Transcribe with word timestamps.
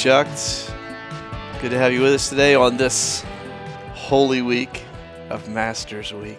Hello, 0.00 0.18
welcome 0.18 0.34
to 0.34 0.38
Chucked. 0.38 1.60
Good 1.60 1.70
to 1.70 1.78
have 1.78 1.92
you 1.92 2.02
with 2.02 2.14
us 2.14 2.28
today 2.28 2.54
on 2.54 2.76
this 2.76 3.24
holy 3.94 4.42
week 4.42 4.84
of 5.28 5.48
Masters 5.48 6.12
Week, 6.12 6.38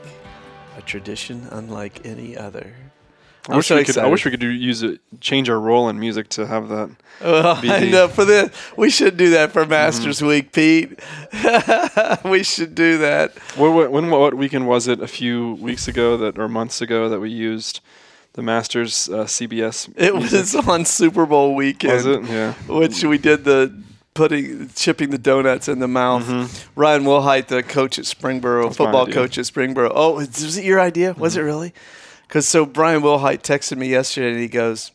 a 0.77 0.81
tradition 0.81 1.47
unlike 1.51 2.05
any 2.05 2.37
other. 2.37 2.73
I 3.49 3.57
wish 3.57 3.67
so 3.67 3.75
we 3.75 3.83
could. 3.83 3.97
I 3.97 4.07
wish 4.07 4.23
we 4.23 4.31
could 4.31 4.39
do, 4.39 4.47
use 4.47 4.83
it, 4.83 5.01
change 5.19 5.49
our 5.49 5.59
role 5.59 5.89
in 5.89 5.99
music 5.99 6.29
to 6.29 6.47
have 6.47 6.69
that. 6.69 6.91
Well, 7.21 7.61
be 7.61 7.69
I 7.69 7.89
know 7.89 8.07
for 8.07 8.23
the 8.23 8.51
we 8.77 8.89
should 8.89 9.17
do 9.17 9.31
that 9.31 9.51
for 9.51 9.65
Masters 9.65 10.19
mm-hmm. 10.19 10.27
Week, 10.27 10.51
Pete. 10.51 10.99
we 12.29 12.43
should 12.43 12.75
do 12.75 12.97
that. 12.99 13.37
What, 13.57 13.73
what, 13.73 13.91
when 13.91 14.09
what 14.09 14.35
weekend 14.35 14.67
was 14.67 14.87
it? 14.87 15.01
A 15.01 15.07
few 15.07 15.55
weeks 15.55 15.87
ago 15.87 16.15
that 16.17 16.37
or 16.37 16.47
months 16.47 16.81
ago 16.81 17.09
that 17.09 17.19
we 17.19 17.29
used 17.29 17.81
the 18.33 18.41
Masters 18.41 19.09
uh, 19.09 19.25
CBS. 19.25 19.91
It 19.97 20.13
was 20.15 20.55
on 20.67 20.85
Super 20.85 21.25
Bowl 21.25 21.55
weekend. 21.55 21.93
Was 21.93 22.05
it? 22.05 22.23
Yeah. 22.25 22.53
which 22.67 23.03
we 23.03 23.17
did 23.17 23.43
the 23.43 23.73
putting 24.13 24.69
chipping 24.69 25.09
the 25.11 25.17
donuts 25.17 25.67
in 25.67 25.79
the 25.79 25.87
mouth. 25.87 26.69
Ryan 26.75 27.03
Wilhite, 27.03 27.47
the 27.47 27.63
coach 27.63 27.97
at 27.99 28.05
Springboro, 28.05 28.41
Mm-hmm. 28.41 28.63
That's 28.63 28.77
football 28.77 29.07
coach 29.07 29.37
at 29.37 29.45
Springboro. 29.45 29.91
Oh, 29.93 30.15
was 30.15 30.57
it 30.57 30.63
your 30.63 30.79
idea? 30.79 31.13
Was 31.13 31.33
Mm-hmm. 31.33 31.41
it 31.41 31.43
really? 31.45 31.73
Because 32.27 32.47
so 32.47 32.65
Brian 32.65 33.01
Wilhite 33.01 33.41
texted 33.41 33.77
me 33.77 33.87
yesterday 33.89 34.31
and 34.31 34.39
he 34.39 34.47
goes, 34.47 34.91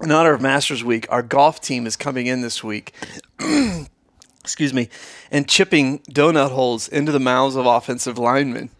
in 0.00 0.10
honor 0.10 0.32
of 0.32 0.40
Masters 0.40 0.82
Week, 0.84 1.06
our 1.10 1.22
golf 1.22 1.60
team 1.60 1.86
is 1.86 1.96
coming 1.96 2.26
in 2.26 2.40
this 2.42 2.62
week. 2.64 2.92
excuse 4.40 4.72
me, 4.72 4.88
and 5.30 5.48
chipping 5.48 5.98
donut 6.10 6.50
holes 6.50 6.88
into 6.88 7.12
the 7.12 7.20
mouths 7.20 7.56
of 7.56 7.66
offensive 7.66 8.16
linemen. 8.18 8.70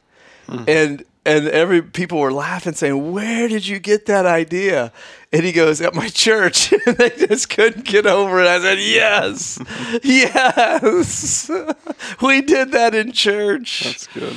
And 0.49 1.05
and 1.27 1.49
every 1.49 1.83
people 1.83 2.19
were 2.19 2.33
laughing, 2.33 2.75
saying, 2.75 3.13
"Where 3.13 3.49
did 3.49 3.67
you 3.67 3.79
get 3.79 4.07
that 4.07 4.25
idea?" 4.25 4.93
And 5.33 5.45
he 5.45 5.53
goes, 5.53 5.81
"At 5.81 5.95
my 5.95 6.09
church." 6.09 6.73
and 6.87 6.97
they 6.97 7.11
just 7.11 7.51
couldn't 7.51 7.85
get 7.85 8.07
over 8.07 8.41
it. 8.41 8.47
I 8.47 8.61
said, 8.61 8.79
"Yes, 8.79 9.59
yes, 10.03 11.51
we 12.23 12.43
did 12.43 12.73
that 12.73 12.95
in 12.95 13.13
church." 13.13 13.83
That's 13.85 14.07
good. 14.07 14.37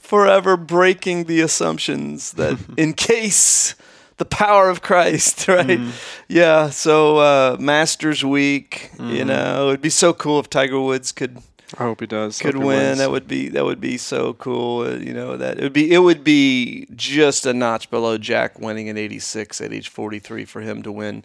Forever 0.00 0.56
breaking 0.56 1.24
the 1.24 1.40
assumptions 1.40 2.32
that 2.32 2.58
in 2.78 2.94
case 2.94 3.74
the 4.16 4.24
power 4.24 4.70
of 4.70 4.80
Christ, 4.80 5.48
right? 5.48 5.80
Yeah. 6.28 6.70
So 6.70 7.18
uh, 7.18 7.56
Masters 7.60 8.24
Week, 8.24 8.90
you 8.98 9.24
know, 9.24 9.68
it'd 9.68 9.82
be 9.82 9.90
so 9.90 10.14
cool 10.14 10.40
if 10.40 10.48
Tiger 10.48 10.80
Woods 10.80 11.12
could 11.12 11.42
I 11.76 11.82
hope 11.82 12.00
he 12.00 12.06
does. 12.06 12.38
could 12.38 12.54
he 12.54 12.58
win. 12.60 12.66
wins. 12.68 12.98
That 12.98 13.10
would 13.10 13.28
be 13.28 13.48
that 13.50 13.64
would 13.64 13.80
be 13.80 13.98
so 13.98 14.32
cool. 14.34 14.86
Uh, 14.86 14.92
you 14.96 15.12
know 15.12 15.36
that 15.36 15.58
it 15.58 15.62
would 15.62 15.72
be 15.74 15.92
it 15.92 15.98
would 15.98 16.24
be 16.24 16.86
just 16.96 17.44
a 17.44 17.52
notch 17.52 17.90
below 17.90 18.16
Jack 18.16 18.58
winning 18.58 18.86
in 18.86 18.96
'86 18.96 19.60
at 19.60 19.72
age 19.72 19.88
43 19.88 20.44
for 20.46 20.60
him 20.62 20.82
to 20.82 20.90
win 20.92 21.24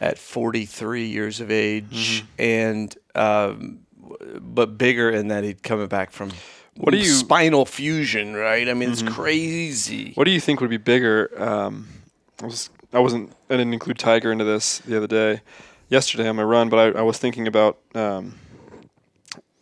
at 0.00 0.18
43 0.18 1.04
years 1.06 1.40
of 1.40 1.50
age, 1.50 2.22
Mm-hmm. 2.22 2.26
and 2.42 2.96
um, 3.14 3.80
but 4.40 4.78
bigger 4.78 5.10
in 5.10 5.28
that 5.28 5.44
he'd 5.44 5.62
coming 5.62 5.86
back 5.88 6.10
from 6.10 6.30
What 6.76 6.92
do 6.92 6.96
you- 6.98 7.04
Mm-hmm. 7.04 7.18
spinal 7.18 7.64
fusion, 7.66 8.34
right? 8.34 8.68
I 8.68 8.74
mean, 8.74 8.90
it's 8.90 9.02
crazy. 9.02 10.12
What 10.14 10.24
do 10.24 10.30
you 10.30 10.40
think 10.40 10.60
would 10.60 10.70
be 10.70 10.76
bigger? 10.76 11.30
Um, 11.36 11.88
I 12.42 12.46
was 12.46 12.70
I 12.92 12.98
wasn't 12.98 13.32
I 13.50 13.56
didn't 13.56 13.72
include 13.74 13.98
Tiger 13.98 14.32
into 14.32 14.44
this 14.44 14.78
the 14.80 14.96
other 14.96 15.06
day, 15.06 15.40
yesterday 15.88 16.28
on 16.28 16.36
my 16.36 16.42
run, 16.44 16.68
but 16.68 16.96
I, 16.96 16.98
I 17.00 17.02
was 17.02 17.18
thinking 17.18 17.46
about 17.46 17.78
um, 17.94 18.34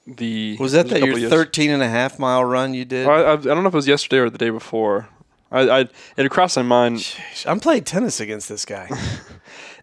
the 0.06 0.56
Was 0.58 0.72
that 0.72 0.88
that 0.88 1.00
your 1.02 1.18
years- 1.18 1.30
13 1.30 1.70
and 1.70 1.82
a 1.82 1.88
half 1.88 2.18
mile 2.18 2.44
run 2.44 2.74
you 2.74 2.84
did? 2.84 3.06
I, 3.06 3.12
I, 3.20 3.32
I 3.32 3.36
don't 3.36 3.62
know 3.62 3.68
if 3.68 3.74
it 3.74 3.76
was 3.76 3.88
yesterday 3.88 4.18
or 4.18 4.30
the 4.30 4.38
day 4.38 4.50
before. 4.50 5.08
I, 5.50 5.60
I 5.68 5.80
it 5.80 5.90
had 6.16 6.30
crossed 6.30 6.56
my 6.56 6.62
mind. 6.62 6.98
Jeez, 6.98 7.46
I'm 7.48 7.60
playing 7.60 7.84
tennis 7.84 8.20
against 8.20 8.48
this 8.48 8.64
guy. 8.64 8.88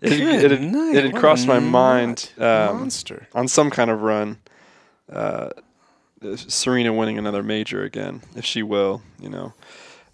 It, 0.04 0.14
it, 0.14 0.50
had- 0.50 0.62
night. 0.64 0.96
it 0.96 1.04
had 1.04 1.16
crossed 1.16 1.46
my 1.46 1.60
mind 1.60 2.31
um, 2.40 2.80
monster. 2.80 3.28
on 3.36 3.48
some 3.48 3.70
kind 3.70 3.92
of 3.92 4.02
run. 4.02 4.40
Uh, 5.08 5.52
Serena 6.36 6.92
winning 6.92 7.20
another 7.20 7.44
major 7.44 7.84
again, 7.84 8.22
if 8.36 8.44
she 8.44 8.64
will, 8.64 9.04
you 9.20 9.30
know. 9.30 9.54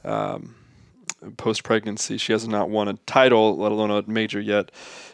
Um, 0.03 0.56
Post 1.38 1.63
pregnancy, 1.63 2.17
she 2.17 2.34
has 2.34 2.46
not 2.47 2.69
won 2.69 2.88
a 2.90 2.94
title, 3.06 3.56
let 3.57 3.72
alone 3.72 3.90
a 3.90 4.03
major 4.07 4.40
yet, 4.41 4.72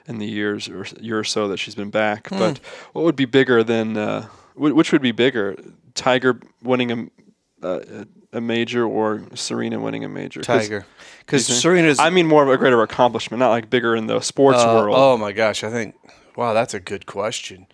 in 0.07 0.17
the 0.17 0.25
years 0.25 0.67
or 0.67 0.85
year 0.99 1.19
or 1.19 1.23
so 1.23 1.47
that 1.47 1.57
she's 1.57 1.75
been 1.75 1.91
back. 1.91 2.27
Hmm. 2.29 2.39
But 2.39 2.57
what 2.93 3.05
would 3.05 3.15
be 3.15 3.25
bigger 3.25 3.63
than 3.63 3.95
uh, 3.95 4.27
which 4.55 4.91
would 4.91 5.01
be 5.01 5.11
bigger, 5.11 5.55
Tiger 5.95 6.39
winning 6.61 6.91
a 6.91 7.67
a, 7.67 8.05
a 8.33 8.41
major 8.41 8.85
or 8.85 9.23
Serena 9.35 9.79
winning 9.79 10.03
a 10.03 10.09
major? 10.09 10.41
'Cause- 10.41 10.63
Tiger, 10.63 10.85
because? 11.19 11.45
Serena's. 11.45 11.99
I 11.99 12.09
mean, 12.09 12.27
more 12.27 12.43
of 12.43 12.49
a 12.49 12.57
greater 12.57 12.81
accomplishment, 12.81 13.39
not 13.39 13.49
like 13.49 13.69
bigger 13.69 13.95
in 13.95 14.07
the 14.07 14.19
sports 14.21 14.59
Uh, 14.59 14.73
world. 14.75 14.95
Oh 14.97 15.17
my 15.17 15.31
gosh, 15.31 15.63
I 15.63 15.69
think. 15.69 15.95
Wow, 16.35 16.53
that's 16.53 16.73
a 16.73 16.79
good 16.79 17.05
question. 17.05 17.67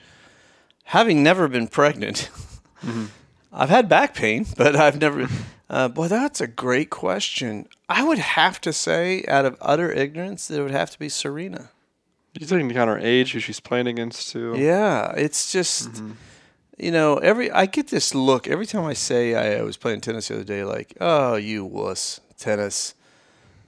Having 0.86 1.24
never 1.24 1.48
been 1.48 1.68
pregnant, 1.68 2.30
Mm-hmm. 2.86 3.06
I've 3.52 3.70
had 3.70 3.90
back 3.90 4.14
pain, 4.14 4.46
but 4.58 4.76
I've 4.76 5.00
never. 5.02 5.28
Uh, 5.70 5.88
boy, 5.88 6.08
that's 6.08 6.40
a 6.40 6.48
great 6.48 6.90
question. 6.90 7.68
I 7.90 8.04
would 8.04 8.18
have 8.20 8.62
to 8.62 8.72
say, 8.74 9.24
out 9.28 9.44
of 9.46 9.58
utter 9.62 9.92
ignorance, 9.92 10.48
that 10.48 10.60
it 10.60 10.64
would 10.64 10.72
have 10.72 10.90
to 10.92 11.00
be 11.00 11.10
Serena. 11.10 11.70
You're 12.40 12.48
taking 12.48 12.62
into 12.70 12.74
account 12.76 12.90
her 12.90 13.00
age, 13.00 13.34
who 13.34 13.40
she's 13.40 13.60
playing 13.60 13.88
against, 13.88 14.32
too. 14.32 14.56
Yeah, 14.58 15.12
it's 15.18 15.52
just. 15.52 15.90
Mm-hmm. 15.92 16.12
You 16.80 16.92
know, 16.92 17.18
every 17.18 17.52
I 17.52 17.66
get 17.66 17.90
this 17.90 18.16
look 18.16 18.48
every 18.48 18.66
time 18.66 18.86
I 18.86 18.94
say 18.94 19.36
I, 19.36 19.60
I 19.60 19.64
was 19.64 19.78
playing 19.78 20.02
tennis 20.02 20.30
the 20.30 20.36
other 20.36 20.44
day, 20.44 20.64
like, 20.64 20.96
oh, 21.02 21.36
you 21.36 21.66
wuss, 21.66 22.22
tennis. 22.38 22.96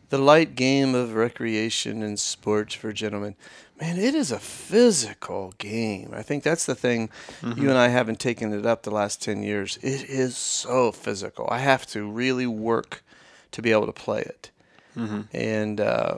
The 0.10 0.18
light 0.18 0.56
game 0.56 0.96
of 0.96 1.14
recreation 1.14 2.04
and 2.04 2.20
sports 2.20 2.74
for 2.74 2.92
gentlemen. 2.92 3.36
Man, 3.80 3.98
it 3.98 4.14
is 4.14 4.32
a 4.32 4.40
physical 4.40 5.54
game. 5.58 6.12
I 6.14 6.22
think 6.22 6.44
that's 6.44 6.66
the 6.66 6.76
thing. 6.76 7.10
You 7.42 7.50
mm-hmm. 7.50 7.70
and 7.70 7.78
I 7.78 7.88
haven't 7.88 8.20
taken 8.20 8.54
it 8.54 8.66
up 8.66 8.84
the 8.84 8.92
last 8.92 9.22
10 9.22 9.42
years. 9.42 9.78
It 9.78 10.04
is 10.04 10.38
so 10.38 10.92
physical. 10.92 11.48
I 11.50 11.60
have 11.60 11.88
to 11.88 12.10
really 12.10 12.46
work 12.46 13.04
to 13.52 13.62
be 13.62 13.72
able 13.72 13.88
to 13.88 13.94
play 13.94 14.22
it. 14.22 14.52
Mm-hmm. 14.96 15.22
And 15.34 15.82
uh, 15.82 16.18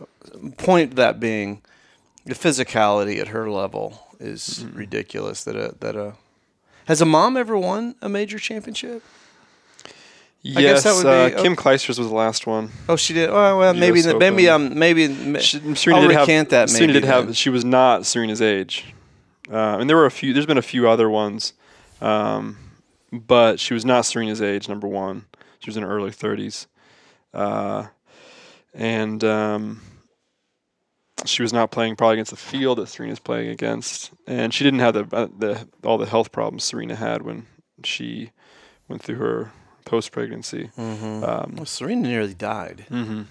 point 0.57 0.95
that 0.95 1.19
being, 1.19 1.61
the 2.25 2.35
physicality 2.35 3.19
at 3.19 3.29
her 3.29 3.49
level 3.49 4.07
is 4.19 4.63
mm-hmm. 4.63 4.77
ridiculous. 4.77 5.43
That 5.43 5.55
a 5.55 5.75
that 5.79 5.95
a 5.95 6.13
has 6.85 7.01
a 7.01 7.05
mom 7.05 7.37
ever 7.37 7.57
won 7.57 7.95
a 8.01 8.09
major 8.09 8.39
championship? 8.39 9.03
Yes, 10.45 10.57
I 10.57 10.61
guess 10.61 10.83
that 10.83 10.95
would 10.95 11.05
uh, 11.05 11.37
be- 11.37 11.41
Kim 11.41 11.55
Clijsters 11.55 11.97
was 11.97 12.09
the 12.09 12.13
last 12.13 12.45
one. 12.45 12.69
Oh, 12.89 12.97
she 12.97 13.13
did. 13.13 13.29
Oh, 13.29 13.57
well, 13.59 13.73
maybe 13.73 14.01
the, 14.01 14.17
maybe 14.19 14.49
um 14.49 14.77
maybe 14.77 15.07
She, 15.39 15.59
Serena 15.75 16.01
I'll 16.01 16.07
did 16.07 16.17
recant 16.17 16.27
have, 16.29 16.49
that. 16.49 16.69
Serena 16.69 16.87
maybe 16.93 16.99
did 17.01 17.07
have. 17.07 17.25
then. 17.27 17.33
She 17.33 17.49
was 17.49 17.63
not 17.63 18.05
Serena's 18.05 18.41
age, 18.41 18.93
uh, 19.49 19.77
and 19.79 19.89
there 19.89 19.95
were 19.95 20.05
a 20.05 20.11
few. 20.11 20.33
There's 20.33 20.45
been 20.45 20.57
a 20.57 20.61
few 20.61 20.89
other 20.89 21.09
ones, 21.09 21.53
um, 22.01 22.57
but 23.13 23.57
she 23.61 23.73
was 23.73 23.85
not 23.85 24.05
Serena's 24.05 24.41
age. 24.41 24.67
Number 24.67 24.87
one, 24.87 25.25
she 25.59 25.69
was 25.69 25.77
in 25.77 25.83
her 25.83 25.89
early 25.89 26.11
30s, 26.11 26.65
uh, 27.33 27.87
and 28.73 29.23
um, 29.23 29.81
she 31.25 31.41
was 31.41 31.53
not 31.53 31.71
playing 31.71 31.95
probably 31.95 32.13
against 32.15 32.31
the 32.31 32.37
field 32.37 32.77
that 32.77 32.87
Serena's 32.87 33.19
playing 33.19 33.49
against, 33.49 34.11
and 34.27 34.53
she 34.53 34.63
didn't 34.63 34.79
have 34.79 34.93
the 34.93 35.15
uh, 35.15 35.27
the 35.37 35.67
all 35.83 35.97
the 35.97 36.05
health 36.05 36.31
problems 36.31 36.63
Serena 36.63 36.95
had 36.95 37.21
when 37.21 37.45
she 37.83 38.31
went 38.87 39.01
through 39.01 39.15
her 39.17 39.51
post 39.85 40.11
pregnancy. 40.11 40.69
Mhm. 40.77 41.27
Um, 41.27 41.53
Well, 41.57 41.65
Serena 41.65 42.07
nearly 42.07 42.33
died. 42.33 42.85
hmm 42.89 43.23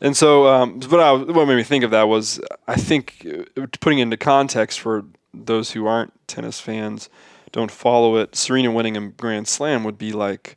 And 0.00 0.16
so, 0.16 0.46
um, 0.46 0.80
what, 0.80 1.00
I, 1.00 1.12
what 1.12 1.46
made 1.48 1.56
me 1.56 1.62
think 1.62 1.82
of 1.84 1.90
that 1.92 2.08
was, 2.08 2.38
I 2.68 2.74
think, 2.76 3.26
uh, 3.56 3.66
putting 3.80 3.98
into 4.00 4.16
context 4.16 4.78
for 4.80 5.04
those 5.32 5.70
who 5.72 5.86
aren't 5.86 6.12
tennis 6.26 6.60
fans, 6.60 7.08
don't 7.52 7.70
follow 7.70 8.16
it. 8.16 8.36
Serena 8.36 8.70
winning 8.70 8.96
a 8.96 9.08
Grand 9.08 9.48
Slam 9.48 9.84
would 9.84 9.96
be 9.96 10.12
like 10.12 10.56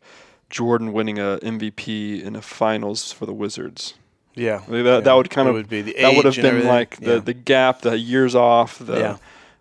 Jordan 0.50 0.92
winning 0.94 1.20
a 1.20 1.38
MVP 1.42 2.22
in 2.22 2.36
a 2.36 2.42
finals 2.42 3.12
for 3.14 3.26
the 3.26 3.34
Wizards. 3.34 3.94
Yeah, 4.40 4.62
I 4.68 4.72
mean, 4.72 4.84
that, 4.86 5.04
that 5.04 5.14
would 5.14 5.30
kind 5.30 5.48
It 5.48 5.52
of 5.52 5.56
would 5.58 5.70
be 5.70 5.82
the 5.82 5.96
that 6.00 6.16
would 6.16 6.26
have 6.26 6.36
been 6.36 6.46
everything. 6.46 6.70
like 6.70 6.96
the, 6.98 7.14
Yeah. 7.16 7.20
the 7.20 7.34
gap, 7.34 7.82
the 7.82 7.98
years 8.00 8.36
off, 8.36 8.80
the 8.80 8.98
Yeah. 9.00 9.18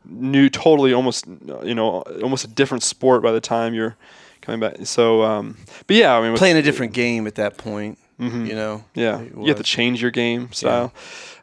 new, 0.09 0.49
totally 0.49 0.93
almost 0.95 1.27
you 1.65 1.75
know 1.75 2.03
almost 2.23 2.45
a 2.45 2.49
different 2.49 2.83
sport 2.83 3.23
by 3.23 3.33
the 3.33 3.41
time 3.41 3.75
you're 3.75 3.97
coming 4.41 4.61
back. 4.61 4.77
So, 4.85 5.23
um, 5.23 5.57
but 5.87 5.97
yeah, 5.97 6.17
I 6.17 6.21
mean, 6.27 6.37
playing 6.37 6.57
a 6.57 6.63
different 6.63 6.93
game 6.93 7.27
at 7.27 7.35
that 7.35 7.57
point. 7.59 7.99
Mhm. 8.21 8.47
You 8.49 8.55
know. 8.55 8.85
Yeah, 8.95 9.21
you 9.21 9.47
have 9.47 9.59
to 9.59 9.63
change 9.63 10.01
your 10.03 10.11
game 10.11 10.51
style. 10.53 10.93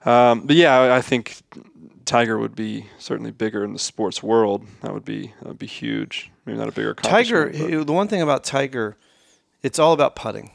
Um, 0.06 0.42
but 0.42 0.56
yeah, 0.56 0.78
I- 0.78 0.98
I 0.98 1.02
think 1.02 1.38
Tiger 2.06 2.38
would 2.38 2.56
be 2.56 2.86
certainly 3.00 3.32
bigger 3.32 3.64
in 3.64 3.74
the 3.74 3.80
sports 3.80 4.22
world. 4.22 4.66
That 4.82 4.94
would 4.94 5.06
be 5.06 5.34
that 5.42 5.48
would 5.48 5.60
be 5.60 5.68
huge. 5.68 6.30
Maybe 6.46 6.58
not 6.60 6.68
a 6.68 6.72
bigger 6.72 6.94
Tiger. 6.94 7.50
The 7.52 7.92
one 7.94 8.08
thing 8.08 8.22
about 8.22 8.44
Tiger, 8.44 8.98
it's 9.64 9.80
all 9.80 9.94
about 9.94 10.16
putting. 10.16 10.52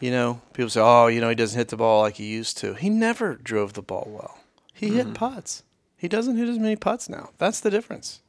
You 0.00 0.10
know, 0.12 0.40
people 0.52 0.70
say, 0.70 0.80
"Oh, 0.80 1.08
you 1.08 1.20
know, 1.20 1.28
he 1.28 1.34
doesn't 1.34 1.58
hit 1.58 1.68
the 1.68 1.76
ball 1.76 2.02
like 2.02 2.16
he 2.16 2.26
used 2.26 2.56
to." 2.58 2.74
He 2.74 2.88
never 2.90 3.34
drove 3.34 3.72
the 3.72 3.82
ball 3.82 4.08
well. 4.10 4.38
He 4.72 4.86
Mm-hmm. 4.88 4.96
hit 4.96 5.14
putts. 5.14 5.62
He 5.96 6.06
doesn't 6.08 6.36
hit 6.36 6.48
as 6.48 6.58
many 6.58 6.76
putts 6.76 7.08
now. 7.08 7.30
That's 7.38 7.58
the 7.60 7.70
difference. 7.70 8.20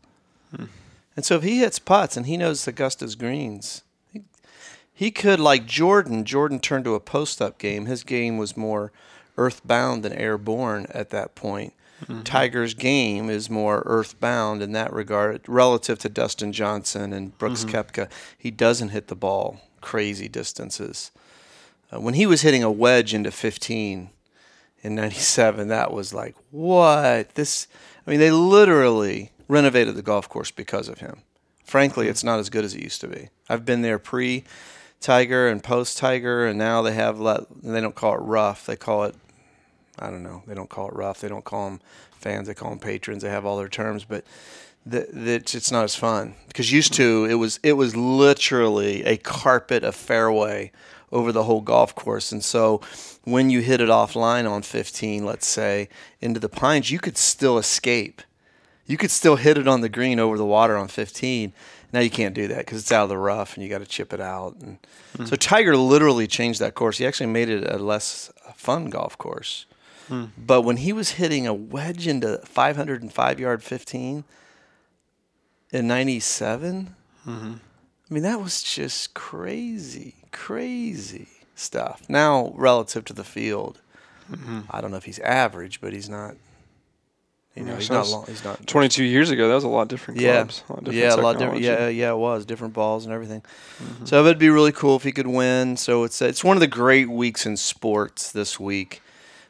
Hmm. 0.55 0.65
And 1.15 1.23
so 1.25 1.35
if 1.35 1.43
he 1.43 1.59
hits 1.59 1.77
putts 1.77 2.17
and 2.17 2.25
he 2.25 2.37
knows 2.37 2.67
Augusta's 2.67 3.13
greens, 3.15 3.83
he, 4.11 4.23
he 4.93 5.11
could 5.11 5.39
like 5.39 5.67
Jordan. 5.67 6.25
Jordan 6.25 6.59
turned 6.59 6.85
to 6.85 6.95
a 6.95 6.99
post-up 6.99 7.59
game. 7.59 7.85
His 7.85 8.03
game 8.03 8.37
was 8.39 8.57
more 8.57 8.91
earthbound 9.37 10.01
than 10.03 10.13
airborne 10.13 10.87
at 10.89 11.11
that 11.11 11.35
point. 11.35 11.73
Tiger's 12.23 12.73
game 12.73 13.29
is 13.29 13.49
more 13.49 13.83
earthbound 13.85 14.61
in 14.63 14.71
that 14.71 14.93
regard 14.93 15.41
relative 15.49 15.99
to 15.99 16.07
Dustin 16.09 16.53
Johnson 16.53 17.11
and 17.11 17.37
Brooks 17.37 17.65
Koepka. 17.65 18.09
He 18.37 18.51
doesn't 18.51 18.89
hit 18.89 19.07
the 19.09 19.15
ball 19.17 19.59
crazy 19.81 20.29
distances. 20.29 21.11
Uh, 21.91 21.99
when 21.99 22.13
he 22.13 22.25
was 22.25 22.41
hitting 22.41 22.63
a 22.63 22.71
wedge 22.71 23.13
into 23.13 23.31
15 23.31 24.09
in 24.81 24.95
97, 24.95 25.67
that 25.67 25.91
was 25.91 26.13
like, 26.13 26.35
what? 26.51 27.35
This, 27.35 27.67
I 28.05 28.11
mean, 28.11 28.19
they 28.19 28.31
literally 28.31 29.31
renovated 29.47 29.95
the 29.95 30.01
golf 30.01 30.29
course 30.29 30.51
because 30.51 30.87
of 30.87 30.99
him. 30.99 31.21
Frankly, 31.63 32.07
it's 32.07 32.23
not 32.23 32.39
as 32.39 32.49
good 32.49 32.65
as 32.65 32.73
it 32.73 32.83
used 32.83 33.01
to 33.01 33.07
be. 33.07 33.29
I've 33.47 33.65
been 33.65 33.81
there 33.81 33.99
pre 33.99 34.43
Tiger 34.99 35.47
and 35.47 35.63
post 35.63 35.97
Tiger, 35.97 36.45
and 36.45 36.57
now 36.57 36.81
they 36.81 36.93
have, 36.93 37.19
let, 37.19 37.43
they 37.61 37.79
don't 37.79 37.95
call 37.95 38.15
it 38.15 38.21
rough. 38.21 38.65
They 38.65 38.75
call 38.75 39.05
it 39.05 39.15
I 40.01 40.09
don't 40.09 40.23
know. 40.23 40.43
They 40.47 40.53
don't 40.53 40.69
call 40.69 40.87
it 40.87 40.95
rough. 40.95 41.21
They 41.21 41.27
don't 41.27 41.43
call 41.43 41.65
them 41.65 41.81
fans. 42.11 42.47
They 42.47 42.53
call 42.53 42.69
them 42.69 42.79
patrons. 42.79 43.23
They 43.23 43.29
have 43.29 43.45
all 43.45 43.57
their 43.57 43.69
terms, 43.69 44.05
but 44.05 44.23
it's, 44.89 45.55
it's 45.55 45.71
not 45.71 45.83
as 45.83 45.95
fun 45.95 46.35
because 46.47 46.71
used 46.71 46.93
to 46.93 47.25
it 47.25 47.35
was 47.35 47.59
it 47.63 47.73
was 47.73 47.95
literally 47.95 49.03
a 49.03 49.17
carpet 49.17 49.83
of 49.83 49.93
fairway 49.93 50.71
over 51.11 51.31
the 51.31 51.43
whole 51.43 51.61
golf 51.61 51.95
course, 51.95 52.31
and 52.31 52.43
so 52.43 52.81
when 53.23 53.49
you 53.49 53.61
hit 53.61 53.81
it 53.81 53.89
offline 53.89 54.49
on 54.49 54.61
15, 54.61 55.25
let's 55.25 55.47
say 55.47 55.89
into 56.21 56.39
the 56.39 56.49
pines, 56.49 56.91
you 56.91 56.99
could 56.99 57.17
still 57.17 57.57
escape. 57.57 58.21
You 58.85 58.97
could 58.97 59.11
still 59.11 59.35
hit 59.35 59.57
it 59.57 59.67
on 59.67 59.81
the 59.81 59.89
green 59.89 60.19
over 60.19 60.37
the 60.37 60.45
water 60.45 60.75
on 60.75 60.87
15. 60.87 61.53
Now 61.93 61.99
you 61.99 62.09
can't 62.09 62.33
do 62.33 62.47
that 62.47 62.59
because 62.59 62.81
it's 62.81 62.91
out 62.91 63.03
of 63.03 63.09
the 63.09 63.17
rough 63.17 63.55
and 63.55 63.63
you 63.63 63.69
got 63.69 63.79
to 63.79 63.85
chip 63.85 64.13
it 64.13 64.21
out. 64.21 64.55
And 64.55 64.77
hmm. 65.15 65.25
so 65.25 65.35
Tiger 65.35 65.77
literally 65.77 66.27
changed 66.27 66.59
that 66.59 66.75
course. 66.75 66.97
He 66.97 67.05
actually 67.05 67.27
made 67.27 67.49
it 67.49 67.69
a 67.69 67.77
less 67.77 68.31
fun 68.55 68.89
golf 68.89 69.17
course. 69.17 69.65
Hmm. 70.07 70.25
But 70.37 70.63
when 70.63 70.77
he 70.77 70.91
was 70.91 71.11
hitting 71.11 71.45
a 71.45 71.53
wedge 71.53 72.07
into 72.07 72.39
505 72.39 73.39
yard 73.39 73.63
15 73.63 74.23
in 75.71 75.87
97, 75.87 76.95
mm-hmm. 77.27 77.53
I 77.53 78.13
mean, 78.13 78.23
that 78.23 78.41
was 78.41 78.63
just 78.63 79.13
crazy, 79.13 80.15
crazy 80.31 81.27
stuff. 81.55 82.03
Now, 82.07 82.53
relative 82.55 83.05
to 83.05 83.13
the 83.13 83.23
field, 83.23 83.81
mm-hmm. 84.31 84.61
I 84.69 84.81
don't 84.81 84.91
know 84.91 84.97
if 84.97 85.05
he's 85.05 85.19
average, 85.19 85.81
but 85.81 85.93
he's 85.93 86.09
not. 86.09 86.35
You 87.55 87.63
know, 87.63 87.71
Yeah, 87.71 87.77
he's 87.77 87.89
not 87.89 88.07
long. 88.07 88.25
He's 88.27 88.43
not. 88.43 88.65
22 88.67 89.03
years 89.03 89.31
ago, 89.31 89.47
that 89.49 89.55
was 89.55 89.63
a 89.63 89.69
lot 89.69 89.87
different 89.87 90.19
Yeah. 90.19 90.29
A 90.29 90.37
lot 90.37 90.47
different 90.47 90.93
yeah, 90.93 91.15
a 91.15 91.17
lot 91.17 91.37
different. 91.39 91.61
Yeah, 91.61 91.87
yeah, 91.87 92.11
it 92.11 92.17
was 92.17 92.45
different 92.45 92.73
balls 92.73 93.05
and 93.05 93.13
everything. 93.13 93.41
Mm-hmm. 93.41 94.05
So 94.05 94.23
it'd 94.23 94.37
be 94.37 94.49
really 94.49 94.71
cool 94.71 94.95
if 94.95 95.03
he 95.03 95.11
could 95.11 95.27
win. 95.27 95.75
So 95.75 96.03
it's 96.03 96.21
it's 96.21 96.43
one 96.43 96.55
of 96.55 96.61
the 96.61 96.67
great 96.67 97.09
weeks 97.09 97.45
in 97.45 97.57
sports 97.57 98.31
this 98.31 98.59
week, 98.59 99.01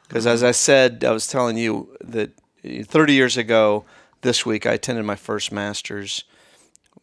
because 0.08 0.26
as 0.26 0.40
mm-hmm. 0.40 0.48
I 0.48 0.52
said, 0.52 1.04
I 1.04 1.12
was 1.12 1.28
telling 1.28 1.58
you 1.58 1.96
that 2.02 2.32
eh, 2.64 2.84
30 2.84 3.14
years 3.14 3.38
ago 3.38 3.86
this 4.22 4.46
week 4.46 4.66
I 4.66 4.74
attended 4.74 5.06
my 5.06 5.16
first 5.16 5.52
Masters 5.52 6.24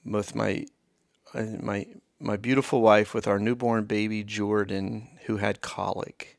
with 0.04 0.34
my 0.34 0.66
uh, 1.34 1.44
my 1.60 1.86
my 2.20 2.36
beautiful 2.36 2.80
wife 2.80 3.12
with 3.14 3.26
our 3.26 3.38
newborn 3.38 3.84
baby 3.84 4.24
Jordan 4.24 5.08
who 5.26 5.38
had 5.38 5.60
colic. 5.60 6.36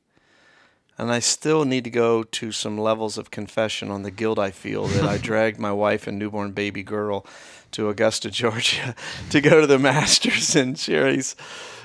And 0.98 1.12
I 1.12 1.20
still 1.20 1.64
need 1.64 1.84
to 1.84 1.92
go 1.92 2.24
to 2.24 2.52
some 2.52 2.78
levels 2.78 3.18
of 3.20 3.30
confession 3.30 3.92
on 3.92 4.02
the 4.02 4.10
guilt 4.10 4.40
I 4.40 4.50
feel 4.50 4.88
that 4.88 5.04
I 5.04 5.18
dragged 5.22 5.60
my 5.60 5.72
wife 5.72 6.08
and 6.08 6.18
newborn 6.18 6.52
baby 6.54 6.82
girl 6.82 7.26
to 7.72 7.90
Augusta, 7.90 8.32
Georgia, 8.32 8.96
to 9.30 9.42
go 9.42 9.62
to 9.62 9.68
the 9.68 9.78
Masters, 9.78 10.56
and 10.56 10.78
Sherry's, 10.78 11.36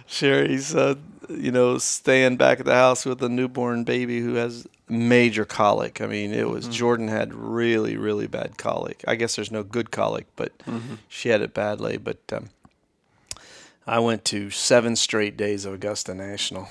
Sherry's, 0.06 0.74
uh, 0.74 0.94
you 1.28 1.50
know, 1.50 1.76
staying 1.76 2.36
back 2.38 2.60
at 2.60 2.66
the 2.66 2.74
house 2.74 3.04
with 3.04 3.22
a 3.22 3.28
newborn 3.28 3.84
baby 3.84 4.20
who 4.20 4.34
has 4.34 4.66
major 4.88 5.44
colic. 5.44 6.00
I 6.00 6.06
mean, 6.06 6.32
it 6.32 6.48
was 6.48 6.66
Jordan 6.68 7.08
had 7.08 7.34
really, 7.34 7.96
really 7.96 8.26
bad 8.26 8.56
colic. 8.56 9.04
I 9.06 9.16
guess 9.16 9.36
there's 9.36 9.50
no 9.50 9.62
good 9.62 9.90
colic, 9.90 10.26
but 10.36 10.52
she 11.08 11.28
had 11.28 11.42
it 11.42 11.52
badly. 11.52 11.98
But 11.98 12.18
um, 12.32 12.48
I 13.86 13.98
went 13.98 14.24
to 14.26 14.50
seven 14.50 14.96
straight 14.96 15.36
days 15.36 15.64
of 15.64 15.74
Augusta 15.74 16.14
National. 16.14 16.68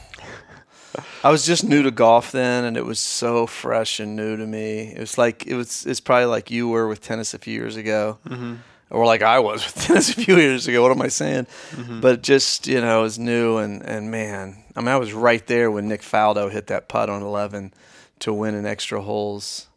I 1.23 1.29
was 1.29 1.45
just 1.45 1.63
new 1.63 1.83
to 1.83 1.91
golf 1.91 2.31
then, 2.31 2.63
and 2.65 2.75
it 2.75 2.85
was 2.85 2.99
so 2.99 3.47
fresh 3.47 3.99
and 3.99 4.15
new 4.15 4.37
to 4.37 4.45
me. 4.45 4.93
It 4.93 4.99
was 4.99 5.17
like 5.17 5.45
it 5.47 5.55
was. 5.55 5.85
It's 5.85 5.99
probably 5.99 6.25
like 6.25 6.51
you 6.51 6.67
were 6.67 6.87
with 6.87 7.01
tennis 7.01 7.33
a 7.33 7.39
few 7.39 7.53
years 7.53 7.75
ago, 7.75 8.17
mm-hmm. 8.27 8.55
or 8.89 9.05
like 9.05 9.21
I 9.21 9.39
was 9.39 9.65
with 9.65 9.75
tennis 9.87 10.09
a 10.09 10.21
few 10.21 10.37
years 10.37 10.67
ago. 10.67 10.81
What 10.81 10.91
am 10.91 11.01
I 11.01 11.07
saying? 11.07 11.47
Mm-hmm. 11.71 12.01
But 12.01 12.23
just 12.23 12.67
you 12.67 12.81
know, 12.81 12.99
it 12.99 13.03
was 13.03 13.19
new, 13.19 13.57
and 13.57 13.81
and 13.83 14.11
man, 14.11 14.63
I 14.75 14.81
mean, 14.81 14.89
I 14.89 14.97
was 14.97 15.13
right 15.13 15.45
there 15.47 15.71
when 15.71 15.87
Nick 15.87 16.01
Faldo 16.01 16.51
hit 16.51 16.67
that 16.67 16.89
putt 16.89 17.09
on 17.09 17.21
eleven 17.21 17.73
to 18.19 18.33
win 18.33 18.55
in 18.55 18.65
extra 18.65 19.01
holes. 19.01 19.67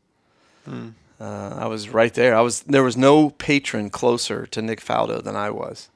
Hmm. 0.65 0.91
Uh, 1.21 1.57
I 1.59 1.67
was 1.67 1.89
right 1.89 2.13
there. 2.13 2.35
I 2.37 2.41
was 2.41 2.63
there 2.63 2.83
was 2.83 2.97
no 2.97 3.31
patron 3.31 3.89
closer 3.89 4.47
to 4.47 4.63
Nick 4.63 4.81
Faldo 4.81 5.23
than 5.23 5.37
I 5.37 5.51
was 5.51 5.91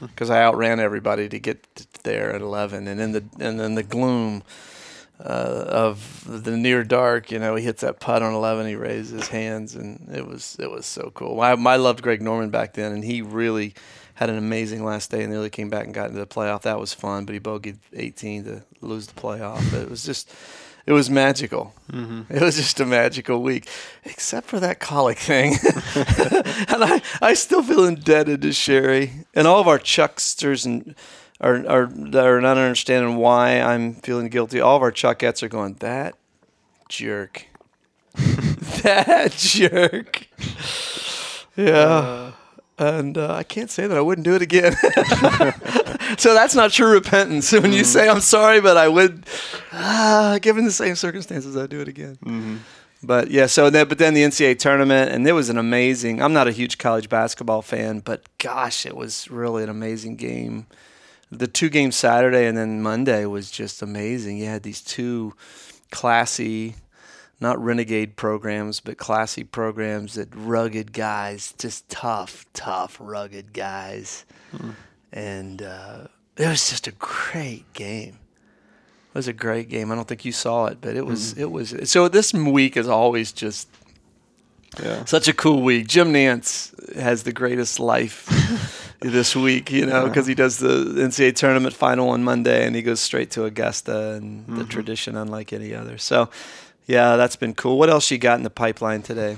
because 0.00 0.30
I 0.30 0.42
outran 0.42 0.80
everybody 0.80 1.28
to 1.28 1.38
get 1.38 1.86
there 2.02 2.32
at 2.32 2.40
11. 2.40 2.86
And 2.86 3.00
in 3.00 3.12
the 3.12 3.24
and 3.40 3.60
in 3.60 3.74
the 3.74 3.82
gloom 3.82 4.42
uh, 5.20 5.64
of 5.68 6.24
the 6.26 6.56
near 6.56 6.84
dark, 6.84 7.30
you 7.30 7.38
know, 7.38 7.54
he 7.54 7.64
hits 7.64 7.82
that 7.82 8.00
putt 8.00 8.22
on 8.22 8.34
11. 8.34 8.66
He 8.66 8.76
raises 8.76 9.10
his 9.10 9.28
hands, 9.28 9.74
and 9.74 10.08
it 10.14 10.26
was 10.26 10.56
it 10.60 10.70
was 10.70 10.86
so 10.86 11.10
cool. 11.14 11.40
I, 11.40 11.52
I 11.52 11.76
loved 11.76 12.02
Greg 12.02 12.22
Norman 12.22 12.50
back 12.50 12.74
then, 12.74 12.92
and 12.92 13.04
he 13.04 13.22
really 13.22 13.74
had 14.14 14.30
an 14.30 14.38
amazing 14.38 14.84
last 14.84 15.10
day 15.10 15.22
and 15.22 15.32
nearly 15.32 15.50
came 15.50 15.68
back 15.70 15.86
and 15.86 15.94
got 15.94 16.08
into 16.08 16.20
the 16.20 16.26
playoff. 16.26 16.62
That 16.62 16.78
was 16.78 16.94
fun, 16.94 17.24
but 17.24 17.32
he 17.32 17.40
bogeyed 17.40 17.78
18 17.92 18.44
to 18.44 18.62
lose 18.80 19.08
the 19.08 19.20
playoff. 19.20 19.70
But 19.70 19.82
it 19.82 19.90
was 19.90 20.04
just. 20.04 20.32
It 20.86 20.92
was 20.92 21.08
magical. 21.08 21.74
Mm-hmm. 21.90 22.32
It 22.34 22.42
was 22.42 22.56
just 22.56 22.78
a 22.78 22.84
magical 22.84 23.42
week, 23.42 23.68
except 24.04 24.46
for 24.46 24.60
that 24.60 24.80
colic 24.80 25.18
thing. 25.18 25.54
and 25.94 26.84
I, 26.84 27.00
I 27.22 27.34
still 27.34 27.62
feel 27.62 27.84
indebted 27.84 28.42
to 28.42 28.52
Sherry 28.52 29.26
and 29.34 29.46
all 29.46 29.60
of 29.60 29.68
our 29.68 29.78
Chucksters 29.78 30.66
and 30.66 30.94
are 31.40 31.66
are 31.68 31.86
that 31.86 32.26
are 32.26 32.40
not 32.40 32.58
understanding 32.58 33.16
why 33.16 33.60
I'm 33.60 33.94
feeling 33.96 34.28
guilty. 34.28 34.60
All 34.60 34.76
of 34.76 34.82
our 34.82 34.92
Chuckettes 34.92 35.42
are 35.42 35.48
going 35.48 35.74
that 35.74 36.16
jerk, 36.88 37.46
that 38.14 39.32
jerk. 39.32 40.28
Yeah. 41.56 41.72
Uh, 41.72 42.32
and 42.78 43.16
uh, 43.16 43.32
I 43.32 43.42
can't 43.42 43.70
say 43.70 43.86
that 43.86 43.96
I 43.96 44.00
wouldn't 44.00 44.24
do 44.24 44.34
it 44.34 44.42
again. 44.42 44.72
so 46.18 46.34
that's 46.34 46.54
not 46.54 46.72
true 46.72 46.92
repentance. 46.92 47.52
When 47.52 47.72
you 47.72 47.84
say 47.84 48.08
I'm 48.08 48.20
sorry, 48.20 48.60
but 48.60 48.76
I 48.76 48.88
would, 48.88 49.26
ah, 49.72 50.38
given 50.42 50.64
the 50.64 50.72
same 50.72 50.96
circumstances, 50.96 51.56
I'd 51.56 51.70
do 51.70 51.80
it 51.80 51.88
again. 51.88 52.18
But 53.02 53.30
yeah, 53.30 53.46
so 53.46 53.70
then, 53.70 53.88
but 53.88 53.98
then 53.98 54.14
the 54.14 54.22
NCAA 54.22 54.58
tournament, 54.58 55.12
and 55.12 55.26
it 55.26 55.32
was 55.32 55.50
an 55.50 55.58
amazing. 55.58 56.22
I'm 56.22 56.32
not 56.32 56.48
a 56.48 56.52
huge 56.52 56.78
college 56.78 57.08
basketball 57.08 57.62
fan, 57.62 58.00
but 58.00 58.22
gosh, 58.38 58.86
it 58.86 58.96
was 58.96 59.30
really 59.30 59.62
an 59.62 59.68
amazing 59.68 60.16
game. 60.16 60.66
The 61.30 61.46
two 61.46 61.68
games 61.68 61.96
Saturday 61.96 62.46
and 62.46 62.56
then 62.56 62.80
Monday 62.82 63.26
was 63.26 63.50
just 63.50 63.82
amazing. 63.82 64.38
You 64.38 64.46
had 64.46 64.62
these 64.62 64.80
two 64.80 65.34
classy, 65.90 66.76
not 67.44 67.62
renegade 67.62 68.16
programs, 68.16 68.80
but 68.80 68.96
classy 68.96 69.44
programs 69.44 70.14
that 70.14 70.28
rugged 70.34 70.94
guys, 70.94 71.52
just 71.58 71.86
tough, 71.90 72.46
tough, 72.54 72.96
rugged 72.98 73.52
guys, 73.52 74.24
hmm. 74.50 74.70
and 75.12 75.60
uh, 75.62 76.06
it 76.38 76.48
was 76.48 76.70
just 76.70 76.86
a 76.86 76.92
great 76.92 77.70
game. 77.74 78.18
It 79.10 79.18
was 79.18 79.28
a 79.28 79.34
great 79.34 79.68
game. 79.68 79.92
I 79.92 79.94
don't 79.94 80.08
think 80.08 80.24
you 80.24 80.32
saw 80.32 80.66
it, 80.66 80.78
but 80.80 80.96
it 80.96 81.04
was 81.04 81.34
hmm. 81.34 81.40
it 81.42 81.50
was 81.52 81.74
so 81.84 82.08
this 82.08 82.32
week 82.32 82.78
is 82.78 82.88
always 82.88 83.30
just 83.30 83.68
Yeah. 84.82 85.04
such 85.04 85.28
a 85.28 85.34
cool 85.34 85.60
week. 85.60 85.86
Jim 85.86 86.14
Nantz 86.14 86.72
has 86.96 87.24
the 87.24 87.32
greatest 87.32 87.78
life 87.78 88.26
this 89.00 89.36
week, 89.36 89.70
you 89.70 89.84
know, 89.84 90.08
because 90.08 90.26
he 90.26 90.34
does 90.34 90.58
the 90.58 90.68
NCAA 91.08 91.36
tournament 91.36 91.74
final 91.74 92.08
on 92.08 92.24
Monday 92.24 92.66
and 92.66 92.74
he 92.74 92.80
goes 92.80 93.00
straight 93.00 93.30
to 93.32 93.44
Augusta 93.44 94.12
and 94.12 94.46
the 94.46 94.52
mm-hmm. 94.52 94.64
tradition 94.64 95.14
unlike 95.16 95.52
any 95.52 95.74
other. 95.74 95.98
So, 95.98 96.30
yeah, 96.86 97.16
that's 97.16 97.36
been 97.36 97.54
cool. 97.54 97.78
What 97.78 97.90
else 97.90 98.10
you 98.10 98.18
got 98.18 98.36
in 98.38 98.42
the 98.44 98.50
pipeline 98.50 99.02
today? 99.02 99.36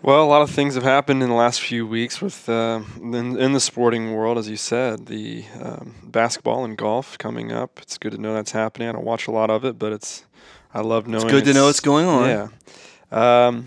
Well, 0.00 0.22
a 0.22 0.26
lot 0.26 0.42
of 0.42 0.50
things 0.50 0.74
have 0.76 0.84
happened 0.84 1.22
in 1.24 1.28
the 1.28 1.34
last 1.34 1.60
few 1.60 1.84
weeks 1.86 2.22
with 2.22 2.48
uh, 2.48 2.82
in, 3.00 3.36
in 3.38 3.52
the 3.52 3.60
sporting 3.60 4.12
world, 4.14 4.38
as 4.38 4.48
you 4.48 4.56
said, 4.56 5.06
the 5.06 5.44
um, 5.60 5.94
basketball 6.04 6.64
and 6.64 6.76
golf 6.78 7.18
coming 7.18 7.50
up. 7.50 7.80
It's 7.82 7.98
good 7.98 8.12
to 8.12 8.18
know 8.18 8.32
that's 8.32 8.52
happening. 8.52 8.88
I 8.88 8.92
don't 8.92 9.04
watch 9.04 9.26
a 9.26 9.32
lot 9.32 9.50
of 9.50 9.64
it, 9.64 9.76
but 9.78 9.92
it's 9.92 10.24
I 10.72 10.82
love 10.82 11.08
knowing. 11.08 11.24
It's 11.24 11.32
good 11.32 11.44
to 11.46 11.52
know 11.52 11.68
it's 11.68 11.80
going 11.80 12.06
on. 12.06 12.28
Yeah, 12.28 12.48
um, 13.10 13.66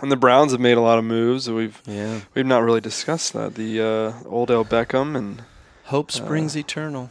and 0.00 0.10
the 0.10 0.16
Browns 0.16 0.52
have 0.52 0.60
made 0.62 0.78
a 0.78 0.80
lot 0.80 0.98
of 0.98 1.04
moves. 1.04 1.50
We've 1.50 1.80
Yeah. 1.86 2.20
we've 2.34 2.46
not 2.46 2.62
really 2.62 2.80
discussed 2.80 3.34
that. 3.34 3.54
The 3.54 3.80
uh, 3.82 4.12
Odell 4.28 4.64
Beckham 4.64 5.14
and 5.14 5.44
Hope 5.84 6.10
springs 6.10 6.56
eternal. 6.56 7.10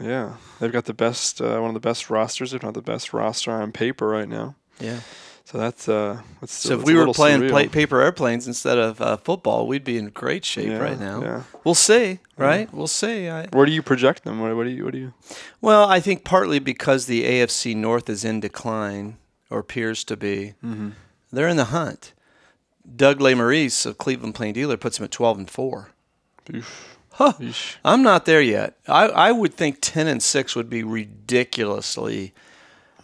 Yeah, 0.00 0.36
they've 0.60 0.72
got 0.72 0.84
the 0.86 0.94
best 0.94 1.40
uh, 1.40 1.58
one 1.58 1.68
of 1.70 1.74
the 1.74 1.80
best 1.80 2.10
rosters, 2.10 2.52
if 2.54 2.62
not 2.62 2.74
the 2.74 2.82
best 2.82 3.12
roster 3.12 3.50
on 3.52 3.72
paper 3.72 4.08
right 4.08 4.28
now. 4.28 4.54
Yeah. 4.80 5.00
So 5.44 5.56
that's 5.56 5.88
uh, 5.88 6.20
that's 6.40 6.52
So 6.52 6.78
if 6.78 6.84
we 6.84 6.92
were 6.94 7.06
playing 7.14 7.48
paper 7.70 8.00
airplanes 8.02 8.46
instead 8.46 8.76
of 8.76 9.00
uh, 9.00 9.16
football, 9.16 9.66
we'd 9.66 9.82
be 9.82 9.96
in 9.96 10.10
great 10.10 10.44
shape 10.44 10.68
Yeah, 10.68 10.76
right 10.78 11.00
now. 11.00 11.22
yeah. 11.22 11.42
We'll 11.64 11.74
see, 11.74 12.18
right? 12.36 12.70
We'll 12.72 12.86
see. 12.86 13.30
I, 13.30 13.46
Where 13.54 13.64
do 13.64 13.72
you 13.72 13.82
project 13.82 14.24
them? 14.24 14.40
What, 14.40 14.54
what 14.56 14.64
do 14.64 14.70
you 14.70 14.84
what 14.84 14.92
do 14.92 14.98
you? 14.98 15.14
Well, 15.62 15.88
I 15.88 16.00
think 16.00 16.22
partly 16.22 16.58
because 16.58 17.06
the 17.06 17.24
AFC 17.24 17.74
North 17.74 18.10
is 18.10 18.24
in 18.26 18.40
decline 18.40 19.16
or 19.48 19.58
appears 19.58 20.04
to 20.04 20.16
be. 20.18 20.52
They're 21.32 21.48
in 21.48 21.56
the 21.56 21.66
hunt. 21.66 22.12
Doug 22.96 23.18
Lesmerises 23.18 23.86
of 23.86 23.96
Cleveland 23.98 24.34
Plain 24.34 24.52
Dealer 24.54 24.76
puts 24.76 24.98
them 24.98 25.04
at 25.04 25.10
12 25.10 25.38
and 25.38 25.50
4. 25.50 25.90
Oof. 26.54 26.97
Huh. 27.18 27.32
I'm 27.84 28.04
not 28.04 28.26
there 28.26 28.40
yet. 28.40 28.78
I, 28.86 29.08
I 29.08 29.32
would 29.32 29.54
think 29.54 29.78
10 29.80 30.06
and 30.06 30.22
6 30.22 30.54
would 30.54 30.70
be 30.70 30.84
ridiculously 30.84 32.32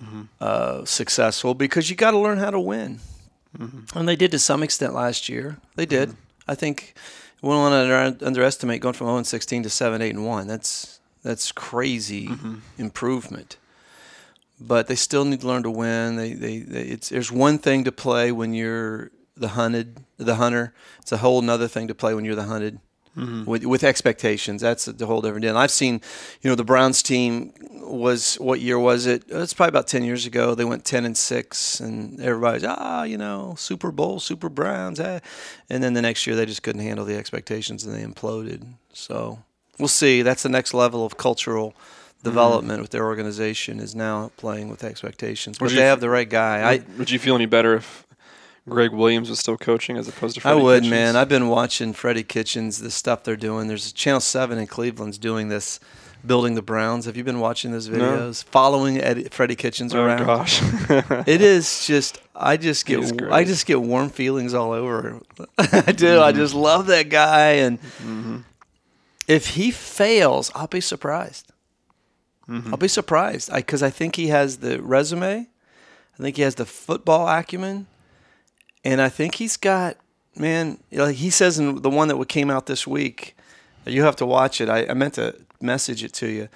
mm-hmm. 0.01 0.23
uh, 0.41 0.85
successful 0.85 1.53
because 1.53 1.91
you 1.91 1.97
got 1.97 2.13
to 2.13 2.19
learn 2.19 2.39
how 2.39 2.51
to 2.51 2.61
win. 2.61 3.01
Mm-hmm. 3.59 3.99
And 3.99 4.09
they 4.09 4.15
did 4.15 4.31
to 4.31 4.39
some 4.39 4.63
extent 4.63 4.95
last 4.95 5.29
year. 5.29 5.59
They 5.75 5.85
did. 5.85 6.11
Mm-hmm. 6.11 6.21
I 6.47 6.55
think 6.55 6.95
we 7.43 7.49
don't 7.49 7.73
want 7.73 8.21
to 8.21 8.25
underestimate 8.25 8.81
going 8.81 8.93
from 8.93 9.09
0 9.09 9.17
and 9.17 9.27
16 9.27 9.65
to 9.65 9.71
7, 9.71 10.01
8 10.01 10.11
and 10.11 10.25
1. 10.25 10.47
That's 10.47 11.01
that's 11.25 11.51
crazy 11.51 12.31
improvement. 12.79 13.57
But 14.61 14.87
they 14.87 14.95
still 14.95 15.25
need 15.25 15.41
to 15.41 15.47
learn 15.49 15.65
to 15.65 15.71
win. 15.71 16.15
They, 16.17 16.35
they, 16.35 16.59
they 16.61 16.83
it's 16.83 17.09
there's 17.09 17.33
one 17.33 17.59
thing 17.59 17.83
to 17.85 17.91
play 17.91 18.31
when 18.31 18.55
you're 18.55 19.11
the 19.37 19.49
hunted, 19.49 20.05
the 20.19 20.37
hunter. 20.37 20.73
It's 21.01 21.11
a 21.11 21.17
whole 21.17 21.41
another 21.41 21.67
thing 21.67 21.89
to 21.89 21.95
play 21.95 22.15
when 22.15 22.25
you're 22.25 22.37
the 22.37 22.45
hunted 22.45 22.79
with, 23.17 23.65
with 23.65 23.85
expectations. 23.85 24.63
That's 24.63 24.87
the 24.87 25.07
whole 25.07 25.21
different 25.21 25.43
deal. 25.43 25.51
And 25.51 25.59
I've 25.59 25.71
seen, 25.71 26.01
you 26.43 26.51
know, 26.51 26.57
the 26.57 26.65
Browns 26.65 27.03
team 27.03 27.53
was 27.83 28.37
what 28.37 28.61
year 28.61 28.79
was 28.79 29.07
it? 29.07 29.25
It's 29.29 29.53
probably 29.55 29.69
about 29.71 29.87
ten 29.87 30.03
years 30.05 30.27
ago. 30.27 30.55
They 30.55 30.65
went 30.65 30.85
ten 30.85 31.05
and 31.05 31.17
six, 31.17 31.81
and 31.81 32.21
everybody's 32.21 32.65
ah, 32.65 33.05
you 33.05 33.17
know, 33.19 33.55
Super 33.59 33.93
Bowl, 33.93 34.21
Super 34.21 34.49
Browns, 34.49 34.99
eh. 34.99 35.21
and 35.71 35.83
then 35.83 35.93
the 35.95 36.03
next 36.03 36.27
year 36.27 36.35
they 36.35 36.47
just 36.47 36.63
couldn't 36.63 36.83
handle 36.83 37.05
the 37.05 37.17
expectations 37.17 37.85
and 37.85 37.95
they 37.95 38.03
imploded. 38.05 38.67
So 38.93 39.39
we'll 39.79 39.89
see. 39.89 40.23
That's 40.23 40.43
the 40.43 40.49
next 40.49 40.75
level 40.75 41.05
of 41.07 41.17
cultural 41.17 41.75
development 42.23 42.81
with 42.81 42.91
their 42.91 43.05
organization 43.05 43.79
is 43.81 43.95
now 43.95 44.31
playing 44.39 44.71
with 44.71 44.83
expectations. 44.83 45.59
But 45.59 45.67
Would 45.67 45.73
they 45.73 45.83
you- 45.83 45.83
have 45.83 46.01
the 46.01 46.09
right 46.11 46.29
guy. 46.29 46.61
I 46.61 46.73
would, 46.77 46.99
would 46.99 47.11
you 47.11 47.19
feel 47.19 47.35
any 47.35 47.47
better 47.47 47.75
if 47.75 48.07
Gregg 48.69 48.93
Williams 48.93 49.29
was 49.29 49.39
still 49.39 49.57
coaching 49.59 49.97
as 49.99 50.09
opposed 50.09 50.37
to 50.37 50.41
I 50.41 50.53
Freddie 50.53 50.63
would, 50.63 50.75
Kitchens? 50.85 50.91
man. 50.91 51.17
I've 51.17 51.29
been 51.29 51.49
watching 51.49 51.93
Freddie 51.93 52.23
Kitchens, 52.23 52.79
the 52.79 52.91
stuff 52.91 53.23
they're 53.23 53.37
doing. 53.37 53.69
There's 53.69 53.93
Channel 53.93 54.21
7 54.21 54.57
in 54.59 54.67
Cleveland's 54.67 55.19
doing 55.19 55.49
this, 55.49 55.81
building 56.27 56.55
the 56.55 56.63
Browns. 56.63 57.05
Have 57.05 57.15
you 57.17 57.25
been 57.25 57.41
watching 57.41 57.73
those 57.73 57.89
No. 57.91 57.99
videos? 57.99 58.43
Following 58.45 58.99
Eddie, 59.01 59.25
Freddie 59.25 59.55
Kitchens 59.57 59.95
oh 59.95 60.03
around? 60.03 60.25
gosh. 60.25 60.63
It 61.27 61.43
is 61.43 61.87
just, 61.87 62.21
I 62.35 62.57
just 62.57 62.87
get. 62.87 63.21
I 63.31 63.45
just 63.45 63.67
get 63.67 63.83
warm 63.83 64.09
feelings 64.09 64.55
all 64.55 64.73
over. 64.73 65.21
I 65.59 65.93
do. 65.93 66.21
I 66.23 66.33
just 66.33 66.55
love 66.55 66.87
that 66.87 67.11
guy. 67.11 67.51
And 67.57 67.79
Mm-hmm. 67.83 68.39
if 69.29 69.49
he 69.49 69.71
fails, 69.73 70.51
I'll 70.55 70.67
be 70.69 70.81
surprised. 70.81 71.53
Mm-hmm. 72.49 72.73
I'll 72.73 72.79
be 72.79 72.89
surprised 72.89 73.53
because 73.53 73.83
I, 73.83 73.91
think 73.91 74.17
he 74.17 74.29
has 74.29 74.59
the 74.59 74.81
resume. 74.83 75.49
I 76.19 76.23
think 76.23 76.37
he 76.37 76.43
has 76.43 76.55
the 76.57 76.67
football 76.67 77.27
acumen, 77.29 77.87
and 78.85 79.01
I 79.01 79.09
think 79.09 79.37
he's 79.37 79.57
got 79.57 79.97
man. 80.37 80.79
Know, 80.91 81.07
he 81.07 81.31
says 81.31 81.59
in 81.59 81.83
the 81.83 81.91
one 81.91 82.09
that 82.09 82.29
came 82.29 82.51
out 82.51 82.67
this 82.67 82.87
week, 82.87 83.37
you 83.87 84.03
have 84.03 84.17
to 84.17 84.27
watch 84.27 84.61
it. 84.61 84.69
I, 84.69 84.87
I 84.87 84.95
meant 84.95 85.15
to 85.15 85.35
message 85.61 86.05
it 86.05 86.13
to 86.15 86.27
you. 86.29 86.49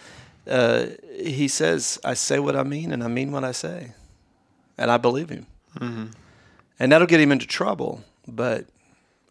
Uh, 0.49 0.87
he 1.17 1.49
says, 1.49 1.99
"I 2.05 2.15
say 2.15 2.39
what 2.39 2.57
I 2.57 2.63
mean, 2.63 2.93
and 2.93 3.03
I 3.05 3.09
mean 3.09 3.33
what 3.33 3.45
I 3.45 3.53
say," 3.53 3.93
and 4.77 4.91
I 4.91 4.97
believe 4.97 5.29
him. 5.29 5.47
And 6.81 6.93
that'll 6.93 7.07
get 7.07 7.21
him 7.21 7.33
into 7.33 7.47
trouble, 7.47 8.03
but 8.27 8.67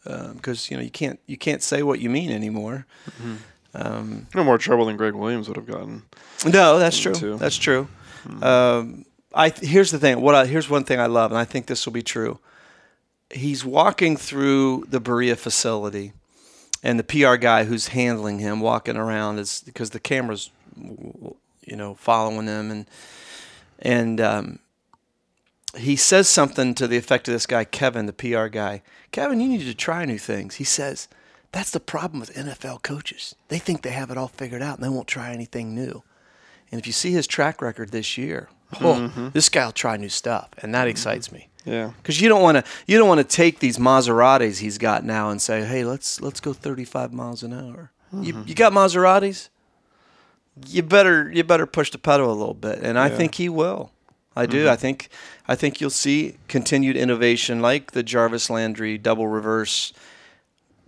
because 0.04 0.70
you 0.70 0.78
know 0.78 0.84
you 0.84 0.92
can't 0.92 1.20
you 1.28 1.38
can't 1.38 1.62
say 1.62 1.84
what 1.84 2.00
you 2.00 2.10
mean 2.10 2.32
anymore. 2.32 2.86
Um, 3.74 4.28
no 4.34 4.44
more 4.44 4.58
trouble 4.58 4.86
than 4.86 4.98
Gregg 4.98 5.14
Williams 5.14 5.48
would 5.48 5.58
have 5.58 5.68
gotten. 5.68 6.04
no, 6.46 6.80
that's 6.80 6.98
true. 6.98 7.14
too. 7.14 7.38
That's 7.38 7.58
true. 7.58 7.88
Um, 8.42 9.06
I 9.34 9.50
here's 9.50 9.92
the 9.92 10.00
thing. 10.00 10.22
What 10.22 10.36
I, 10.36 10.46
here's 10.46 10.70
one 10.70 10.84
thing 10.84 11.00
I 11.00 11.06
love, 11.08 11.32
and 11.32 11.38
I 11.38 11.46
think 11.46 11.66
this 11.68 11.86
will 11.86 11.94
be 11.94 12.02
true. 12.04 12.40
He's 13.30 13.66
walking 13.66 14.16
through 14.16 14.86
the 14.90 15.00
Berea 15.00 15.36
facility, 15.36 16.14
and 16.82 17.00
the 17.00 17.04
PR 17.04 17.36
guy 17.36 17.66
who's 17.66 17.90
handling 17.90 18.40
him 18.40 18.62
walking 18.62 18.96
around 18.96 19.40
is 19.40 19.62
because 19.66 19.90
the 19.90 20.00
cameras, 20.00 20.50
you 20.76 21.76
know, 21.76 21.96
following 21.96 22.46
them, 22.46 22.72
and 22.72 22.86
and 23.80 24.22
um, 24.22 24.60
he 25.76 25.96
says 25.96 26.30
something 26.30 26.74
to 26.76 26.88
the 26.88 26.98
effect 26.98 27.28
of 27.28 27.34
this 27.34 27.46
guy 27.46 27.64
Kevin, 27.64 28.06
the 28.06 28.14
PR 28.14 28.48
guy. 28.48 28.82
Kevin, 29.12 29.40
you 29.40 29.48
need 29.50 29.62
to 29.62 29.74
try 29.74 30.06
new 30.06 30.18
things. 30.18 30.56
He 30.56 30.64
says 30.64 31.08
that's 31.52 31.72
the 31.72 31.80
problem 31.80 32.20
with 32.20 32.34
NFL 32.34 32.84
coaches. 32.84 33.36
They 33.48 33.60
think 33.60 33.82
they 33.82 33.92
have 33.92 34.12
it 34.12 34.18
all 34.18 34.28
figured 34.28 34.62
out, 34.62 34.78
and 34.78 34.86
they 34.86 34.94
won't 34.94 35.08
try 35.08 35.32
anything 35.32 35.74
new. 35.74 36.04
And 36.72 36.80
if 36.80 36.88
you 36.88 36.94
see 36.94 37.12
his 37.12 37.28
track 37.28 37.62
record 37.62 37.92
this 37.92 38.18
year, 38.18 38.50
oh, 38.76 39.10
mm-hmm. 39.10 39.30
this 39.30 39.50
guy 39.50 39.66
will 39.66 39.72
try 39.72 39.98
new 39.98 40.10
stuff, 40.10 40.50
and 40.60 40.74
that 40.74 40.82
mm-hmm. 40.82 40.90
excites 40.90 41.32
me. 41.32 41.50
Yeah. 41.68 41.92
Because 41.98 42.22
you 42.22 42.30
don't 42.30 42.42
want 42.42 42.58
to 42.58 42.64
you 42.86 42.98
don't 42.98 43.10
want 43.10 43.20
to 43.20 43.36
take 43.36 43.60
these 43.60 43.78
Maseratis 43.78 44.60
he's 44.60 44.78
got 44.78 45.04
now 45.04 45.30
and 45.30 45.42
say, 45.42 45.66
hey, 45.66 45.84
let's 45.84 46.22
let's 46.22 46.40
go 46.40 46.54
35 46.54 47.12
miles 47.12 47.44
an 47.44 47.54
hour. 47.54 47.92
You, 48.14 48.34
mm-hmm. 48.34 48.48
you 48.48 48.56
got 48.56 48.72
Maseratis? 48.72 49.50
You 50.66 50.82
better 50.82 51.30
you 51.30 51.44
better 51.44 51.66
push 51.66 51.92
the 51.92 51.98
pedal 51.98 52.32
a 52.32 52.34
little 52.34 52.54
bit, 52.54 52.80
and 52.80 52.98
I 52.98 53.10
Yeah. 53.10 53.18
think 53.18 53.36
he 53.36 53.50
will. 53.50 53.92
I 54.36 54.46
do. 54.46 54.70
I 54.70 54.76
think 54.76 55.10
I 55.48 55.56
think 55.56 55.82
you'll 55.82 55.90
see 55.90 56.38
continued 56.48 56.96
innovation 56.96 57.62
like 57.62 57.92
the 57.92 58.04
Jarvis 58.04 58.50
Landry 58.50 58.98
double 58.98 59.28
reverse. 59.28 59.94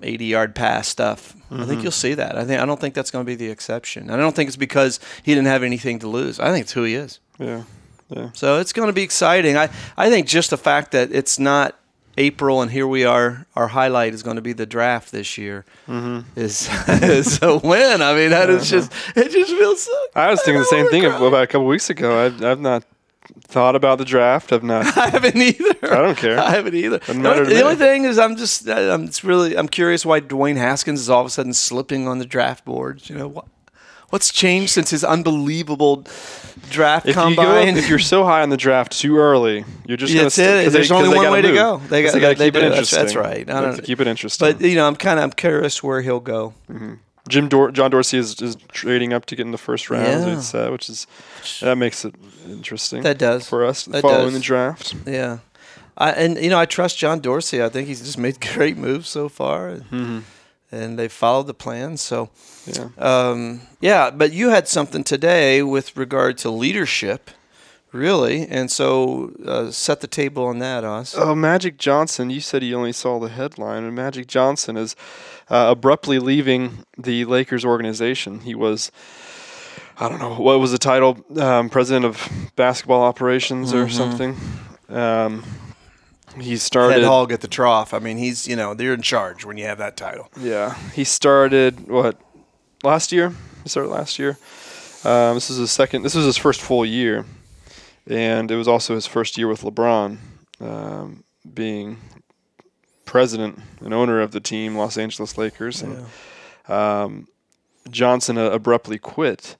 80 0.01 0.25
yard 0.25 0.55
pass 0.55 0.87
stuff. 0.87 1.35
I 1.51 1.65
think 1.65 1.83
you'll 1.83 1.91
see 1.91 2.13
that. 2.13 2.37
I 2.37 2.45
think 2.45 2.61
I 2.61 2.65
don't 2.65 2.79
think 2.79 2.93
that's 2.93 3.11
going 3.11 3.25
to 3.25 3.29
be 3.29 3.35
the 3.35 3.49
exception. 3.49 4.03
And 4.03 4.13
I 4.13 4.17
don't 4.17 4.33
think 4.33 4.47
it's 4.47 4.55
because 4.55 4.97
he 5.23 5.35
didn't 5.35 5.47
have 5.47 5.61
anything 5.61 5.99
to 5.99 6.07
lose. 6.07 6.39
I 6.39 6.51
think 6.51 6.63
it's 6.63 6.71
who 6.71 6.83
he 6.83 6.95
is. 6.95 7.19
Yeah. 7.39 7.63
Yeah. 8.09 8.29
So 8.33 8.59
it's 8.59 8.73
going 8.73 8.87
to 8.87 8.93
be 8.93 9.03
exciting. 9.03 9.55
I, 9.55 9.69
I 9.95 10.09
think 10.09 10.27
just 10.27 10.49
the 10.49 10.57
fact 10.57 10.91
that 10.91 11.11
it's 11.11 11.37
not 11.37 11.75
April 12.17 12.61
and 12.61 12.71
here 12.71 12.87
we 12.87 13.05
are, 13.05 13.45
our 13.55 13.67
highlight 13.67 14.13
is 14.13 14.23
going 14.23 14.35
to 14.35 14.41
be 14.41 14.51
the 14.51 14.65
draft 14.65 15.11
this 15.11 15.37
year 15.37 15.63
mm-hmm. 15.87 16.27
is, 16.37 16.67
is 16.87 17.39
a 17.41 17.57
win. 17.57 18.01
I 18.01 18.13
mean, 18.15 18.31
that 18.31 18.49
is 18.49 18.69
just, 18.69 18.91
it 19.15 19.31
just 19.31 19.51
feels 19.51 19.83
so. 19.83 20.05
I 20.15 20.29
was 20.31 20.41
thinking 20.41 20.59
the 20.59 20.65
same 20.65 20.87
thing 20.89 21.03
cry. 21.03 21.15
about 21.27 21.43
a 21.43 21.47
couple 21.47 21.67
weeks 21.67 21.89
ago. 21.89 22.25
I've, 22.25 22.43
I've 22.43 22.59
not 22.59 22.83
thought 23.43 23.75
about 23.75 23.99
the 23.99 24.05
draft. 24.05 24.51
I've 24.51 24.63
not. 24.63 24.85
I 24.97 25.09
haven't 25.09 25.37
either. 25.37 25.75
I 25.83 26.01
don't 26.01 26.17
care. 26.17 26.39
I 26.39 26.49
haven't 26.49 26.75
either. 26.75 26.97
Doesn't 26.97 27.21
The, 27.21 27.29
matter 27.29 27.41
only- 27.41 27.53
the 27.53 27.59
me. 27.59 27.63
only 27.63 27.75
thing 27.75 28.05
is, 28.05 28.17
I'm 28.17 28.35
just, 28.35 28.67
I'm 28.67 29.05
it's 29.05 29.23
really, 29.23 29.55
I'm 29.55 29.69
curious 29.69 30.05
why 30.05 30.19
Dwayne 30.19 30.57
Haskins 30.57 30.99
is 30.99 31.09
all 31.09 31.21
of 31.21 31.27
a 31.27 31.29
sudden 31.29 31.53
slipping 31.53 32.07
on 32.07 32.17
the 32.19 32.25
draft 32.25 32.65
boards. 32.65 33.09
You 33.09 33.17
know 33.17 33.27
what? 33.27 33.45
What's 34.09 34.31
changed 34.31 34.71
since 34.71 34.89
his 34.89 35.03
unbelievable 35.03 36.05
draft 36.69 37.05
If 37.07 37.15
you 37.15 37.21
combine? 37.21 37.77
if 37.77 37.87
you're 37.89 37.99
so 37.99 38.23
high 38.23 38.41
on 38.41 38.49
the 38.49 38.57
draft 38.57 38.91
too 38.91 39.17
early, 39.17 39.65
you're 39.85 39.97
just 39.97 40.11
Yeah, 40.11 40.19
gonna. 40.19 40.23
that's 40.25 40.35
st- 40.35 40.67
it. 40.67 40.69
There's 40.71 40.89
they- 40.89 40.95
only 40.95 41.09
one 41.15 41.31
way 41.31 41.41
to 41.41 41.51
go. 41.53 41.81
They 41.89 42.03
got- 42.03 42.13
they 42.13 42.35
keep 42.35 42.39
it 42.39 42.51
do. 42.53 42.69
That's- 42.69 42.91
interesting. 42.93 42.99
that's 42.99 43.15
right. 43.15 43.49
I 43.49 43.61
don't- 43.61 43.75
to 43.75 43.81
keep 43.81 43.99
it 44.01 44.07
interesting. 44.07 44.45
but 44.51 44.61
you 44.61 44.75
know, 44.75 44.87
I'm 44.87 44.95
kind 44.95 45.19
of, 45.19 45.23
I'm 45.25 45.31
curious 45.31 45.83
where 45.83 46.01
he'll 46.01 46.19
go. 46.19 46.53
Jim 47.27 47.47
Dor- 47.47 47.69
John 47.71 47.91
Dorsey 47.91 48.17
is, 48.17 48.41
is 48.41 48.57
trading 48.71 49.13
up 49.13 49.25
to 49.27 49.35
get 49.35 49.45
in 49.45 49.51
the 49.51 49.57
first 49.59 49.91
round, 49.91 50.07
Yeah. 50.07 50.25
we'd 50.65 50.71
which 50.71 50.89
is 50.89 51.05
that 51.61 51.77
makes 51.77 52.03
it 52.03 52.15
interesting 52.49 53.03
That 53.03 53.19
does. 53.19 53.47
for 53.47 53.63
us 53.63 53.83
That 53.85 54.01
following 54.01 54.25
does. 54.31 54.33
the 54.33 54.39
draft. 54.39 54.95
Yeah. 55.05 55.37
I, 55.95 56.11
and 56.11 56.41
you 56.41 56.49
know 56.49 56.57
I 56.57 56.65
trust 56.65 56.97
John 56.97 57.19
Dorsey. 57.19 57.61
I 57.61 57.69
think 57.69 57.87
he's 57.87 58.01
just 58.01 58.17
made 58.17 58.39
great 58.53 58.77
moves 58.77 59.07
so 59.09 59.29
far, 59.29 59.69
Mm-hmm. 59.91 60.19
And 60.71 60.97
they 60.99 61.07
followed 61.07 61.47
the 61.47 61.53
plan. 61.53 61.97
So, 61.97 62.29
Yeah. 62.65 62.89
um, 62.97 63.61
yeah. 63.81 64.09
But 64.11 64.31
you 64.33 64.49
had 64.49 64.67
something 64.67 65.03
today 65.03 65.61
with 65.63 65.95
regard 65.97 66.37
to 66.39 66.49
leadership, 66.49 67.31
really, 67.91 68.47
and 68.47 68.69
so 68.69 69.31
uh, 69.45 69.71
set 69.71 70.01
the 70.01 70.07
table 70.07 70.45
on 70.45 70.59
that, 70.59 70.83
Oz. 70.83 71.15
Oh, 71.17 71.33
Magic 71.33 71.77
Johnson. 71.77 72.29
You 72.29 72.39
said 72.41 72.63
you 72.63 72.75
only 72.77 72.91
saw 72.91 73.19
the 73.19 73.29
headline, 73.29 73.83
and 73.83 73.95
Magic 73.95 74.27
Johnson 74.27 74.77
is 74.77 74.95
uh, 75.49 75.67
abruptly 75.71 76.19
leaving 76.19 76.85
the 76.97 77.25
Lakers 77.25 77.65
organization. 77.65 78.41
He 78.41 78.53
was, 78.53 78.91
I 79.99 80.07
don't 80.07 80.19
know, 80.19 80.35
what 80.35 80.59
was 80.59 80.71
the 80.71 80.77
title? 80.77 81.17
Um, 81.39 81.69
president 81.69 82.05
of 82.05 82.29
basketball 82.55 83.01
operations 83.01 83.73
or 83.73 83.89
something. 83.89 84.37
Um, 84.87 85.43
he 86.39 86.57
started. 86.57 86.99
Head 86.99 87.03
hog 87.03 87.31
at 87.31 87.41
the 87.41 87.47
trough. 87.47 87.93
I 87.93 87.99
mean, 87.99 88.17
he's 88.17 88.47
you 88.47 88.55
know 88.55 88.73
they're 88.73 88.93
in 88.93 89.01
charge 89.01 89.45
when 89.45 89.57
you 89.57 89.65
have 89.65 89.77
that 89.77 89.97
title. 89.97 90.29
Yeah, 90.39 90.75
he 90.93 91.03
started 91.03 91.87
what 91.87 92.19
last 92.83 93.11
year. 93.11 93.33
He 93.63 93.69
started 93.69 93.89
last 93.89 94.19
year. 94.19 94.37
Um, 95.03 95.35
this 95.35 95.49
is 95.49 95.57
his 95.57 95.71
second. 95.71 96.03
This 96.03 96.15
was 96.15 96.25
his 96.25 96.37
first 96.37 96.61
full 96.61 96.85
year, 96.85 97.25
and 98.07 98.51
it 98.51 98.55
was 98.55 98.67
also 98.67 98.95
his 98.95 99.07
first 99.07 99.37
year 99.37 99.47
with 99.47 99.61
LeBron 99.61 100.17
um, 100.59 101.23
being 101.53 101.97
president 103.05 103.59
and 103.81 103.93
owner 103.93 104.21
of 104.21 104.31
the 104.31 104.39
team, 104.39 104.75
Los 104.75 104.97
Angeles 104.97 105.37
Lakers. 105.37 105.81
And, 105.81 106.05
um, 106.67 107.27
Johnson 107.89 108.37
uh, 108.37 108.51
abruptly 108.51 108.99
quit. 108.99 109.55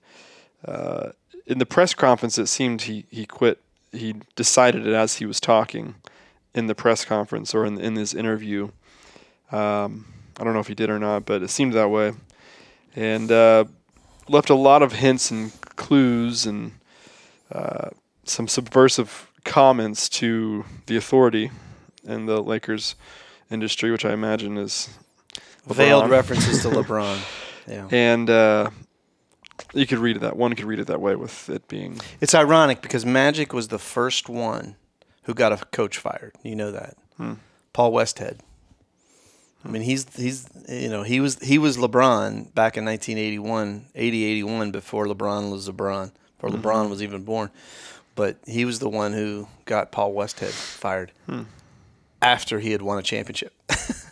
Uh, 0.64 1.12
in 1.48 1.58
the 1.58 1.66
press 1.66 1.94
conference, 1.94 2.38
it 2.38 2.48
seemed 2.48 2.84
he, 2.84 3.06
he 3.10 3.26
quit. 3.26 3.60
He 3.92 4.16
decided 4.36 4.86
it 4.86 4.94
as 4.94 5.16
he 5.16 5.26
was 5.26 5.40
talking 5.40 5.96
in 6.54 6.68
the 6.68 6.76
press 6.76 7.06
conference 7.06 7.54
or 7.54 7.66
in, 7.66 7.80
in 7.80 7.96
his 7.96 8.14
interview. 8.14 8.70
Um, 9.52 10.06
I 10.40 10.44
don't 10.44 10.54
know 10.54 10.60
if 10.60 10.68
he 10.68 10.76
did 10.76 10.90
or 10.90 11.00
not, 11.00 11.26
but 11.26 11.42
it 11.44 11.50
seemed 11.50 11.74
that 11.74 11.90
way. 11.90 12.14
And 12.96 13.32
uh, 13.32 13.66
left 14.28 14.50
a 14.50 14.56
lot 14.56 14.82
of 14.82 14.94
hints 14.94 15.32
and 15.32 15.52
clues 15.76 16.46
and 16.46 16.74
uh, 17.52 17.90
some 18.24 18.48
subversive 18.48 19.32
comments 19.44 20.10
to 20.10 20.66
the 20.86 20.98
authority 20.98 21.52
in 22.04 22.26
the 22.26 22.42
Lakers 22.42 22.96
industry, 23.52 23.92
which 23.92 24.06
I 24.06 24.14
imagine 24.14 24.58
is 24.58 24.90
Veiled 25.68 26.10
references 26.10 26.62
to 26.64 26.70
LeBron. 26.70 27.20
Yeah. 27.68 27.88
and 27.92 28.28
uh, 28.32 28.72
you 29.76 29.86
could 29.86 30.00
read 30.00 30.16
it 30.16 30.20
that 30.22 30.36
one 30.36 30.56
could 30.56 30.66
read 30.66 30.80
it 30.80 30.88
that 30.88 31.00
way 31.00 31.16
with 31.16 31.50
it 31.52 31.68
being 31.68 32.00
It's 32.20 32.34
ironic 32.34 32.82
because 32.82 33.06
Magic 33.06 33.54
was 33.54 33.68
the 33.68 33.78
first 33.78 34.28
one 34.28 34.76
who 35.30 35.36
got 35.36 35.52
a 35.54 35.58
coach 35.68 36.00
fired. 36.00 36.34
You 36.42 36.56
know 36.56 36.72
that. 36.72 36.98
Hmm. 37.18 37.34
Paul 37.72 37.92
Westhead. 37.94 38.40
I 39.64 39.68
mean, 39.68 39.84
he's 39.84 40.08
he's 40.16 40.48
you 40.68 40.90
know 40.90 41.04
he 41.04 41.20
was 41.20 41.38
he 41.38 41.60
was 41.60 41.78
LeBron 41.78 42.52
back 42.56 42.78
in 42.78 42.86
1981, 42.86 43.86
80, 43.94 44.24
81 44.26 44.72
before 44.72 45.06
LeBron 45.06 45.52
was 45.52 45.70
LeBron, 45.70 46.12
before 46.40 46.50
Mm-hmm. 46.50 46.68
LeBron 46.68 46.90
was 46.90 47.04
even 47.04 47.24
born. 47.24 47.52
But 48.16 48.38
he 48.48 48.66
was 48.66 48.80
the 48.80 48.90
one 48.90 49.14
who 49.14 49.48
got 49.66 49.92
Paul 49.92 50.14
Westhead 50.16 50.50
fired 50.50 51.12
Hmm. 51.28 51.44
after 52.24 52.60
he 52.60 52.72
had 52.72 52.82
won 52.82 52.98
a 52.98 53.04
championship. 53.04 53.54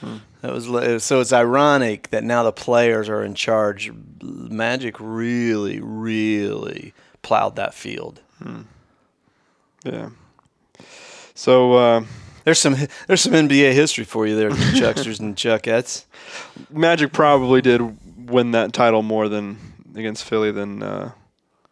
Hmm. 0.00 0.18
That 0.42 0.52
was 0.52 1.02
so. 1.02 1.20
It's 1.20 1.32
ironic 1.32 2.10
that 2.10 2.22
now 2.22 2.44
the 2.44 2.52
players 2.52 3.08
are 3.08 3.24
in 3.24 3.34
charge. 3.34 3.90
Magic 4.22 4.94
really, 5.00 5.80
really 5.80 6.94
plowed 7.22 7.56
that 7.56 7.74
field. 7.74 8.20
Yeah. 9.84 10.10
So 11.34 11.74
uh, 11.74 12.04
There's 12.44 12.58
some 12.58 12.76
there's 13.06 13.20
some 13.20 13.32
NBA 13.32 13.72
history 13.72 14.04
for 14.04 14.26
you 14.26 14.36
there, 14.36 14.50
Chucksters 14.50 15.20
and 15.20 15.36
Chuckettes. 15.36 16.04
Magic 16.70 17.12
probably 17.12 17.60
did 17.62 17.80
win 18.30 18.50
that 18.52 18.72
title 18.72 19.02
more 19.02 19.28
than 19.28 19.58
against 19.94 20.24
Philly 20.24 20.50
than 20.50 20.82
uh, 20.82 21.12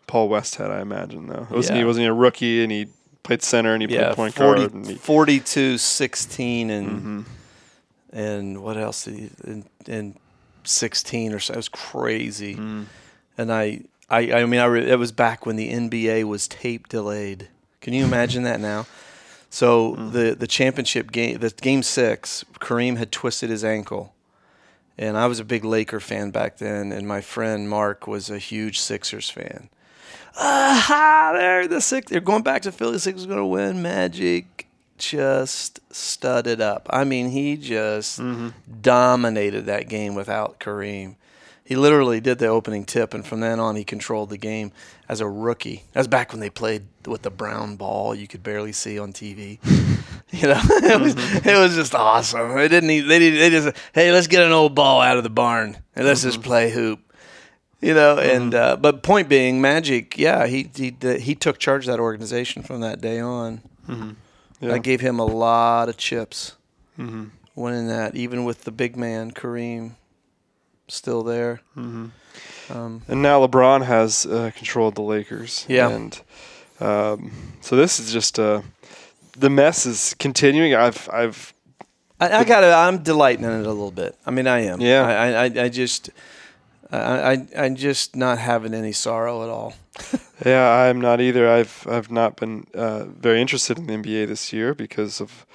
Paul 0.07 0.29
Westhead, 0.29 0.71
I 0.71 0.81
imagine. 0.81 1.27
Though 1.27 1.47
wasn't 1.51 1.79
he 1.79 1.85
wasn't 1.85 2.03
he 2.05 2.09
a 2.09 2.13
rookie 2.13 2.63
and 2.63 2.71
he 2.71 2.87
played 3.23 3.43
center 3.43 3.73
and 3.75 3.83
he 3.83 3.89
Yeah, 3.93 4.15
played 4.15 4.17
point 4.17 4.35
40, 4.35 4.61
guard 4.61 4.73
and 4.75 4.87
he, 4.87 4.95
42, 4.95 5.79
16, 5.79 6.71
and 6.71 7.03
Mhm. 7.03 7.25
and 8.13 8.63
what 8.63 8.77
else 8.77 9.05
did 9.05 9.15
he 9.15 9.31
in, 9.45 9.65
in 9.87 10.17
16 10.65 11.33
or 11.33 11.41
so? 11.41 11.55
It 11.55 11.57
was 11.57 11.69
crazy. 11.69 12.55
Mm. 12.57 12.85
And 13.37 13.53
I 13.53 13.81
I 14.09 14.33
I 14.33 14.45
mean 14.47 14.61
I 14.61 14.67
re, 14.67 14.89
it 14.91 14.99
was 14.99 15.11
back 15.13 15.45
when 15.47 15.57
the 15.57 15.71
NBA 15.73 16.25
was 16.25 16.47
tape 16.47 16.89
delayed. 16.89 17.49
Can 17.87 17.95
you 17.95 18.05
imagine 18.05 18.43
that 18.43 18.59
now? 18.59 18.85
So 19.49 19.95
the 19.95 20.35
the 20.35 20.49
championship 20.49 21.13
game, 21.13 21.39
the 21.39 21.51
game 21.51 21.85
six, 21.85 22.45
Kareem 22.59 22.97
had 22.97 23.13
twisted 23.13 23.49
his 23.49 23.63
ankle, 23.63 24.13
and 24.99 25.17
I 25.17 25.29
was 25.29 25.39
a 25.39 25.45
big 25.45 25.65
Laker 25.65 26.01
fan 26.01 26.33
back 26.33 26.57
then, 26.57 26.91
and 26.91 27.07
my 27.07 27.21
friend 27.21 27.71
Mark 27.71 28.09
was 28.09 28.29
a 28.29 28.39
huge 28.39 28.81
Sixers 28.81 29.31
fan. 29.31 29.69
Ah, 30.37 31.31
they're 31.37 31.69
the 31.69 31.81
six. 31.81 32.11
They're 32.11 32.21
going 32.21 32.43
back 32.43 32.63
to 32.63 32.73
Philly. 32.73 32.99
Six 32.99 33.21
is 33.21 33.27
going 33.27 33.39
to 33.39 33.47
win. 33.47 33.83
Magic 33.83 34.67
just 34.99 35.79
studded 35.95 36.61
up. 36.61 36.89
I 36.91 37.05
mean, 37.05 37.31
he 37.31 37.57
just 37.57 38.21
dominated 38.83 39.67
that 39.67 39.89
game 39.89 40.17
without 40.17 40.59
Kareem. 40.59 41.15
He 41.67 41.75
literally 41.77 42.21
did 42.21 42.39
the 42.39 42.47
opening 42.47 42.85
tip, 42.85 43.13
and 43.13 43.27
from 43.27 43.41
then 43.41 43.59
on, 43.59 43.75
he 43.75 43.83
controlled 43.85 44.31
the 44.31 44.39
game 44.39 44.71
as 45.09 45.21
a 45.21 45.29
rookie. 45.29 45.83
That 45.93 46.01
was 46.01 46.07
back 46.09 46.31
when 46.33 46.39
they 46.41 46.49
played 46.49 46.85
with 47.07 47.23
the 47.23 47.31
brown 47.31 47.75
ball 47.77 48.15
you 48.15 48.29
could 48.29 48.43
barely 48.43 48.73
see 48.73 48.99
on 48.99 49.13
TV. 49.13 49.59
You 50.33 50.49
know, 50.49 50.61
it 50.69 51.01
was 51.01 51.15
it 51.47 51.57
was 51.57 51.77
just 51.77 51.95
awesome. 51.95 52.59
It 52.59 52.69
didn't. 52.69 52.89
They 52.89 53.19
didn't. 53.21 53.39
They 53.39 53.49
just 53.49 53.77
hey, 53.95 54.11
let's 54.11 54.27
get 54.27 54.45
an 54.45 54.51
old 54.51 54.75
ball 54.75 55.01
out 55.01 55.17
of 55.17 55.23
the 55.23 55.31
barn 55.31 55.77
and 55.95 56.05
let's 56.05 56.23
just 56.23 56.43
play 56.43 56.69
hoop. 56.73 56.99
You 57.81 57.95
know, 57.95 58.19
and 58.19 58.53
uh, 58.53 58.75
but 58.77 59.05
point 59.05 59.29
being, 59.29 59.61
Magic, 59.61 60.19
yeah, 60.19 60.49
he 60.49 60.69
he 60.75 60.97
he 61.21 61.37
took 61.37 61.59
charge 61.59 61.85
of 61.87 61.93
that 61.93 62.01
organization 62.01 62.65
from 62.65 62.81
that 62.81 63.01
day 63.01 63.21
on. 63.21 63.61
Yeah. 64.61 64.73
I 64.73 64.79
gave 64.79 65.01
him 65.01 65.21
a 65.21 65.25
lot 65.25 65.89
of 65.89 65.97
chips 65.97 66.57
Mhm. 66.99 67.31
winning 67.55 67.87
that, 67.87 68.17
even 68.17 68.45
with 68.45 68.65
the 68.65 68.73
big 68.73 68.97
man 68.97 69.31
Kareem 69.31 69.93
still 70.89 71.23
there. 71.23 71.61
Mhm. 71.77 72.11
Um, 72.71 73.03
And 73.09 73.23
now 73.23 73.41
LeBron 73.47 73.85
has 73.85 74.27
uh, 74.27 74.51
control 74.57 74.89
of 74.89 74.95
the 74.95 75.03
Lakers. 75.03 75.65
Yeah. 75.69 75.89
And 75.91 76.21
um, 76.81 77.31
so 77.61 77.77
this 77.77 77.99
is 78.01 78.13
just 78.13 78.39
uh, 78.39 78.63
the 79.39 79.51
mess 79.51 79.87
is 79.87 80.15
continuing. 80.19 80.75
I've 80.75 81.09
I've 81.13 81.53
I, 82.21 82.41
I 82.41 82.45
got 82.45 82.61
to 82.61 82.75
I'm 82.75 83.03
delighting 83.03 83.45
in 83.45 83.51
it 83.53 83.67
a 83.67 83.69
little 83.69 83.91
bit. 83.91 84.17
I 84.27 84.31
mean, 84.31 84.47
I 84.47 84.61
am. 84.61 84.81
Yeah. 84.81 85.07
I 85.07 85.45
I, 85.45 85.65
I 85.65 85.69
just. 85.69 86.11
I, 86.93 87.33
I 87.33 87.47
I'm 87.59 87.75
just 87.77 88.15
not 88.15 88.39
having 88.39 88.73
any 88.75 88.93
sorrow 88.93 89.43
at 89.43 89.49
all. 89.49 89.75
yeah 90.45 90.71
I'm 90.71 91.01
not 91.01 91.21
either. 91.21 91.49
I've 91.49 91.87
I've 91.91 92.11
not 92.11 92.37
been 92.37 92.67
uh, 92.75 93.05
very 93.07 93.41
interested 93.41 93.79
in 93.79 93.87
the 93.87 93.95
NBA 93.95 94.27
this 94.29 94.53
year 94.53 94.75
because 94.75 95.21
of 95.21 95.47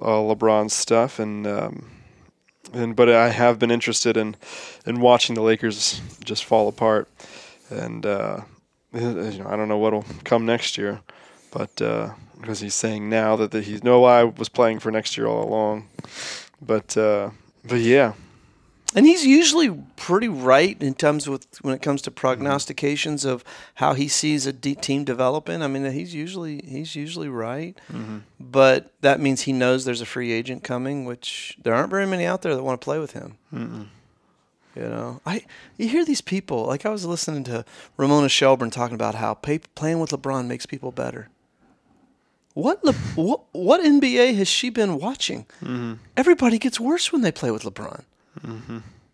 all 0.00 0.34
LeBron's 0.34 0.72
stuff 0.74 1.18
and. 1.18 1.46
Um, 1.46 1.90
and 2.72 2.94
but 2.94 3.08
I 3.08 3.30
have 3.30 3.58
been 3.58 3.70
interested 3.70 4.16
in 4.16 4.36
in 4.86 5.00
watching 5.00 5.34
the 5.34 5.42
Lakers 5.42 6.00
just 6.24 6.44
fall 6.44 6.68
apart, 6.68 7.08
and 7.70 8.04
uh, 8.04 8.40
you 8.92 9.00
know 9.00 9.46
I 9.48 9.56
don't 9.56 9.68
know 9.68 9.78
what'll 9.78 10.04
come 10.24 10.46
next 10.46 10.78
year, 10.78 11.00
but 11.50 11.80
uh, 11.80 12.10
because 12.40 12.60
he's 12.60 12.74
saying 12.74 13.08
now 13.08 13.36
that, 13.36 13.50
that 13.50 13.64
he's 13.64 13.82
no 13.82 14.04
I 14.04 14.24
was 14.24 14.48
playing 14.48 14.78
for 14.78 14.90
next 14.90 15.16
year 15.16 15.26
all 15.26 15.42
along, 15.42 15.88
but 16.60 16.96
uh, 16.96 17.30
but 17.64 17.80
yeah, 17.80 18.12
And 18.94 19.06
he's 19.06 19.26
usually 19.26 19.70
pretty 19.96 20.28
right 20.28 20.80
in 20.82 20.94
terms 20.94 21.28
with 21.28 21.46
when 21.62 21.74
it 21.74 21.82
comes 21.82 22.00
to 22.02 22.10
prognostications 22.10 23.26
of 23.26 23.44
how 23.74 23.92
he 23.92 24.08
sees 24.08 24.46
a 24.46 24.52
de- 24.52 24.74
team 24.74 25.04
developing. 25.04 25.62
I 25.62 25.68
mean, 25.68 25.84
he's 25.92 26.14
usually 26.14 26.62
he's 26.66 26.96
usually 26.96 27.28
right, 27.28 27.78
mm-hmm. 27.92 28.18
but 28.40 28.92
that 29.02 29.20
means 29.20 29.42
he 29.42 29.52
knows 29.52 29.84
there's 29.84 30.00
a 30.00 30.06
free 30.06 30.32
agent 30.32 30.64
coming, 30.64 31.04
which 31.04 31.58
there 31.62 31.74
aren't 31.74 31.90
very 31.90 32.06
many 32.06 32.24
out 32.24 32.40
there 32.40 32.54
that 32.54 32.62
want 32.62 32.80
to 32.80 32.84
play 32.84 32.98
with 32.98 33.12
him. 33.12 33.36
You 34.74 34.88
know, 34.88 35.20
I 35.26 35.44
you 35.76 35.88
hear 35.88 36.04
these 36.04 36.20
people 36.20 36.64
like 36.64 36.86
I 36.86 36.90
was 36.90 37.04
listening 37.04 37.44
to 37.44 37.66
Ramona 37.98 38.28
Shelburne 38.28 38.70
talking 38.70 38.94
about 38.94 39.16
how 39.16 39.34
pay, 39.34 39.58
playing 39.58 40.00
with 40.00 40.10
LeBron 40.10 40.46
makes 40.46 40.66
people 40.66 40.92
better. 40.92 41.28
What 42.54 42.82
Le, 42.84 42.92
what 43.16 43.42
what 43.52 43.82
NBA 43.82 44.36
has 44.36 44.48
she 44.48 44.70
been 44.70 44.98
watching? 44.98 45.46
Mm-hmm. 45.60 45.94
Everybody 46.16 46.58
gets 46.58 46.80
worse 46.80 47.12
when 47.12 47.22
they 47.22 47.32
play 47.32 47.50
with 47.50 47.64
LeBron. 47.64 48.04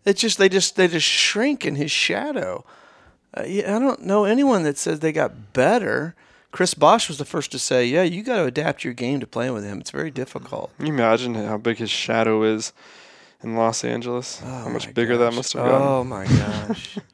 It's 0.05 0.21
just 0.21 0.37
they 0.37 0.49
just 0.49 0.75
they 0.75 0.87
just 0.87 1.05
shrink 1.07 1.65
in 1.65 1.75
his 1.75 1.91
shadow. 1.91 2.63
Uh, 3.35 3.41
I 3.41 3.61
don't 3.79 4.03
know 4.03 4.25
anyone 4.25 4.63
that 4.63 4.77
says 4.77 4.99
they 4.99 5.11
got 5.11 5.53
better. 5.53 6.15
Chris 6.51 6.73
Bosh 6.73 7.09
was 7.09 7.17
the 7.17 7.25
first 7.25 7.51
to 7.51 7.59
say, 7.59 7.85
"Yeah, 7.85 8.03
you 8.03 8.23
got 8.23 8.37
to 8.37 8.45
adapt 8.45 8.83
your 8.83 8.93
game 8.93 9.19
to 9.19 9.27
playing 9.27 9.53
with 9.53 9.65
him. 9.65 9.79
It's 9.81 9.91
very 9.91 10.11
difficult." 10.11 10.71
Can 10.77 10.85
you 10.87 10.93
imagine 10.93 11.35
how 11.35 11.57
big 11.57 11.77
his 11.77 11.89
shadow 11.89 12.43
is 12.43 12.71
in 13.43 13.55
Los 13.55 13.83
Angeles? 13.83 14.39
how 14.39 14.65
Oh 14.67 14.69
much 14.69 14.85
my 14.85 14.93
bigger 14.93 15.17
that 15.17 15.33
must 15.33 15.53
have 15.53 15.65
gotten. 15.65 15.87
Oh 15.87 16.03
my 16.03 16.25
gosh. 16.25 16.97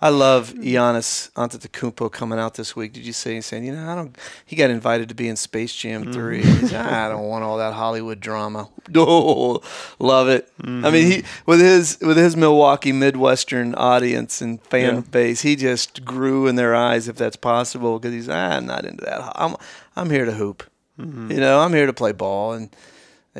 I 0.00 0.10
love 0.10 0.54
Giannis 0.54 1.30
Antetokounmpo 1.32 2.12
coming 2.12 2.38
out 2.38 2.54
this 2.54 2.76
week. 2.76 2.92
Did 2.92 3.04
you 3.04 3.12
see? 3.12 3.34
he's 3.34 3.46
saying, 3.46 3.64
you 3.64 3.72
know, 3.74 3.90
I 3.90 3.94
don't. 3.96 4.16
He 4.46 4.54
got 4.54 4.70
invited 4.70 5.08
to 5.08 5.14
be 5.14 5.28
in 5.28 5.34
Space 5.36 5.74
Jam 5.74 6.02
Mm-hmm. 6.04 6.12
three. 6.12 6.42
He's, 6.42 6.72
"Ah, 6.72 7.06
I 7.06 7.08
don't 7.08 7.26
want 7.26 7.42
all 7.44 7.58
that 7.58 7.72
Hollywood 7.74 8.20
drama. 8.20 8.68
Oh, 8.96 9.60
love 9.98 10.28
it. 10.28 10.48
I 10.60 10.62
Mm-hmm. 10.66 10.92
mean, 10.92 11.10
he 11.10 11.24
with 11.46 11.60
his 11.60 11.98
with 12.00 12.16
his 12.16 12.36
Milwaukee 12.36 12.92
Midwestern 12.92 13.74
audience 13.74 14.40
and 14.40 14.62
fan 14.64 14.94
Yeah. 14.96 15.00
base, 15.10 15.42
he 15.42 15.56
just 15.56 16.04
grew 16.04 16.46
in 16.46 16.54
their 16.56 16.74
eyes, 16.74 17.08
if 17.08 17.16
that's 17.16 17.36
possible. 17.36 17.98
Because 17.98 18.14
he's, 18.14 18.28
ah, 18.28 18.56
I'm 18.56 18.66
not 18.66 18.84
into 18.84 19.04
that. 19.04 19.32
I'm 19.34 19.56
I'm 19.96 20.10
here 20.10 20.24
to 20.24 20.32
hoop. 20.32 20.62
Mm-hmm. 20.98 21.32
You 21.32 21.38
know, 21.40 21.60
I'm 21.60 21.72
here 21.74 21.86
to 21.86 21.92
play 21.92 22.12
ball 22.12 22.52
and 22.54 22.70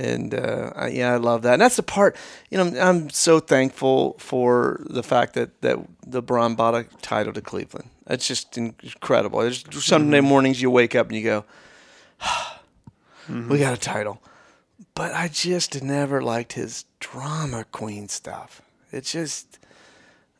and 0.06 0.34
uh, 0.34 0.72
I, 0.74 0.88
yeah, 0.88 1.14
I 1.14 1.16
love 1.16 1.42
that. 1.42 1.54
And 1.54 1.62
that's 1.62 1.76
the 1.76 1.82
part. 1.82 2.16
You 2.50 2.58
know, 2.58 2.80
I'm 2.80 3.10
so 3.10 3.40
thankful 3.40 4.16
for 4.18 4.80
the 4.88 5.02
fact 5.02 5.34
that 5.34 5.60
that 5.60 5.78
the 6.06 6.22
LeBron 6.22 6.56
bought 6.56 6.74
a 6.74 6.84
title 7.02 7.32
to 7.32 7.40
Cleveland. 7.40 7.90
It's 8.06 8.26
just 8.26 8.56
incredible. 8.56 9.40
There's 9.40 9.64
Sunday 9.84 10.20
mornings 10.20 10.62
you 10.62 10.70
wake 10.70 10.94
up 10.94 11.08
and 11.08 11.16
you 11.16 11.24
go, 11.24 11.44
"We 13.28 13.58
got 13.58 13.74
a 13.74 13.80
title," 13.80 14.22
but 14.94 15.12
I 15.12 15.28
just 15.28 15.82
never 15.82 16.22
liked 16.22 16.52
his 16.54 16.84
drama 17.00 17.64
queen 17.72 18.08
stuff. 18.08 18.62
It's 18.92 19.12
just. 19.12 19.58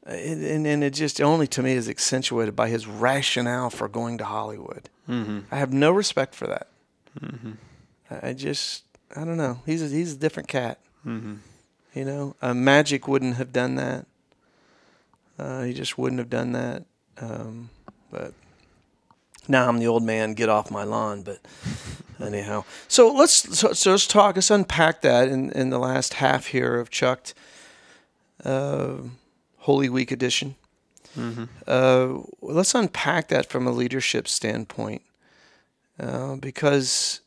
It, 0.07 0.38
and, 0.38 0.66
and 0.66 0.83
it 0.83 0.94
just 0.94 1.21
only 1.21 1.47
to 1.49 1.62
me 1.62 1.73
is 1.73 1.87
accentuated 1.87 2.57
by 2.57 2.71
his 2.71 2.87
rationale 2.87 3.68
for 3.68 3.88
going 3.88 4.16
to 4.18 4.25
Hollywood. 4.25 4.88
Mm-hmm. 5.07 5.40
I 5.53 5.57
have 5.59 5.71
no 5.71 5.90
respect 5.92 6.35
for 6.35 6.47
that. 6.47 6.68
I 8.11 8.29
I 8.29 8.33
just, 8.33 8.85
I 9.14 9.25
don't 9.25 9.37
know. 9.37 9.61
He's 9.66 9.83
a, 9.83 9.88
he's 9.94 10.14
a 10.14 10.18
different 10.18 10.49
cat. 10.49 10.79
Mm-hmm. 11.07 11.37
You 11.94 12.05
know, 12.05 12.37
uh, 12.42 12.55
Magic 12.55 13.09
wouldn't 13.09 13.37
have 13.37 13.53
done 13.53 13.77
that. 13.77 14.07
Uh, 15.38 15.62
he 15.62 15.73
just 15.73 15.97
wouldn't 15.97 16.18
have 16.18 16.31
done 16.31 16.53
that. 16.53 16.85
Um, 17.21 17.71
but 18.11 18.33
now 19.47 19.68
I'm 19.68 19.79
the 19.79 19.87
old 19.87 20.03
man. 20.03 20.35
Get 20.35 20.49
off 20.49 20.71
my 20.71 20.85
lawn. 20.85 21.23
But 21.23 21.40
anyhow, 22.21 22.64
so 22.87 23.12
let's 23.12 23.59
so, 23.59 23.73
so 23.73 23.92
let's 23.92 24.07
talk. 24.07 24.37
Let's 24.37 24.51
unpack 24.51 25.03
that 25.03 25.29
in 25.29 25.51
in 25.53 25.71
the 25.71 25.79
last 25.79 26.14
half 26.14 26.47
here 26.47 26.79
of 26.79 26.90
Chucked 26.90 27.35
uh, 28.44 28.97
Holy 29.59 29.88
Week 29.88 30.11
edition. 30.11 30.57
Mm-hmm. 31.16 31.44
Uh, 31.66 32.23
let's 32.42 32.75
unpack 32.75 33.29
that 33.29 33.47
from 33.47 33.66
a 33.66 33.73
leadership 33.73 34.29
standpoint, 34.29 35.03
uh, 35.99 36.37
because 36.37 37.21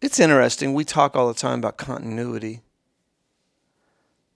it's 0.00 0.18
interesting. 0.18 0.74
We 0.74 0.84
talk 0.84 1.14
all 1.14 1.28
the 1.28 1.34
time 1.34 1.58
about 1.58 1.76
continuity. 1.76 2.60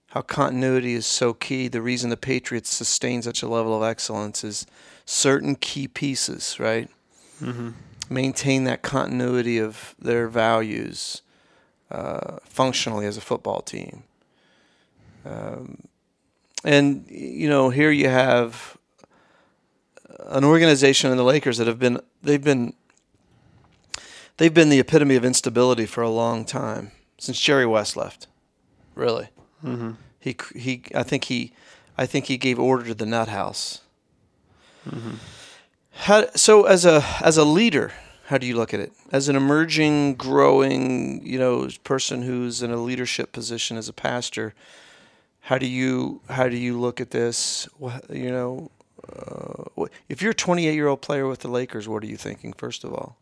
How 0.09 0.21
continuity 0.21 0.93
is 0.93 1.05
so 1.05 1.33
key. 1.33 1.67
The 1.67 1.81
reason 1.81 2.09
the 2.09 2.17
Patriots 2.17 2.69
sustain 2.73 3.21
such 3.21 3.43
a 3.43 3.47
level 3.47 3.75
of 3.75 3.83
excellence 3.83 4.43
is 4.43 4.65
certain 5.05 5.55
key 5.55 5.87
pieces, 5.87 6.59
right? 6.59 6.89
Mm-hmm. 7.41 7.71
Maintain 8.09 8.63
that 8.63 8.81
continuity 8.81 9.57
of 9.57 9.95
their 9.99 10.27
values 10.27 11.21
uh, 11.91 12.37
functionally 12.43 13.05
as 13.05 13.17
a 13.17 13.21
football 13.21 13.61
team. 13.61 14.03
Um, 15.25 15.79
and, 16.63 17.05
you 17.09 17.49
know, 17.49 17.69
here 17.69 17.91
you 17.91 18.07
have 18.07 18.77
an 20.19 20.43
organization 20.43 21.11
in 21.11 21.17
the 21.17 21.23
Lakers 21.23 21.57
that 21.57 21.67
have 21.67 21.79
been, 21.79 21.99
they've 22.23 22.43
been 22.43 22.73
they've 24.37 24.53
been 24.53 24.69
the 24.69 24.79
epitome 24.79 25.15
of 25.15 25.25
instability 25.25 25.85
for 25.85 26.01
a 26.01 26.09
long 26.09 26.45
time 26.45 26.91
since 27.17 27.39
Jerry 27.39 27.65
West 27.65 27.95
left. 27.97 28.27
Really, 28.95 29.29
Mm-hmm. 29.63 29.91
he 30.19 30.35
he. 30.55 30.83
I 30.93 31.03
think 31.03 31.25
he, 31.25 31.51
I 31.97 32.05
think 32.05 32.25
he 32.25 32.37
gave 32.37 32.59
order 32.59 32.85
to 32.85 32.93
the 32.93 33.05
nut 33.05 33.29
house. 33.29 33.81
Mm-hmm. 34.87 35.15
How, 35.91 36.27
so 36.35 36.65
as 36.65 36.85
a 36.85 37.03
as 37.21 37.37
a 37.37 37.43
leader, 37.45 37.93
how 38.27 38.37
do 38.37 38.45
you 38.45 38.55
look 38.55 38.73
at 38.73 38.79
it? 38.79 38.91
As 39.11 39.27
an 39.27 39.35
emerging, 39.35 40.15
growing, 40.15 41.25
you 41.25 41.39
know, 41.39 41.67
person 41.83 42.21
who's 42.21 42.61
in 42.61 42.71
a 42.71 42.77
leadership 42.77 43.31
position 43.31 43.75
as 43.77 43.89
a 43.89 43.93
pastor, 43.93 44.53
how 45.41 45.57
do 45.57 45.65
you 45.65 46.21
how 46.29 46.47
do 46.47 46.57
you 46.57 46.79
look 46.79 47.01
at 47.01 47.11
this? 47.11 47.67
You 48.09 48.31
know, 48.31 48.71
uh, 49.09 49.85
if 50.09 50.21
you're 50.21 50.31
a 50.31 50.35
28 50.35 50.73
year 50.73 50.87
old 50.87 51.01
player 51.01 51.27
with 51.27 51.39
the 51.39 51.47
Lakers, 51.49 51.87
what 51.87 52.03
are 52.03 52.07
you 52.07 52.17
thinking? 52.17 52.53
First 52.53 52.83
of 52.83 52.93
all. 52.93 53.17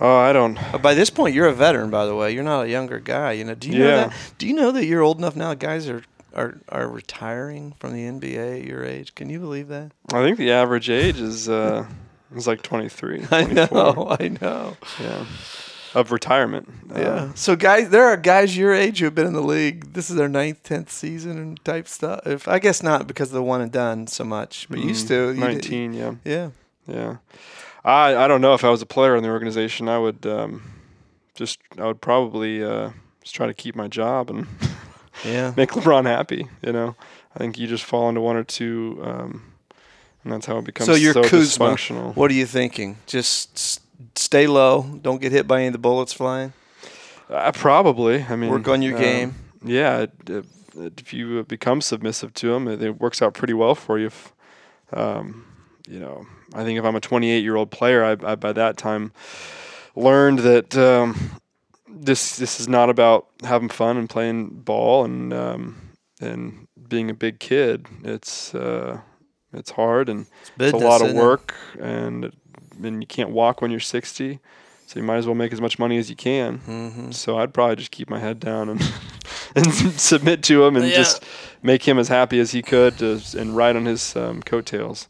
Oh, 0.00 0.16
I 0.16 0.32
don't. 0.32 0.58
Uh, 0.74 0.78
By 0.78 0.94
this 0.94 1.08
point, 1.10 1.34
you're 1.34 1.46
a 1.46 1.54
veteran, 1.54 1.88
by 1.90 2.04
the 2.06 2.14
way. 2.14 2.32
You're 2.32 2.44
not 2.44 2.62
a 2.66 2.68
younger 2.68 2.98
guy. 3.00 3.32
You 3.32 3.44
know. 3.44 3.54
Do 3.54 3.68
you 3.70 3.78
know 3.78 3.84
that? 4.08 4.12
Do 4.38 4.46
you 4.46 4.52
know 4.54 4.70
that 4.72 4.84
you're 4.84 5.02
old 5.02 5.18
enough 5.18 5.36
now? 5.36 5.54
Guys 5.54 5.88
are 5.88 6.02
are 6.34 6.58
are 6.68 6.86
retiring 6.88 7.72
from 7.78 7.94
the 7.94 8.00
NBA 8.06 8.60
at 8.60 8.64
your 8.66 8.84
age. 8.84 9.14
Can 9.14 9.30
you 9.30 9.38
believe 9.40 9.68
that? 9.68 9.92
I 10.12 10.22
think 10.22 10.36
the 10.38 10.52
average 10.52 10.90
age 10.90 11.18
is 11.18 11.48
uh 11.48 11.86
is 12.36 12.46
like 12.46 12.60
23. 12.62 13.24
I 13.30 13.44
know. 13.44 14.16
I 14.20 14.28
know. 14.28 14.76
Yeah. 15.00 15.24
Of 15.94 16.12
retirement. 16.12 16.68
Uh, 16.94 17.00
Yeah. 17.00 17.32
So, 17.34 17.56
guys, 17.56 17.88
there 17.88 18.04
are 18.04 18.18
guys 18.18 18.54
your 18.54 18.74
age 18.74 18.98
who 18.98 19.06
have 19.06 19.14
been 19.14 19.26
in 19.28 19.32
the 19.32 19.40
league. 19.40 19.94
This 19.94 20.10
is 20.10 20.16
their 20.16 20.28
ninth, 20.28 20.62
tenth 20.62 20.90
season 20.92 21.38
and 21.38 21.64
type 21.64 21.88
stuff. 21.88 22.26
If 22.26 22.46
I 22.48 22.58
guess 22.58 22.82
not 22.82 23.06
because 23.06 23.28
of 23.30 23.34
the 23.34 23.42
one 23.42 23.62
and 23.62 23.72
done 23.72 24.06
so 24.08 24.22
much, 24.24 24.66
but 24.68 24.78
used 24.78 25.08
to. 25.08 25.14
mm, 25.14 25.36
you 25.36 25.40
did- 25.40 25.40
19. 25.40 25.94
Yeah. 25.94 26.14
yeah. 26.26 26.50
Yeah. 26.86 27.16
I 27.86 28.24
I 28.24 28.28
don't 28.28 28.40
know 28.40 28.52
if 28.54 28.64
I 28.64 28.68
was 28.70 28.82
a 28.82 28.86
player 28.86 29.16
in 29.16 29.22
the 29.22 29.30
organization, 29.30 29.88
I 29.88 29.98
would 29.98 30.26
um, 30.26 30.62
just 31.34 31.58
I 31.78 31.86
would 31.86 32.00
probably 32.00 32.62
uh, 32.62 32.90
just 33.22 33.34
try 33.34 33.46
to 33.46 33.54
keep 33.54 33.74
my 33.76 33.88
job 33.88 34.28
and 34.30 34.46
Yeah. 35.24 35.54
make 35.56 35.70
LeBron 35.70 36.04
happy. 36.04 36.48
You 36.62 36.72
know, 36.72 36.96
I 37.34 37.38
think 37.38 37.58
you 37.58 37.66
just 37.66 37.84
fall 37.84 38.08
into 38.08 38.20
one 38.20 38.36
or 38.36 38.44
two, 38.44 39.00
um, 39.02 39.52
and 40.24 40.32
that's 40.32 40.46
how 40.46 40.58
it 40.58 40.64
becomes 40.64 40.86
So 40.86 40.94
you're 40.94 41.14
so 41.14 41.22
Kuzma. 41.24 41.66
dysfunctional. 41.70 42.14
What 42.16 42.30
are 42.30 42.34
you 42.34 42.44
thinking? 42.46 42.98
Just 43.06 43.54
s- 43.56 43.80
stay 44.14 44.46
low. 44.46 44.82
Don't 45.02 45.20
get 45.22 45.32
hit 45.32 45.46
by 45.46 45.58
any 45.58 45.68
of 45.68 45.72
the 45.72 45.78
bullets 45.78 46.12
flying. 46.12 46.52
Uh, 47.30 47.50
probably. 47.52 48.22
I 48.28 48.36
mean, 48.36 48.50
Work 48.50 48.68
on 48.68 48.82
your 48.82 48.94
um, 48.94 49.00
game. 49.00 49.34
Yeah, 49.64 50.00
it, 50.02 50.10
it, 50.28 50.44
if 51.00 51.12
you 51.14 51.42
become 51.44 51.80
submissive 51.80 52.34
to 52.34 52.52
him, 52.54 52.68
it, 52.68 52.82
it 52.82 53.00
works 53.00 53.22
out 53.22 53.32
pretty 53.34 53.54
well 53.54 53.74
for 53.74 53.98
you. 53.98 54.06
If, 54.06 54.32
um, 54.92 55.44
you 55.86 56.00
know, 56.00 56.26
I 56.54 56.64
think 56.64 56.78
if 56.78 56.84
I'm 56.84 56.96
a 56.96 57.00
28 57.00 57.38
year 57.42 57.56
old 57.56 57.70
player, 57.70 58.04
I, 58.04 58.12
I 58.32 58.34
by 58.34 58.52
that 58.52 58.76
time 58.76 59.12
learned 59.94 60.40
that 60.40 60.76
um, 60.76 61.40
this 61.88 62.36
this 62.36 62.60
is 62.60 62.68
not 62.68 62.90
about 62.90 63.26
having 63.42 63.68
fun 63.68 63.96
and 63.96 64.08
playing 64.08 64.48
ball 64.48 65.04
and 65.04 65.32
um, 65.32 65.90
and 66.20 66.66
being 66.88 67.10
a 67.10 67.14
big 67.14 67.38
kid. 67.40 67.86
It's 68.04 68.54
uh, 68.54 69.00
it's 69.52 69.70
hard 69.70 70.08
and 70.08 70.26
it's 70.58 70.72
a 70.72 70.76
lot 70.76 71.02
of 71.02 71.08
it? 71.08 71.14
work, 71.16 71.54
and 71.80 72.32
and 72.82 73.02
you 73.02 73.06
can't 73.06 73.30
walk 73.30 73.62
when 73.62 73.70
you're 73.70 73.80
60, 73.80 74.38
so 74.86 75.00
you 75.00 75.04
might 75.04 75.16
as 75.16 75.26
well 75.26 75.34
make 75.34 75.52
as 75.52 75.60
much 75.60 75.78
money 75.78 75.96
as 75.96 76.10
you 76.10 76.16
can. 76.16 76.58
Mhm. 76.66 77.14
So 77.14 77.38
I'd 77.38 77.54
probably 77.54 77.76
just 77.76 77.90
keep 77.90 78.10
my 78.10 78.18
head 78.18 78.38
down 78.38 78.68
and 78.68 78.82
and 79.56 79.72
submit 79.72 80.42
to 80.44 80.64
him 80.64 80.76
and 80.76 80.84
Yeah. 80.86 80.96
just 80.96 81.24
make 81.62 81.84
him 81.88 81.98
as 81.98 82.08
happy 82.08 82.38
as 82.38 82.50
he 82.52 82.60
could 82.62 82.98
to, 82.98 83.20
and 83.38 83.56
ride 83.56 83.76
on 83.76 83.86
his 83.86 84.14
um, 84.16 84.42
coattails. 84.42 85.08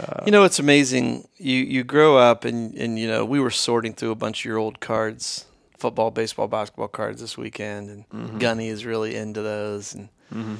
Uh, 0.00 0.22
You 0.24 0.32
know, 0.32 0.44
it's 0.44 0.58
amazing. 0.58 1.28
You 1.36 1.56
you 1.56 1.84
grow 1.84 2.16
up 2.16 2.44
and 2.44 2.74
and 2.78 2.98
you 2.98 3.06
know 3.08 3.24
we 3.24 3.38
were 3.40 3.50
sorting 3.50 3.94
through 3.94 4.12
a 4.12 4.14
bunch 4.24 4.40
of 4.40 4.44
your 4.46 4.58
old 4.58 4.80
cards, 4.80 5.46
football, 5.78 6.10
baseball, 6.10 6.48
basketball 6.48 6.88
cards 6.88 7.20
this 7.20 7.36
weekend, 7.36 7.90
and 7.90 8.04
Mm-hmm. 8.08 8.38
Gunny 8.38 8.68
is 8.68 8.84
really 8.84 9.14
into 9.16 9.42
those. 9.42 9.94
And 9.94 10.08
Mhm. 10.34 10.56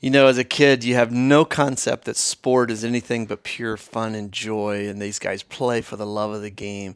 you 0.00 0.10
know, 0.10 0.26
as 0.26 0.38
a 0.38 0.44
kid, 0.44 0.84
you 0.84 0.94
have 0.94 1.10
no 1.12 1.44
concept 1.44 2.04
that 2.04 2.16
sport 2.16 2.70
is 2.70 2.84
anything 2.84 3.26
but 3.26 3.42
pure 3.42 3.76
fun 3.76 4.14
and 4.14 4.30
joy, 4.32 4.88
and 4.88 5.00
these 5.00 5.18
guys 5.18 5.42
play 5.42 5.80
for 5.82 5.96
the 5.96 6.06
love 6.06 6.32
of 6.34 6.42
the 6.42 6.50
game. 6.50 6.94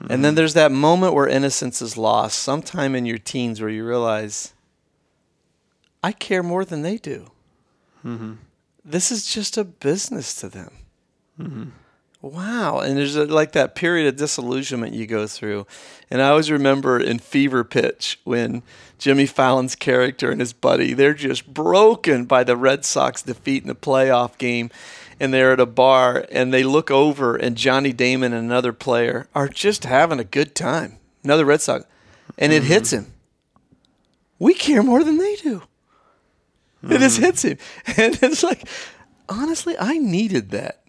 And 0.00 0.08
Mm-hmm. 0.10 0.22
then 0.22 0.34
there's 0.34 0.54
that 0.54 0.72
moment 0.72 1.14
where 1.14 1.28
innocence 1.28 1.80
is 1.80 1.96
lost, 1.96 2.38
sometime 2.38 2.94
in 2.98 3.06
your 3.06 3.18
teens, 3.18 3.60
where 3.60 3.70
you 3.70 3.86
realize, 3.86 4.52
I 6.02 6.12
care 6.12 6.42
more 6.42 6.64
than 6.64 6.82
they 6.82 6.98
do. 6.98 7.30
Mhm. 8.04 8.36
This 8.84 9.10
is 9.10 9.24
just 9.34 9.56
a 9.56 9.64
business 9.64 10.34
to 10.40 10.48
them. 10.48 10.70
Mhm. 11.40 11.70
Wow. 12.22 12.78
And 12.78 12.96
there's 12.96 13.16
a, 13.16 13.26
like 13.26 13.52
that 13.52 13.74
period 13.74 14.06
of 14.06 14.16
disillusionment 14.16 14.94
you 14.94 15.06
go 15.06 15.26
through. 15.26 15.66
And 16.10 16.22
I 16.22 16.30
always 16.30 16.50
remember 16.50 16.98
in 16.98 17.18
Fever 17.18 17.64
Pitch 17.64 18.18
when 18.24 18.62
Jimmy 18.98 19.26
Fallon's 19.26 19.74
character 19.74 20.30
and 20.30 20.40
his 20.40 20.54
buddy, 20.54 20.94
they're 20.94 21.12
just 21.12 21.52
broken 21.52 22.24
by 22.24 22.42
the 22.42 22.56
Red 22.56 22.84
Sox 22.86 23.20
defeat 23.22 23.62
in 23.62 23.68
the 23.68 23.74
playoff 23.74 24.38
game. 24.38 24.70
And 25.20 25.34
they're 25.34 25.52
at 25.52 25.60
a 25.60 25.66
bar 25.66 26.24
and 26.32 26.52
they 26.52 26.64
look 26.64 26.90
over 26.90 27.36
and 27.36 27.56
Johnny 27.56 27.92
Damon 27.92 28.32
and 28.32 28.46
another 28.46 28.72
player 28.72 29.28
are 29.34 29.48
just 29.48 29.84
having 29.84 30.18
a 30.18 30.24
good 30.24 30.54
time. 30.54 30.98
Another 31.22 31.44
Red 31.44 31.60
Sox. 31.60 31.84
And 32.38 32.52
it 32.52 32.64
hits 32.64 32.90
him. 32.90 33.12
We 34.38 34.54
care 34.54 34.82
more 34.82 35.04
than 35.04 35.18
they 35.18 35.36
do. 35.36 35.62
It 36.82 36.98
just 36.98 37.18
hits 37.18 37.42
him. 37.42 37.58
And 37.98 38.18
it's 38.22 38.42
like, 38.42 38.66
honestly, 39.28 39.76
I 39.78 39.98
needed 39.98 40.50
that. 40.50 40.80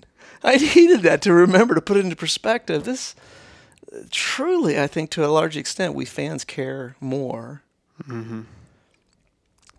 I 0.53 0.57
needed 0.57 1.01
that 1.01 1.21
to 1.23 1.33
remember 1.33 1.73
to 1.75 1.81
put 1.81 1.97
it 1.97 2.03
into 2.05 2.15
perspective. 2.15 2.83
This 2.83 3.15
truly, 4.11 4.79
I 4.79 4.87
think, 4.87 5.09
to 5.11 5.25
a 5.25 5.27
large 5.27 5.57
extent, 5.57 5.93
we 5.95 6.05
fans 6.05 6.43
care 6.43 6.95
more. 6.99 7.63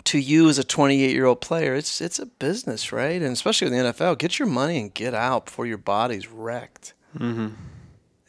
To 0.05 0.19
you 0.19 0.49
as 0.49 0.59
a 0.59 0.65
28 0.65 1.11
year 1.13 1.27
old 1.27 1.41
player, 1.41 1.75
it's 1.75 2.01
it's 2.01 2.19
a 2.19 2.27
business, 2.27 2.93
right? 2.93 3.21
And 3.21 3.33
especially 3.33 3.69
with 3.71 3.79
the 3.79 3.93
NFL, 3.93 4.19
get 4.19 4.39
your 4.39 4.49
money 4.49 4.81
and 4.81 4.95
get 4.95 5.15
out 5.15 5.47
before 5.47 5.67
your 5.67 5.79
body's 5.79 6.29
wrecked. 6.29 6.95
Mhm. 7.19 7.53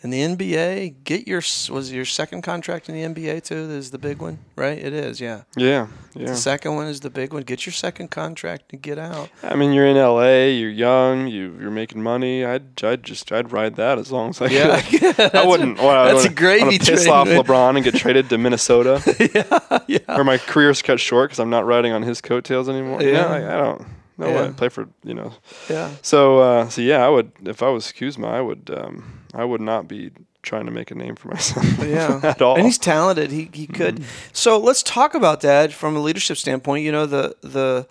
In 0.03 0.11
the 0.11 0.19
NBA, 0.21 1.03
get 1.05 1.27
your 1.27 1.39
was 1.71 1.91
your 1.91 2.05
second 2.05 2.43
contract 2.43 2.87
in 2.87 2.93
the 2.93 3.01
NBA 3.01 3.43
too 3.43 3.55
is 3.71 3.89
the 3.89 3.97
big 3.97 4.19
one, 4.21 4.37
right? 4.55 4.77
It 4.77 4.93
is, 4.93 5.19
yeah. 5.19 5.41
Yeah, 5.55 5.87
yeah. 6.13 6.27
The 6.27 6.35
second 6.35 6.75
one 6.75 6.85
is 6.85 6.99
the 6.99 7.09
big 7.09 7.33
one. 7.33 7.41
Get 7.41 7.65
your 7.65 7.73
second 7.73 8.11
contract 8.11 8.65
and 8.73 8.79
get 8.81 8.99
out. 8.99 9.29
I 9.41 9.55
mean, 9.55 9.73
you're 9.73 9.87
in 9.87 9.97
LA. 9.97 10.45
You're 10.55 10.69
young. 10.69 11.25
You 11.27 11.57
you're 11.59 11.71
making 11.71 12.03
money. 12.03 12.45
I'd 12.45 12.83
I'd 12.83 13.03
just 13.03 13.31
I'd 13.31 13.51
ride 13.51 13.75
that 13.77 13.97
as 13.97 14.11
long 14.11 14.29
as 14.29 14.39
I 14.39 14.45
Yeah, 14.49 14.79
could. 14.81 15.19
I 15.35 15.43
wouldn't. 15.47 15.79
well, 15.79 15.89
I 15.89 16.09
that's 16.13 16.13
a 16.13 16.15
wouldn't- 16.29 16.35
gravy 16.35 16.75
I 16.75 16.77
piss 16.77 17.03
train, 17.05 17.09
off 17.15 17.27
man. 17.27 17.43
LeBron 17.43 17.75
and 17.77 17.83
get 17.83 17.95
traded 17.95 18.29
to 18.29 18.37
Minnesota, 18.37 19.01
yeah, 19.33 19.79
yeah. 19.87 19.97
where 20.15 20.23
my 20.23 20.37
career's 20.37 20.83
cut 20.83 20.99
short 20.99 21.31
because 21.31 21.39
I'm 21.39 21.49
not 21.49 21.65
riding 21.65 21.91
on 21.93 22.03
his 22.03 22.21
coattails 22.21 22.69
anymore. 22.69 23.01
Yeah. 23.01 23.11
Yeah, 23.13 23.25
I, 23.27 23.55
I 23.55 23.57
don't. 23.57 23.85
No 24.19 24.27
Yeah. 24.29 24.41
way. 24.47 24.53
Play 24.53 24.69
for 24.69 24.87
you 25.03 25.15
know. 25.15 25.33
Yeah. 25.71 25.89
So 26.03 26.37
uh, 26.37 26.69
so 26.69 26.81
yeah, 26.83 27.03
I 27.03 27.09
would 27.09 27.31
if 27.45 27.63
I 27.63 27.69
was 27.69 27.91
Kuzma, 27.91 28.27
I 28.27 28.41
would 28.41 28.69
um, 28.77 29.16
I 29.37 29.43
would 29.45 29.61
not 29.61 29.87
be 29.87 30.11
trying 30.41 30.65
to 30.65 30.71
make 30.71 30.89
a 30.91 30.95
name 30.95 31.15
for 31.15 31.27
myself. 31.29 31.65
Yeah. 31.95 32.19
at 32.23 32.41
all. 32.41 32.55
And 32.57 32.65
he's 32.65 32.77
talented. 32.79 33.31
He 33.31 33.49
he 33.53 33.67
could. 33.67 34.03
So 34.33 34.57
let's 34.67 34.81
talk 34.83 35.15
about 35.15 35.39
that 35.41 35.71
from 35.73 35.95
a 35.95 35.99
leadership 36.07 36.37
standpoint. 36.37 36.83
You 36.85 36.91
know 36.91 37.05
the 37.05 37.35
the 37.41 37.87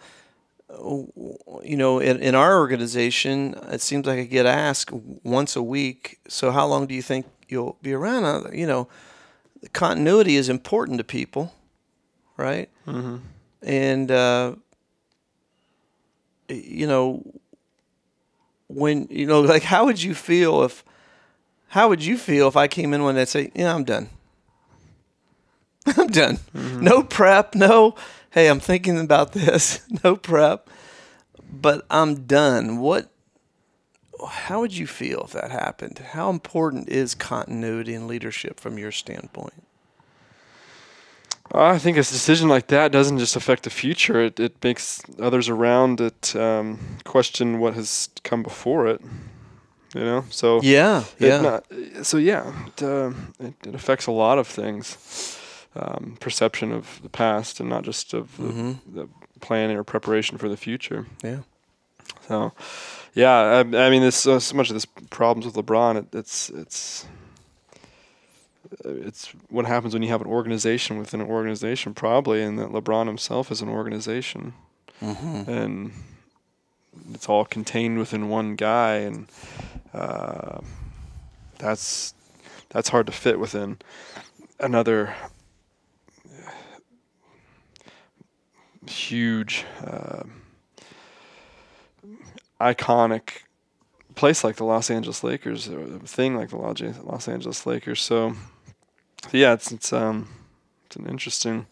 you 1.63 1.77
know 1.77 2.01
in, 2.01 2.19
in 2.21 2.35
our 2.35 2.59
organization, 2.59 3.55
it 3.73 3.81
seems 3.81 4.07
like 4.07 4.19
I 4.19 4.25
get 4.25 4.47
asked 4.47 4.91
once 5.23 5.57
a 5.57 5.63
week. 5.63 6.19
So 6.29 6.51
how 6.51 6.67
long 6.67 6.87
do 6.87 6.95
you 6.95 7.03
think 7.03 7.27
you'll 7.49 7.77
be 7.83 7.93
around? 7.95 8.25
Uh, 8.25 8.51
You 8.53 8.67
know, 8.67 8.89
continuity 9.73 10.37
is 10.37 10.49
important 10.49 10.99
to 10.99 11.05
people, 11.05 11.53
right? 12.37 12.69
Mhm. 12.87 13.21
And 13.63 14.11
uh, 14.11 14.55
you 16.49 16.87
know 16.87 17.23
when 18.69 19.07
you 19.11 19.27
know 19.27 19.41
like 19.41 19.63
how 19.63 19.85
would 19.87 20.03
you 20.03 20.15
feel 20.15 20.63
if 20.65 20.85
how 21.77 21.91
would 21.91 22.03
you 22.03 22.17
feel 22.17 22.49
if 22.49 22.57
I 22.57 22.69
came 22.69 22.95
in 22.95 23.03
one 23.03 23.17
day 23.17 23.21
and 23.21 23.29
say, 23.29 23.51
"Yeah, 23.55 23.75
I'm 23.75 23.85
done. 23.85 24.09
I'm 25.87 26.07
done. 26.07 26.39
No 26.55 27.03
prep. 27.03 27.55
No, 27.55 27.95
hey, 28.31 28.49
I'm 28.49 28.61
thinking 28.61 28.99
about 28.99 29.33
this. 29.33 29.83
No 30.03 30.17
prep, 30.17 30.71
but 31.53 31.85
I'm 31.91 32.25
done." 32.25 32.79
What 32.79 33.11
how 34.27 34.61
would 34.61 34.75
you 34.75 34.87
feel 34.87 35.25
if 35.27 35.33
that 35.33 35.51
happened? 35.51 35.99
How 35.99 36.31
important 36.31 36.89
is 36.89 37.15
continuity 37.15 37.95
and 37.95 38.07
leadership 38.07 38.59
from 38.59 38.79
your 38.79 38.91
standpoint? 38.91 39.63
I 41.53 41.77
think 41.77 41.99
a 41.99 42.01
decision 42.01 42.49
like 42.49 42.69
that 42.69 42.91
doesn't 42.91 43.19
just 43.19 43.37
affect 43.37 43.65
the 43.65 43.71
future. 43.71 44.23
It, 44.23 44.41
it 44.41 44.65
makes 44.65 45.03
others 45.21 45.51
around 45.51 46.01
it 46.01 46.35
um, 46.35 46.79
question 47.05 47.59
what 47.59 47.75
has 47.75 48.09
come 48.25 48.43
before 48.43 48.87
it. 48.87 49.03
You 49.97 50.05
know, 50.05 50.25
so 50.31 50.61
Yeah, 50.63 51.05
yeah. 51.19 51.41
not- 51.41 51.65
so 52.03 52.19
yeah, 52.19 52.53
it, 52.67 52.83
uh, 52.83 53.11
it, 53.41 53.55
it 53.67 53.75
affects 53.75 54.07
a 54.07 54.13
lot 54.13 54.39
of 54.39 54.47
things. 54.47 54.99
Um, 55.75 56.17
perception 56.21 56.73
of 56.73 57.01
the 57.03 57.09
past 57.11 57.61
and 57.61 57.69
not 57.69 57.85
just 57.85 58.15
of 58.15 58.37
the, 58.39 58.49
hmm 58.53 58.73
the 58.95 59.09
planning 59.41 59.77
or 59.77 59.85
preparation 59.85 60.39
for 60.39 60.49
the 60.49 60.57
future. 60.57 61.05
Yeah. 61.23 61.41
So, 62.29 62.53
yeah, 63.15 63.37
I, 63.37 63.59
I 63.87 63.91
mean, 63.91 64.01
this 64.03 64.27
uh, 64.27 64.41
so 64.41 64.57
much 64.57 64.71
of 64.71 64.75
this 64.75 64.87
problems 65.11 65.45
with 65.45 65.55
LeBron. 65.67 65.97
It, 65.99 66.15
it's 66.15 66.49
it's 66.51 67.07
uh, 68.85 68.89
it's 69.07 69.29
what 69.51 69.67
happens 69.67 69.93
when 69.95 70.03
you 70.03 70.09
have 70.09 70.23
an 70.23 70.27
organization 70.27 70.99
within 70.99 71.21
an 71.21 71.27
organization, 71.29 71.93
probably, 71.95 72.43
and 72.43 72.59
that 72.59 72.71
LeBron 72.71 73.07
himself 73.07 73.51
is 73.53 73.61
an 73.63 73.69
organization, 73.69 74.55
hmm 75.01 75.43
and 75.47 75.93
it's 77.13 77.29
all 77.29 77.45
contained 77.45 77.99
within 77.99 78.29
one 78.29 78.57
guy, 78.57 78.97
and 78.97 79.27
uh, 79.95 80.61
that's 81.59 82.15
that's 82.71 82.89
hard 82.89 83.07
to 83.07 83.13
fit 83.13 83.39
within 83.39 83.79
another 84.61 85.15
huge. 88.87 89.65
Uh, 89.85 90.25
iconic 92.61 93.43
place 94.15 94.43
like 94.43 94.57
the 94.57 94.65
Los 94.65 94.91
Angeles 94.91 95.23
Lakers 95.23 95.69
or 95.69 95.83
a 95.83 95.99
thing 96.01 96.37
like 96.37 96.51
the 96.51 96.57
Los 96.57 97.29
Angeles 97.29 97.67
Lakers. 97.67 98.01
So 98.01 98.35
yeah, 99.33 99.53
it's 99.53 99.73
it's 99.73 99.93
um 99.93 100.29
it's 100.87 100.97
an 100.97 101.07
interesting 101.07 101.67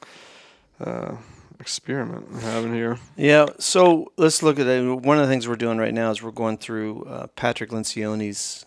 uh, 0.80 1.16
experiment 1.64 2.30
we're 2.30 2.40
having 2.40 2.74
here. 2.74 2.98
Yeah. 3.16 3.46
So 3.58 4.12
let's 4.18 4.42
look 4.42 4.58
at 4.58 4.66
it. 4.66 4.82
One 4.82 5.16
of 5.16 5.26
the 5.26 5.32
things 5.32 5.48
we're 5.48 5.56
doing 5.56 5.78
right 5.78 5.94
now 5.94 6.10
is 6.10 6.22
we're 6.22 6.30
going 6.30 6.58
through 6.58 7.04
uh, 7.04 7.28
Patrick 7.28 7.70
Lencioni's 7.70 8.66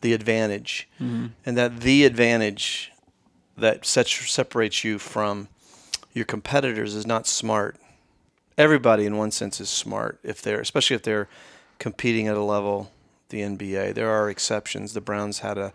"The 0.00 0.12
Advantage," 0.12 0.88
and 1.46 1.56
that 1.56 1.80
the 1.82 2.04
advantage 2.04 2.90
that 3.56 3.86
sets, 3.86 4.12
separates 4.28 4.82
you 4.82 4.98
from 4.98 5.46
your 6.12 6.24
competitors 6.24 6.96
is 6.96 7.06
not 7.06 7.28
smart. 7.28 7.76
Everybody, 8.58 9.06
in 9.06 9.16
one 9.16 9.30
sense, 9.30 9.60
is 9.60 9.68
smart 9.68 10.18
if 10.24 10.42
they're, 10.42 10.60
especially 10.60 10.96
if 10.96 11.04
they're 11.04 11.28
competing 11.78 12.26
at 12.26 12.36
a 12.36 12.42
level 12.42 12.90
the 13.28 13.42
NBA. 13.42 13.94
There 13.94 14.10
are 14.10 14.28
exceptions. 14.28 14.94
The 14.94 15.00
Browns 15.00 15.38
had 15.38 15.58
a 15.58 15.72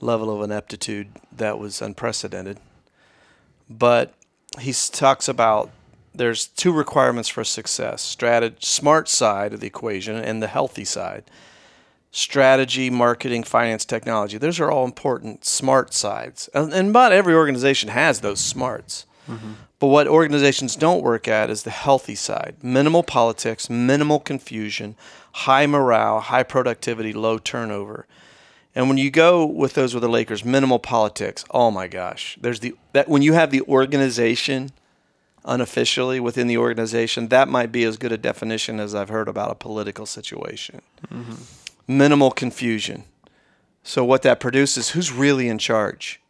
level 0.00 0.30
of 0.34 0.42
ineptitude 0.42 1.08
that 1.32 1.58
was 1.58 1.80
unprecedented, 1.80 2.58
but 3.70 4.12
he 4.58 4.72
talks 4.72 5.28
about 5.28 5.70
there's 6.14 6.46
two 6.46 6.72
requirements 6.72 7.28
for 7.28 7.44
success: 7.44 8.02
strategy, 8.02 8.56
smart 8.60 9.08
side 9.08 9.52
of 9.52 9.60
the 9.60 9.66
equation, 9.66 10.16
and 10.16 10.42
the 10.42 10.48
healthy 10.48 10.84
side 10.84 11.24
strategy, 12.10 12.90
marketing, 12.90 13.44
finance, 13.44 13.84
technology. 13.84 14.38
Those 14.38 14.60
are 14.60 14.70
all 14.70 14.84
important 14.84 15.44
smart 15.44 15.94
sides. 15.94 16.48
And, 16.54 16.72
and 16.72 16.92
not 16.92 17.12
every 17.12 17.34
organization 17.34 17.88
has 17.90 18.20
those 18.20 18.40
smarts. 18.40 19.06
Mm-hmm. 19.28 19.52
But 19.78 19.86
what 19.86 20.08
organizations 20.08 20.76
don't 20.76 21.02
work 21.02 21.28
at 21.28 21.50
is 21.50 21.62
the 21.62 21.70
healthy 21.70 22.14
side 22.14 22.56
minimal 22.62 23.02
politics, 23.02 23.70
minimal 23.70 24.20
confusion, 24.20 24.96
high 25.32 25.66
morale, 25.66 26.20
high 26.20 26.42
productivity, 26.42 27.12
low 27.12 27.38
turnover. 27.38 28.06
And 28.74 28.88
when 28.88 28.98
you 28.98 29.10
go 29.10 29.44
with 29.44 29.74
those 29.74 29.94
with 29.94 30.02
the 30.02 30.08
Lakers, 30.08 30.44
minimal 30.44 30.78
politics. 30.78 31.44
Oh 31.50 31.70
my 31.70 31.88
gosh, 31.88 32.36
there's 32.40 32.60
the 32.60 32.74
that 32.92 33.08
when 33.08 33.22
you 33.22 33.32
have 33.32 33.50
the 33.50 33.62
organization 33.62 34.70
unofficially 35.44 36.20
within 36.20 36.46
the 36.46 36.58
organization, 36.58 37.28
that 37.28 37.48
might 37.48 37.72
be 37.72 37.84
as 37.84 37.96
good 37.96 38.12
a 38.12 38.18
definition 38.18 38.80
as 38.80 38.94
I've 38.94 39.08
heard 39.08 39.28
about 39.28 39.50
a 39.50 39.54
political 39.54 40.06
situation 40.06 40.82
mm-hmm. 41.12 41.34
minimal 41.86 42.30
confusion. 42.30 43.04
So 43.82 44.04
what 44.04 44.22
that 44.22 44.40
produces, 44.40 44.90
who's 44.90 45.10
really 45.12 45.48
in 45.48 45.58
charge? 45.58 46.20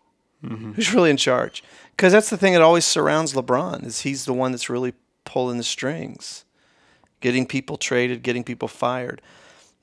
Mm-hmm. 0.44 0.72
Who's 0.72 0.94
really 0.94 1.10
in 1.10 1.16
charge? 1.16 1.62
Because 1.96 2.12
that's 2.12 2.30
the 2.30 2.36
thing 2.36 2.52
that 2.52 2.62
always 2.62 2.84
surrounds 2.84 3.34
LeBron 3.34 3.84
is 3.84 4.02
he's 4.02 4.24
the 4.24 4.32
one 4.32 4.52
that's 4.52 4.70
really 4.70 4.94
pulling 5.24 5.58
the 5.58 5.64
strings, 5.64 6.44
getting 7.20 7.44
people 7.44 7.76
traded, 7.76 8.22
getting 8.22 8.44
people 8.44 8.68
fired. 8.68 9.20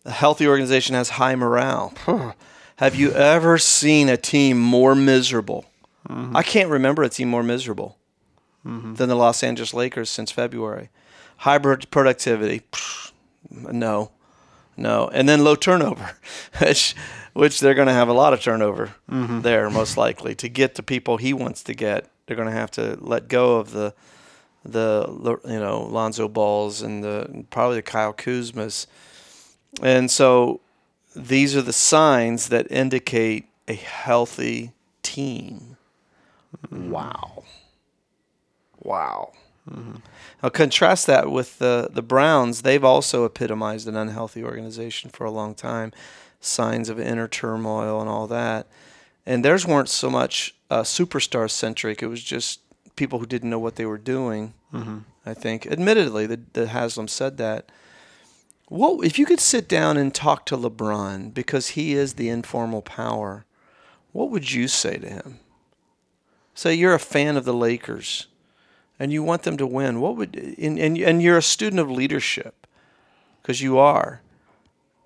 A 0.05 0.11
healthy 0.11 0.47
organization 0.47 0.95
has 0.95 1.11
high 1.11 1.35
morale. 1.35 1.93
Have 2.77 2.95
you 2.95 3.11
ever 3.11 3.57
seen 3.57 4.07
a 4.07 4.17
team 4.17 4.59
more 4.59 4.95
miserable? 4.95 5.65
Mm-hmm. 6.07 6.37
I 6.37 6.43
can't 6.43 6.69
remember 6.69 7.03
a 7.03 7.09
team 7.09 7.27
more 7.27 7.43
miserable 7.43 7.97
Mm-hmm. 8.67 8.95
than 8.95 9.07
the 9.07 9.15
Los 9.15 9.43
Angeles 9.43 9.73
Lakers 9.73 10.09
since 10.09 10.29
February. 10.29 10.89
High 11.37 11.57
pro- 11.57 11.77
productivity, 11.77 12.63
no. 13.49 14.11
No, 14.75 15.09
and 15.11 15.27
then 15.27 15.43
low 15.43 15.55
turnover, 15.55 16.11
which 16.59 16.95
which 17.33 17.59
they're 17.59 17.73
going 17.73 17.87
to 17.87 17.93
have 17.93 18.09
a 18.09 18.13
lot 18.13 18.33
of 18.33 18.41
turnover 18.41 18.95
mm-hmm. 19.09 19.41
there 19.41 19.69
most 19.69 19.97
likely 19.97 20.35
to 20.35 20.49
get 20.49 20.75
the 20.75 20.83
people 20.83 21.17
he 21.17 21.33
wants 21.33 21.63
to 21.63 21.73
get. 21.73 22.09
They're 22.25 22.35
going 22.35 22.49
to 22.49 22.53
have 22.53 22.71
to 22.71 22.97
let 22.99 23.27
go 23.27 23.57
of 23.57 23.71
the 23.71 23.93
the 24.63 25.39
you 25.45 25.59
know 25.59 25.83
Lonzo 25.83 26.27
Balls 26.27 26.81
and 26.81 27.03
the 27.03 27.45
probably 27.49 27.77
the 27.77 27.83
Kyle 27.83 28.13
Kuzmas, 28.13 28.85
and 29.81 30.11
so 30.11 30.61
these 31.15 31.55
are 31.55 31.61
the 31.61 31.73
signs 31.73 32.49
that 32.49 32.67
indicate 32.69 33.47
a 33.67 33.73
healthy 33.73 34.73
team. 35.01 35.77
Mm-hmm. 36.71 36.91
Wow, 36.91 37.43
wow. 38.81 39.31
Now 40.41 40.49
contrast 40.49 41.07
that 41.07 41.29
with 41.29 41.59
the 41.59 41.89
the 41.91 42.01
Browns. 42.01 42.61
They've 42.61 42.83
also 42.83 43.25
epitomized 43.25 43.87
an 43.87 43.95
unhealthy 43.95 44.43
organization 44.43 45.09
for 45.09 45.25
a 45.25 45.31
long 45.31 45.55
time, 45.55 45.91
signs 46.39 46.89
of 46.89 46.99
inner 46.99 47.27
turmoil 47.27 47.99
and 47.99 48.09
all 48.09 48.27
that. 48.27 48.67
And 49.25 49.43
theirs 49.43 49.67
weren't 49.67 49.89
so 49.89 50.09
much 50.09 50.55
uh, 50.69 50.83
superstar 50.83 51.49
centric. 51.49 52.01
It 52.01 52.07
was 52.07 52.23
just 52.23 52.61
people 52.95 53.19
who 53.19 53.25
didn't 53.25 53.49
know 53.49 53.59
what 53.59 53.75
they 53.75 53.85
were 53.85 53.97
doing. 53.97 54.53
I 55.25 55.33
think, 55.33 55.67
admittedly, 55.67 56.25
the, 56.25 56.39
the 56.53 56.67
Haslam 56.67 57.07
said 57.07 57.37
that. 57.37 57.69
What 58.69 59.05
if 59.05 59.17
you 59.17 59.25
could 59.25 59.39
sit 59.39 59.67
down 59.67 59.97
and 59.97 60.13
talk 60.13 60.45
to 60.47 60.57
LeBron 60.57 61.33
because 61.33 61.69
he 61.69 61.93
is 61.93 62.13
the 62.13 62.29
informal 62.29 62.81
power? 62.81 63.45
What 64.11 64.29
would 64.29 64.51
you 64.51 64.67
say 64.67 64.97
to 64.97 65.09
him? 65.09 65.39
Say 66.53 66.73
you're 66.73 66.93
a 66.93 66.99
fan 66.99 67.37
of 67.37 67.45
the 67.45 67.53
Lakers 67.53 68.27
and 68.99 69.11
you 69.11 69.23
want 69.23 69.43
them 69.43 69.57
to 69.57 69.67
win, 69.67 70.01
what 70.01 70.15
would 70.15 70.35
and 70.35 70.79
and, 70.79 70.97
and 70.97 71.21
you're 71.21 71.37
a 71.37 71.41
student 71.41 71.79
of 71.79 71.89
leadership 71.89 72.67
because 73.41 73.61
you 73.61 73.77
are. 73.77 74.21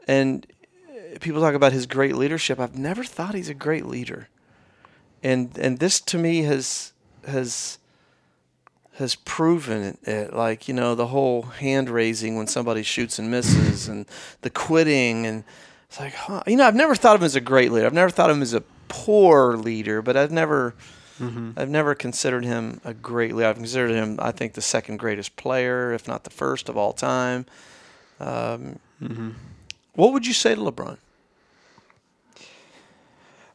And 0.08 0.48
uh, 0.90 1.20
people 1.20 1.42
talk 1.42 1.54
about 1.54 1.74
his 1.74 1.86
great 1.86 2.16
leadership. 2.16 2.60
I've 2.60 2.78
never 2.78 3.04
thought 3.04 3.36
he's 3.36 3.50
a 3.50 3.54
great 3.54 3.86
leader. 3.86 4.30
And 5.22 5.58
and 5.58 5.80
this 5.80 6.00
to 6.02 6.18
me 6.18 6.44
has 6.44 6.94
has 7.28 7.78
has 8.96 9.16
proven 9.16 9.82
it, 9.82 10.00
it 10.04 10.34
like 10.34 10.68
you 10.68 10.74
know 10.74 10.96
the 10.96 11.08
whole 11.08 11.44
hand 11.44 11.90
raising 11.90 12.36
when 12.36 12.48
somebody 12.48 12.84
shoots 12.84 13.20
and 13.20 13.30
misses 13.30 13.88
and 13.88 14.06
the 14.42 14.50
quitting 14.50 15.26
and 15.26 15.44
it's 15.88 16.00
like 16.00 16.14
huh, 16.14 16.44
you 16.48 16.56
know 16.56 16.66
I've 16.66 16.76
never 16.76 16.96
thought 16.96 17.16
of 17.16 17.22
him 17.22 17.26
as 17.26 17.36
a 17.36 17.42
great 17.42 17.72
leader. 17.72 17.86
I've 17.86 17.94
never 17.94 18.10
thought 18.10 18.30
of 18.30 18.38
him 18.38 18.42
as 18.42 18.54
a 18.54 18.64
poor 18.88 19.56
leader, 19.58 20.02
but 20.02 20.18
I've 20.18 20.32
never 20.32 20.74
I've 21.58 21.70
never 21.70 21.96
considered 21.96 22.44
him 22.46 22.82
a 22.84 22.94
great 22.94 23.36
leader. 23.36 23.50
I've 23.50 23.58
considered 23.58 23.92
him, 23.92 24.18
I 24.20 24.32
think, 24.32 24.54
the 24.54 24.62
second 24.62 24.98
greatest 24.98 25.36
player, 25.36 25.94
if 25.94 26.08
not 26.08 26.24
the 26.24 26.30
first 26.30 26.70
of 26.70 26.78
all 26.78 26.94
time. 26.94 27.46
Um, 28.20 28.80
What 29.96 30.14
would 30.14 30.26
you 30.26 30.34
say 30.34 30.56
to 30.56 30.62
LeBron? 30.62 30.98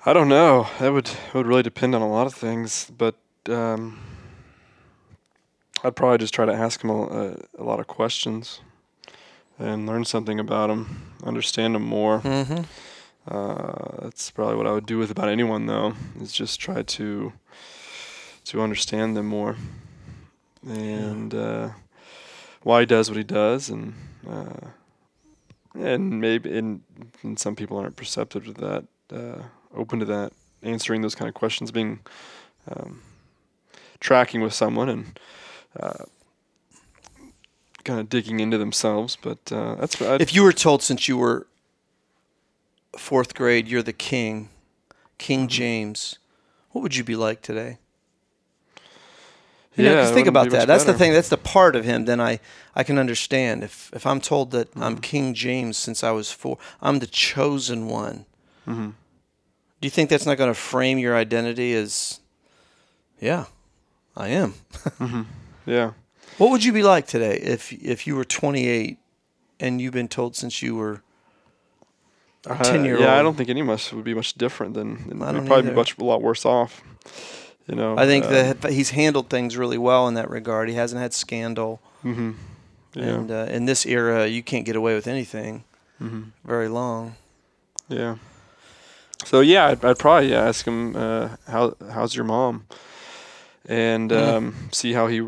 I 0.05 0.12
don't 0.12 0.29
know. 0.29 0.68
That 0.79 0.92
would 0.92 1.11
would 1.35 1.46
really 1.46 1.62
depend 1.64 1.94
on 1.94 2.02
a 2.02 2.09
lot 2.09 2.26
of 2.26 2.35
things, 2.35 2.90
but 2.96 3.16
um, 3.48 3.98
I'd 5.83 5.96
probably 5.96 6.18
just 6.18 6.35
try 6.35 6.46
to 6.46 6.52
ask 6.52 6.83
him 6.83 6.90
a, 6.90 7.02
a, 7.02 7.37
a 7.59 7.64
lot 7.64 7.81
of 7.81 7.87
questions 7.87 8.61
and 9.59 9.87
learn 9.87 10.05
something 10.05 10.38
about 10.38 10.70
him, 10.70 11.12
understand 11.24 11.74
him 11.74 11.83
more. 11.83 12.20
Mm-hmm. 12.20 12.62
Uh, 13.29 14.03
that's 14.03 14.31
probably 14.31 14.57
what 14.57 14.67
I 14.67 14.73
would 14.73 14.87
do 14.87 14.99
with 14.99 15.11
about 15.11 15.29
anyone, 15.29 15.67
though, 15.67 15.95
is 16.21 16.33
just 16.33 16.61
try 16.61 16.83
to 16.83 17.33
to 18.45 18.62
understand 18.62 19.17
them 19.17 19.27
more 19.27 19.57
and 20.65 21.35
uh, 21.35 21.71
why 22.62 22.81
he 22.81 22.87
does 22.87 23.11
what 23.11 23.17
he 23.17 23.25
does, 23.25 23.69
and 23.69 23.95
uh, 24.31 24.69
and 25.75 26.21
maybe 26.21 26.57
and, 26.57 26.83
and 27.23 27.39
some 27.39 27.57
people 27.57 27.77
aren't 27.79 27.97
perceptive 27.97 28.45
to 28.45 28.53
that, 28.53 28.85
uh, 29.12 29.43
open 29.75 29.99
to 29.99 30.05
that, 30.05 30.33
answering 30.62 31.03
those 31.03 31.17
kind 31.17 31.29
of 31.29 31.35
questions, 31.35 31.73
being 31.73 31.99
um, 32.69 33.03
tracking 34.01 34.41
with 34.41 34.55
someone 34.55 34.89
and. 34.89 35.19
Uh, 35.79 36.05
Kind 37.85 38.01
of 38.01 38.09
digging 38.09 38.41
into 38.41 38.59
themselves, 38.59 39.17
but 39.23 39.39
uh, 39.53 39.77
that's 39.77 40.03
I'd, 40.03 40.21
If 40.21 40.35
you 40.35 40.43
were 40.43 40.53
told 40.53 40.83
since 40.83 41.07
you 41.07 41.17
were 41.17 41.47
fourth 42.96 43.35
grade, 43.35 43.68
you're 43.68 43.83
the 43.83 43.92
king, 43.92 44.49
King 45.18 45.40
Mm-hmm. 45.40 45.49
James. 45.49 46.18
What 46.72 46.83
would 46.83 46.96
you 46.96 47.05
be 47.05 47.16
like 47.16 47.40
today? 47.42 47.79
You 49.77 49.85
know, 49.85 49.92
Yeah, 49.94 50.03
'cause 50.05 50.12
think 50.12 50.27
about 50.27 50.51
that. 50.51 50.66
That's 50.66 50.85
the 50.85 50.94
thing. 50.94 51.12
That's 51.12 51.29
the 51.29 51.37
part 51.37 51.77
of 51.77 51.85
him. 51.85 52.05
Then 52.07 52.20
I, 52.20 52.40
I 52.75 52.83
can 52.83 52.99
understand 52.99 53.62
if 53.64 53.90
if 53.94 54.07
I'm 54.07 54.20
told 54.20 54.51
that 54.53 54.70
Mm-hmm. 54.70 54.83
I'm 54.83 54.99
King 54.99 55.35
James 55.35 55.77
since 55.77 56.03
I 56.05 56.11
was 56.12 56.31
four. 56.33 56.59
I'm 56.81 56.99
the 56.99 57.07
chosen 57.07 57.87
one. 57.88 58.25
Mm-hmm. 58.66 58.90
Do 59.81 59.87
you 59.87 59.90
think 59.90 60.09
that's 60.11 60.25
not 60.27 60.38
going 60.38 60.51
to 60.51 60.55
frame 60.59 60.99
your 60.99 61.14
identity 61.14 61.75
as, 61.75 62.20
yeah, 63.20 63.44
I 64.16 64.29
am. 64.29 64.55
Yeah. 65.66 65.92
What 66.38 66.51
would 66.51 66.62
you 66.64 66.72
be 66.72 66.83
like 66.85 67.07
today 67.09 67.38
if 67.42 67.72
if 67.72 68.07
you 68.07 68.14
were 68.16 68.25
28 68.25 68.99
and 69.59 69.81
you've 69.81 69.92
been 69.94 70.07
told 70.09 70.37
since 70.37 70.62
you 70.62 70.77
were 70.77 71.03
a 72.47 72.53
Uh, 72.53 72.73
10 72.73 72.85
year 72.85 72.99
Yeah, 72.99 73.19
I 73.19 73.23
don't 73.23 73.37
think 73.37 73.49
any 73.51 73.61
of 73.61 73.69
us 73.69 73.93
would 73.93 74.05
be 74.05 74.15
much 74.15 74.35
different 74.35 74.75
than. 74.75 75.05
we'd 75.07 75.19
don't 75.19 75.47
probably 75.47 75.71
be 75.71 75.77
much 75.77 75.99
a 75.99 76.05
lot 76.05 76.23
worse 76.23 76.45
off. 76.45 76.83
You 77.69 77.75
know. 77.75 77.97
I 77.99 78.07
think 78.07 78.25
uh, 78.27 78.55
that 78.61 78.73
he's 78.73 78.91
handled 78.91 79.29
things 79.29 79.57
really 79.57 79.79
well 79.79 80.07
in 80.09 80.15
that 80.15 80.31
regard. 80.31 80.69
He 80.69 80.77
hasn't 80.77 81.01
had 81.03 81.13
scandal, 81.13 81.81
hmm 82.03 82.33
Yeah. 82.95 83.05
and 83.05 83.31
uh, 83.31 83.47
in 83.51 83.65
this 83.67 83.85
era, 83.87 84.27
you 84.29 84.43
can't 84.43 84.65
get 84.65 84.77
away 84.77 84.95
with 84.95 85.07
anything 85.09 85.65
hmm 85.99 86.23
very 86.45 86.69
long. 86.69 87.17
Yeah. 87.89 88.17
So 89.25 89.41
yeah, 89.41 89.67
I'd, 89.69 89.85
I'd 89.85 89.99
probably 89.99 90.33
ask 90.35 90.65
him 90.67 90.95
uh, 90.95 91.29
how 91.49 91.75
how's 91.91 92.15
your 92.15 92.25
mom, 92.25 92.67
and 93.69 94.11
Mhm. 94.11 94.37
um, 94.37 94.55
see 94.73 94.93
how 94.93 95.09
he 95.09 95.27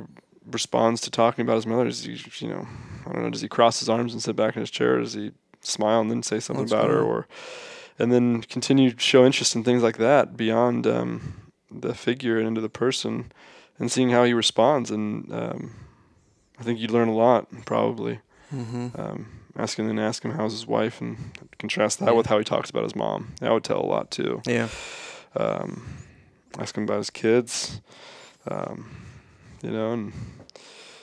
responds 0.52 1.00
to 1.02 1.10
talking 1.10 1.42
about 1.42 1.56
his 1.56 1.66
mother. 1.66 1.84
Does 1.84 2.04
he, 2.04 2.12
you 2.46 2.48
know, 2.52 2.66
I 3.06 3.12
don't 3.12 3.22
know, 3.22 3.30
does 3.30 3.40
he 3.42 3.48
cross 3.48 3.80
his 3.80 3.88
arms 3.88 4.12
and 4.12 4.22
sit 4.22 4.36
back 4.36 4.54
in 4.56 4.60
his 4.60 4.70
chair? 4.70 5.00
Does 5.00 5.14
he 5.14 5.32
smile 5.68 6.00
and 6.00 6.10
then 6.10 6.22
say 6.22 6.40
something 6.40 6.64
That's 6.66 6.72
about 6.72 6.90
her, 6.90 7.00
or 7.02 7.26
and 7.98 8.12
then 8.12 8.42
continue 8.42 8.92
to 8.92 9.00
show 9.00 9.24
interest 9.26 9.54
in 9.56 9.64
things 9.64 9.82
like 9.82 9.96
that 9.98 10.36
beyond 10.36 10.86
um, 10.86 11.34
the 11.70 11.94
figure 11.94 12.38
and 12.38 12.46
into 12.48 12.60
the 12.60 12.68
person, 12.68 13.32
and 13.78 13.90
seeing 13.92 14.10
how 14.10 14.24
he 14.24 14.32
responds. 14.32 14.90
And 14.90 15.32
um, 15.32 15.74
I 16.58 16.62
think 16.62 16.78
you'd 16.78 16.90
learn 16.90 17.08
a 17.08 17.14
lot 17.14 17.46
probably 17.64 18.20
hmm 18.50 18.88
um, 18.96 19.26
asking 19.56 19.90
and 19.90 20.00
ask 20.00 20.24
him 20.24 20.30
how's 20.32 20.52
his 20.52 20.66
wife 20.66 21.00
and 21.00 21.16
contrast 21.58 21.98
that 21.98 22.06
Yeah. 22.06 22.12
with 22.12 22.26
how 22.26 22.38
he 22.38 22.44
talks 22.44 22.70
about 22.70 22.84
his 22.84 22.94
mom. 22.96 23.34
That 23.40 23.52
would 23.52 23.64
tell 23.64 23.80
a 23.80 23.86
lot 23.86 24.10
too. 24.10 24.40
Yeah. 24.46 24.68
Um, 25.36 25.86
ask 26.58 26.76
him 26.76 26.84
about 26.84 26.98
his 26.98 27.10
kids, 27.10 27.80
um, 28.50 28.90
you 29.62 29.70
know, 29.70 29.92
and 29.92 30.12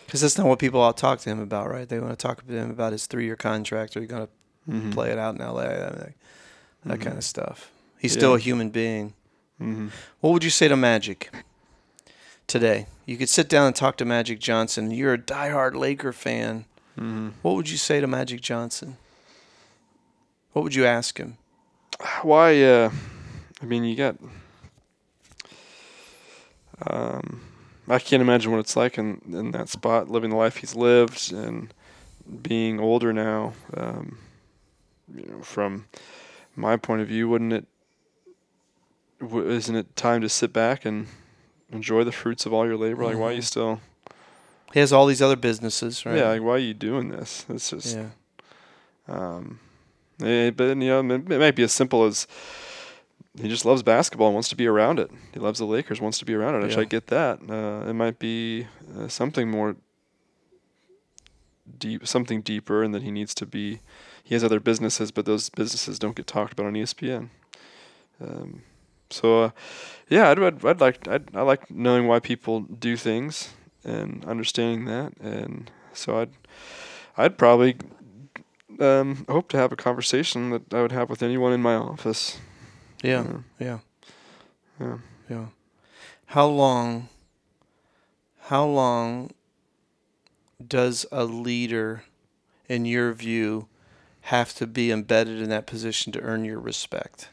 Because 0.06 0.22
that's 0.22 0.38
not 0.38 0.48
what 0.48 0.60
people 0.60 0.80
all 0.82 0.94
talk 0.94 1.20
to 1.20 1.30
him 1.30 1.40
about, 1.40 1.70
right? 1.70 1.88
They 1.88 2.00
want 2.00 2.18
to 2.18 2.28
talk 2.28 2.46
to 2.48 2.54
him 2.54 2.70
about 2.72 2.92
his 2.94 3.06
three-year 3.06 3.36
contract, 3.36 3.96
or 3.96 4.00
he's 4.02 4.10
going 4.10 4.26
to 4.26 4.32
mhm. 4.70 4.92
play 4.94 5.12
it 5.12 5.18
out 5.18 5.36
in 5.36 5.42
L.A. 5.42 5.68
That, 5.68 6.14
that 6.86 7.00
Mhm. 7.00 7.02
kind 7.02 7.18
of 7.18 7.24
stuff. 7.24 7.72
He's 8.00 8.14
still 8.14 8.36
a 8.36 8.40
human 8.40 8.70
being. 8.70 9.14
Mhm. 9.62 9.92
What 10.22 10.32
would 10.32 10.44
you 10.44 10.50
say 10.50 10.68
to 10.68 10.76
Magic 10.76 11.32
today? 12.48 12.88
You 13.06 13.18
could 13.18 13.30
sit 13.30 13.48
down 13.50 13.68
and 13.68 13.76
talk 13.76 13.98
to 13.98 14.06
Magic 14.06 14.40
Johnson. 14.40 14.92
You're 14.92 15.14
a 15.14 15.18
diehard 15.18 15.76
Laker 15.76 16.12
fan. 16.14 16.66
Mhm. 16.98 17.34
What 17.42 17.56
would 17.56 17.70
you 17.70 17.78
say 17.78 18.00
to 18.02 18.08
Magic 18.08 18.42
Johnson? 18.42 18.98
What 20.54 20.62
would 20.64 20.76
you 20.76 20.86
ask 20.86 21.18
him? 21.18 21.38
Why? 22.22 22.62
Uh, 22.62 22.92
I 23.62 23.66
mean, 23.66 23.84
you 23.84 23.96
got. 23.96 24.18
Um, 26.88 27.42
I 27.88 28.00
can't 28.00 28.22
imagine 28.22 28.52
what 28.52 28.60
it's 28.60 28.76
like 28.76 28.98
in 28.98 29.22
in 29.28 29.52
that 29.52 29.70
spot, 29.70 30.10
living 30.10 30.32
the 30.32 30.36
life 30.36 30.58
he's 30.58 30.76
lived, 30.76 31.32
and 31.32 31.74
being 32.42 32.80
older 32.80 33.14
now. 33.14 33.54
Um, 33.76 34.18
you 35.14 35.26
know, 35.28 35.42
from 35.42 35.86
my 36.56 36.78
point 36.78 37.02
of 37.02 37.08
view, 37.08 37.28
wouldn't 37.30 37.54
it? 37.54 37.66
W- 39.22 39.50
isn't 39.50 39.76
it 39.76 39.96
time 39.96 40.22
to 40.22 40.30
sit 40.30 40.52
back 40.54 40.86
and 40.86 41.08
enjoy 41.72 42.04
the 42.04 42.12
fruits 42.12 42.46
of 42.46 42.54
all 42.54 42.66
your 42.66 42.78
labor? 42.78 43.04
Like, 43.06 43.18
why 43.18 43.28
are 43.30 43.34
you 43.34 43.40
Mhm. 43.42 43.44
still? 43.44 43.82
He 44.74 44.80
has 44.80 44.92
all 44.92 45.06
these 45.06 45.22
other 45.22 45.36
businesses, 45.38 46.06
right? 46.06 46.18
Yeah, 46.18 46.30
like, 46.30 46.42
why 46.42 46.52
are 46.54 46.58
you 46.58 46.74
doing 46.74 47.10
this? 47.10 47.46
It's 47.50 47.70
just. 47.70 47.96
yeah. 47.96 48.10
Um, 49.08 49.60
eh, 50.22 50.50
but 50.50 50.70
you 50.70 50.76
know, 50.76 51.00
it 51.00 51.32
it 51.32 51.40
might 51.40 51.56
be 51.56 51.64
as 51.64 51.72
simple 51.72 52.04
as 52.06 52.28
he 53.40 53.48
just 53.48 53.66
loves 53.66 53.84
basketball 53.84 54.28
and 54.28 54.34
wants 54.34 54.50
to 54.50 54.56
be 54.56 54.66
around 54.68 55.00
it. 55.00 55.12
He 55.34 55.40
loves 55.40 55.60
the 55.60 55.66
Lakers, 55.66 56.02
wants 56.02 56.18
to 56.20 56.26
be 56.26 56.34
around 56.34 56.56
it. 56.56 56.64
Which 56.64 56.76
Yeah. 56.76 56.82
I 56.82 56.86
get 56.86 57.08
that. 57.08 57.40
Uh, 57.50 57.90
it 57.90 57.94
might 57.94 58.18
be 58.20 58.68
uh, 58.98 59.08
something 59.08 59.50
more 59.52 59.76
deep, 61.80 62.08
something 62.08 62.42
deeper, 62.42 62.84
and 62.84 62.94
that 62.94 63.04
he 63.04 63.12
needs 63.12 63.34
to 63.36 63.46
be. 63.46 63.80
He 64.26 64.34
has 64.34 64.44
other 64.44 64.60
businesses, 64.60 65.12
but 65.12 65.26
those 65.26 65.50
businesses 65.50 66.00
don't 66.00 66.16
get 66.16 66.26
talked 66.26 66.54
about 66.54 66.66
on 66.66 66.74
ESPN. 66.74 67.30
Um, 68.20 68.64
so, 69.12 69.44
uh, 69.44 69.50
yeah, 70.10 70.32
I'd, 70.32 70.40
I'd, 70.40 70.66
I'd 70.66 70.82
like 70.82 71.08
I'd, 71.08 71.36
I 71.36 71.42
like 71.44 71.70
knowing 71.70 72.08
why 72.08 72.20
people 72.20 72.62
do 72.62 72.98
things 72.98 73.50
and 73.84 74.26
understanding 74.26 74.86
that, 74.86 75.14
and 75.20 75.70
so 75.94 76.20
I'd 76.20 76.32
I'd 77.16 77.38
probably 77.38 77.78
um, 78.80 79.26
hope 79.30 79.50
to 79.50 79.58
have 79.58 79.72
a 79.72 79.76
conversation 79.76 80.50
that 80.50 80.74
I 80.74 80.82
would 80.82 80.92
have 80.92 81.08
with 81.08 81.22
anyone 81.22 81.54
in 81.54 81.62
my 81.62 81.76
office. 81.76 82.40
Yeah. 83.04 83.24
Yeah. 83.24 83.40
Yeah. 83.60 83.80
Yeah. 84.80 84.98
Yeah. 85.30 85.46
How 86.26 86.48
long 86.48 87.10
how 88.40 88.66
long 88.66 89.32
does 90.66 91.06
a 91.12 91.26
leader 91.26 92.04
in 92.68 92.86
your 92.86 93.14
view 93.14 93.68
have 94.26 94.54
to 94.56 94.68
be 94.68 94.92
embedded 94.92 95.42
in 95.42 95.50
that 95.50 95.66
position 95.68 96.12
to 96.14 96.22
earn 96.22 96.46
your 96.46 96.60
respect? 96.60 97.30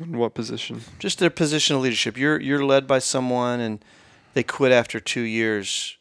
In 0.00 0.16
what 0.18 0.34
position? 0.34 0.82
Just 0.98 1.18
their 1.18 1.30
position 1.30 1.76
of 1.76 1.82
leadership. 1.82 2.16
You're 2.16 2.40
you're 2.40 2.64
led 2.64 2.86
by 2.86 2.98
someone 2.98 3.60
and 3.60 3.84
they 4.34 4.42
quit 4.42 4.72
after 4.72 5.00
2 5.00 5.20
years 5.20 5.96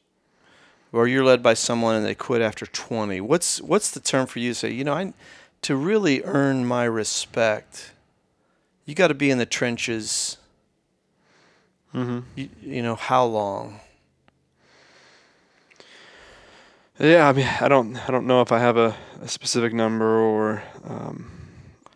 or 0.93 1.07
you're 1.07 1.23
led 1.23 1.43
by 1.43 1.53
someone 1.53 1.95
and 1.95 2.05
they 2.05 2.15
quit 2.15 2.41
after 2.41 2.65
20. 2.65 3.19
What's 3.21 3.61
what's 3.61 3.91
the 3.91 3.99
term 3.99 4.27
for 4.27 4.39
you 4.39 4.51
to 4.51 4.55
say, 4.55 4.71
you 4.71 4.83
know, 4.83 4.93
I 4.93 5.13
to 5.63 5.75
really 5.75 6.23
earn 6.23 6.65
my 6.65 6.85
respect, 6.85 7.91
you 8.85 8.95
got 8.95 9.09
to 9.09 9.13
be 9.13 9.29
in 9.29 9.37
the 9.37 9.45
trenches 9.45 10.37
Mm-hmm. 11.93 12.19
you, 12.35 12.49
you 12.61 12.81
know 12.81 12.95
how 12.95 13.25
long 13.25 13.81
Yeah, 16.99 17.27
I 17.27 17.33
mean, 17.33 17.47
I 17.59 17.67
don't, 17.67 17.97
I 17.97 18.11
don't 18.11 18.27
know 18.27 18.41
if 18.41 18.51
I 18.51 18.59
have 18.59 18.77
a, 18.77 18.95
a 19.21 19.27
specific 19.27 19.73
number 19.73 20.19
or, 20.19 20.63
um, 20.83 21.31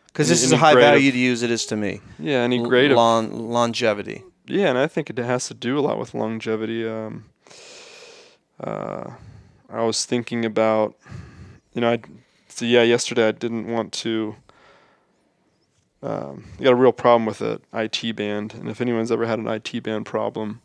because 0.08 0.29
this 0.29 0.43
is 0.43 0.51
a 0.51 0.58
high 0.58 0.73
grade 0.73 0.86
of- 0.86 0.91
value 0.91 1.12
to 1.12 1.17
use 1.17 1.43
it 1.43 1.51
is 1.51 1.65
to 1.67 1.75
me 1.75 1.99
yeah, 2.17 2.38
any 2.38 2.58
grade 2.63 2.91
of 2.91 2.97
longevity 2.97 4.23
Yeah, 4.47 4.69
and 4.69 4.77
I 4.77 4.88
think 4.88 5.10
it 5.10 5.17
has 5.17 5.47
to 5.49 5.53
do 5.53 5.77
a 5.77 5.81
lot 5.81 5.99
with 5.99 6.13
longevity. 6.13 6.88
Um, 6.88 7.25
uh, 8.60 9.12
I 9.69 9.84
was 9.84 10.05
thinking 10.05 10.45
about, 10.45 10.95
you 11.73 11.81
know, 11.81 11.91
I 11.91 11.99
so 12.47 12.63
yeah, 12.63 12.84
yesterday 12.84 13.27
I 13.27 13.31
didn't 13.31 13.67
want 13.67 13.91
to. 13.93 14.38
Um, 16.01 16.45
I 16.60 16.63
got 16.63 16.71
a 16.71 16.75
real 16.75 16.93
problem 16.93 17.25
with 17.25 17.41
an 17.41 17.60
IT 17.73 18.15
band, 18.15 18.53
and 18.53 18.69
if 18.69 18.79
anyone's 18.79 19.12
ever 19.12 19.25
had 19.25 19.39
an 19.39 19.47
IT 19.47 19.84
band 19.84 20.05
problem, 20.05 20.62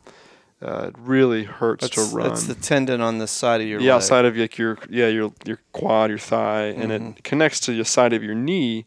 uh, 0.61 0.87
it 0.89 0.95
really 0.99 1.43
hurts 1.43 1.81
that's, 1.89 2.09
to 2.09 2.15
run. 2.15 2.27
that's 2.29 2.43
the 2.43 2.55
tendon 2.55 3.01
on 3.01 3.17
the 3.17 3.27
side 3.27 3.61
of 3.61 3.67
your 3.67 3.79
the 3.79 3.85
leg. 3.85 3.93
outside 3.95 4.25
of 4.25 4.37
like 4.37 4.57
your 4.57 4.77
yeah 4.89 5.07
your 5.07 5.31
your 5.45 5.59
quad, 5.71 6.09
your 6.09 6.19
thigh, 6.19 6.65
and 6.65 6.91
Mhm. 6.91 7.17
it 7.17 7.23
connects 7.23 7.59
to 7.61 7.75
the 7.75 7.83
side 7.85 8.13
of 8.13 8.23
your 8.23 8.35
knee, 8.35 8.85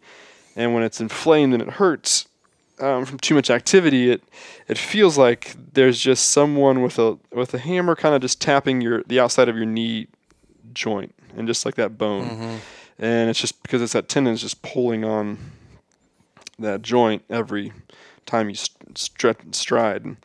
and 0.56 0.72
when 0.74 0.82
it's 0.82 1.00
inflamed 1.00 1.52
and 1.54 1.62
it 1.62 1.70
hurts 1.70 2.26
um, 2.80 3.04
from 3.04 3.18
too 3.18 3.34
much 3.34 3.50
activity, 3.50 4.10
it 4.10 4.22
it 4.68 4.78
feels 4.78 5.16
like 5.18 5.54
there's 5.74 5.98
just 5.98 6.28
someone 6.30 6.82
with 6.82 6.98
a 6.98 7.18
with 7.32 7.54
a 7.54 7.58
hammer 7.58 7.94
kind 7.96 8.14
of 8.14 8.20
just 8.20 8.40
tapping 8.40 8.80
your 8.80 9.02
the 9.06 9.18
outside 9.20 9.48
of 9.48 9.56
your 9.56 9.66
knee 9.66 10.06
joint 10.74 11.14
and 11.36 11.46
just 11.48 11.64
like 11.64 11.74
that 11.76 11.96
bone, 11.98 12.28
Mhm. 12.30 12.58
and 12.98 13.30
it's 13.30 13.40
just 13.40 13.62
because 13.62 13.80
it's 13.82 13.92
that 13.94 14.08
tendon 14.08 14.32
is 14.34 14.40
just 14.40 14.62
pulling 14.62 15.04
on 15.04 15.38
that 16.58 16.82
joint 16.82 17.22
every 17.28 17.72
time 18.26 18.48
you 18.48 18.54
st- 18.54 18.96
stretch 18.96 19.38
stride. 19.52 20.16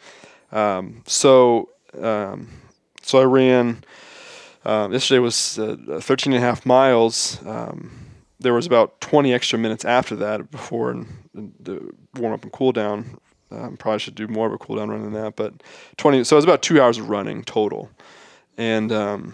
Um, 0.51 1.03
so 1.05 1.69
um, 2.01 2.47
so 3.01 3.19
I 3.19 3.23
ran. 3.23 3.83
Um, 4.65 4.91
yesterday 4.91 5.19
was 5.19 5.57
uh, 5.57 5.99
13 6.01 6.33
and 6.33 6.43
a 6.43 6.45
half 6.45 6.65
miles. 6.65 7.39
Um, 7.45 7.91
there 8.39 8.53
was 8.53 8.65
about 8.65 8.99
20 9.01 9.33
extra 9.33 9.57
minutes 9.57 9.85
after 9.85 10.15
that 10.17 10.51
before 10.51 11.05
the 11.33 11.93
warm 12.15 12.33
up 12.33 12.43
and 12.43 12.51
cool 12.51 12.71
down. 12.71 13.19
Um, 13.51 13.77
probably 13.77 13.99
should 13.99 14.15
do 14.15 14.27
more 14.27 14.47
of 14.47 14.53
a 14.53 14.57
cool 14.57 14.75
down 14.75 14.89
run 14.89 15.01
than 15.01 15.13
that, 15.13 15.35
but 15.35 15.63
20. 15.97 16.23
So 16.23 16.35
it 16.35 16.37
was 16.37 16.45
about 16.45 16.61
two 16.61 16.79
hours 16.79 16.97
of 16.99 17.09
running 17.09 17.43
total, 17.43 17.89
and 18.57 18.91
um, 18.91 19.33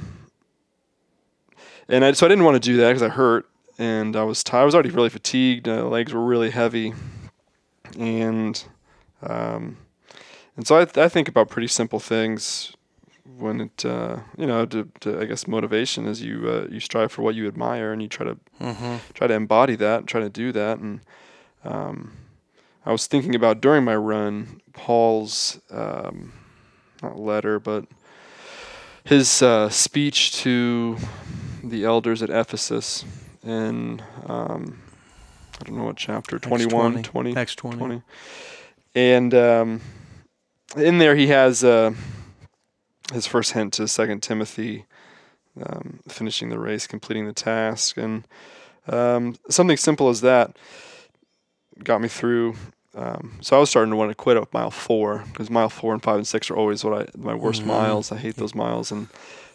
and 1.90 2.06
I, 2.06 2.14
so 2.14 2.26
I 2.26 2.30
didn't 2.30 2.46
want 2.46 2.56
to 2.56 2.70
do 2.70 2.78
that 2.78 2.90
because 2.90 3.04
I 3.04 3.10
hurt 3.10 3.50
and 3.78 4.16
I 4.16 4.24
was 4.24 4.42
tired. 4.42 4.62
I 4.62 4.66
was 4.66 4.74
already 4.74 4.92
really 4.92 5.10
fatigued. 5.10 5.68
Uh, 5.68 5.86
legs 5.90 6.14
were 6.14 6.24
really 6.24 6.50
heavy, 6.50 6.94
and 8.00 8.64
um, 9.22 9.78
and 10.58 10.66
so 10.68 10.78
I, 10.78 10.88
I 11.06 11.10
think 11.10 11.28
about 11.28 11.50
pretty 11.50 11.68
simple 11.68 12.00
things 12.00 12.74
when 13.38 13.60
it 13.62 13.84
uh, 13.86 14.20
you 14.38 14.46
know 14.46 14.66
to, 14.68 14.90
to 15.02 15.20
I 15.20 15.26
guess 15.26 15.48
motivation 15.48 16.06
is 16.08 16.22
you 16.22 16.48
uh, 16.50 16.68
you 16.72 16.80
strive 16.80 17.12
for 17.12 17.22
what 17.24 17.36
you 17.36 17.48
admire 17.48 17.92
and 17.92 18.02
you 18.02 18.08
try 18.08 18.26
to 18.26 18.38
Mm-hmm. 18.62 18.96
try 19.14 19.28
to 19.28 19.34
embody 19.34 19.76
that, 19.76 20.00
and 20.00 20.08
try 20.08 20.22
to 20.22 20.30
do 20.30 20.54
that. 20.54 20.78
And 20.80 21.02
um, 21.66 22.14
I 22.86 22.92
was 22.94 23.06
thinking 23.06 23.36
about 23.36 23.60
during 23.60 23.84
my 23.84 23.96
run, 23.98 24.62
Paul's 24.72 25.60
um, 25.70 26.32
not 27.04 27.20
letter, 27.20 27.60
but 27.60 27.84
his 29.04 29.42
uh, 29.42 29.70
speech 29.70 30.32
to 30.44 30.98
the 31.64 31.84
elders 31.84 32.24
at 32.24 32.30
Ephesus 32.30 33.04
in 33.44 34.02
um, 34.26 34.80
I 35.60 35.64
don't 35.66 35.78
know 35.78 35.84
what 35.86 35.98
chapter 35.98 36.40
21, 36.40 37.04
20, 37.04 37.36
Acts 37.36 37.56
20. 37.56 37.78
20. 37.78 38.02
And 38.96 39.34
um, 39.34 39.82
in 40.76 40.98
there, 40.98 41.16
he 41.16 41.28
has 41.28 41.64
uh, 41.64 41.94
his 43.14 43.28
first 43.28 43.54
hint 43.54 43.74
to 43.74 43.88
Second 43.88 44.22
Timothy, 44.24 44.86
um, 45.64 46.00
finishing 46.08 46.50
the 46.50 46.60
race, 46.60 46.88
completing 46.88 47.26
the 47.28 47.34
task, 47.34 47.98
and 47.98 48.28
um, 48.88 49.36
something 49.50 49.78
simple 49.78 50.10
as 50.10 50.22
that 50.22 50.56
got 51.84 52.02
me 52.02 52.08
through. 52.08 52.56
Um, 52.96 53.34
so 53.42 53.58
I 53.58 53.60
was 53.60 53.70
starting 53.70 53.92
to 53.92 53.98
want 53.98 54.12
to 54.12 54.16
quit 54.16 54.38
at 54.38 54.54
mile 54.54 54.72
four 54.72 55.26
because 55.32 55.50
mile 55.50 55.68
four 55.70 55.94
and 55.94 56.02
five 56.02 56.16
and 56.16 56.28
six 56.28 56.50
are 56.50 56.56
always 56.56 56.84
what 56.84 56.94
I 57.02 57.08
my 57.18 57.34
worst 57.36 57.64
Mhm. 57.64 57.68
miles. 57.68 58.12
I 58.12 58.18
hate 58.18 58.38
those 58.38 58.56
miles, 58.56 58.92
and 58.92 59.08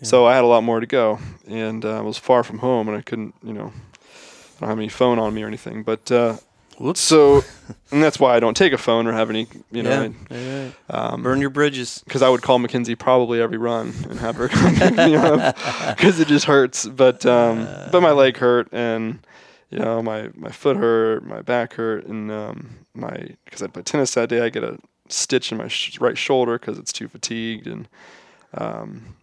so 0.03 0.27
I 0.27 0.35
had 0.35 0.45
a 0.45 0.47
lot 0.47 0.63
more 0.63 0.81
to 0.81 0.87
go, 0.87 1.19
and 1.49 1.85
uh, 1.85 1.99
I 1.99 2.01
was 2.03 2.19
far 2.19 2.43
from 2.45 2.59
home, 2.59 2.89
and 2.89 2.99
I 2.99 3.01
couldn't, 3.01 3.35
you 3.43 3.55
know, 3.55 3.73
I 3.73 4.61
don't 4.61 4.69
have 4.69 4.79
any 4.79 4.89
phone 4.91 5.19
on 5.19 5.33
me 5.33 5.43
or 5.43 5.47
anything. 5.47 5.83
But 5.83 6.11
uh, 6.13 6.37
Whoops. 6.81 7.01
so, 7.01 7.43
and 7.93 8.03
that's 8.03 8.19
why 8.19 8.35
I 8.35 8.41
don't 8.41 8.57
take 8.57 8.73
a 8.73 8.79
phone 8.79 9.07
or 9.07 9.13
have 9.13 9.29
any, 9.29 9.47
you 9.71 9.83
know, 9.83 10.03
yeah. 10.03 10.09
yeah, 10.31 10.39
yeah. 10.39 10.71
um, 10.89 11.23
Burn 11.23 11.39
your 11.39 11.51
bridges. 11.51 12.03
because 12.07 12.23
I 12.23 12.31
would 12.31 12.41
call 12.41 12.59
Mackenzie 12.59 12.95
probably 12.95 13.39
every 13.39 13.59
run 13.59 13.93
and 14.09 14.19
have 14.19 14.37
her 14.37 14.49
come 14.49 14.75
pick 14.75 14.95
me 14.95 15.15
up 15.15 15.57
because 15.95 16.19
it 16.19 16.27
just 16.27 16.47
hurts. 16.47 16.87
But 16.87 17.27
um, 17.27 17.69
but 17.93 18.01
my 18.01 18.13
leg 18.13 18.39
hurt 18.39 18.69
and 18.73 19.19
you 19.69 19.79
know 19.79 20.01
my 20.03 20.31
my 20.35 20.51
foot 20.51 20.79
hurt, 20.79 21.23
my 21.27 21.43
back 21.43 21.75
hurt, 21.75 22.07
and 22.07 22.33
um, 22.33 22.71
my 22.95 23.29
because 23.45 23.61
I 23.63 23.67
played 23.67 23.85
tennis 23.85 24.15
that 24.15 24.31
day, 24.31 24.41
I 24.41 24.49
get 24.49 24.65
a 24.65 24.79
stitch 25.11 25.53
in 25.53 25.59
my 25.59 25.69
sh- 25.69 26.01
right 26.01 26.17
shoulder 26.17 26.59
because 26.59 26.79
it's 26.79 26.95
too 26.95 27.09
fatigued 27.09 27.67
and 27.67 27.89
um, 28.55 29.17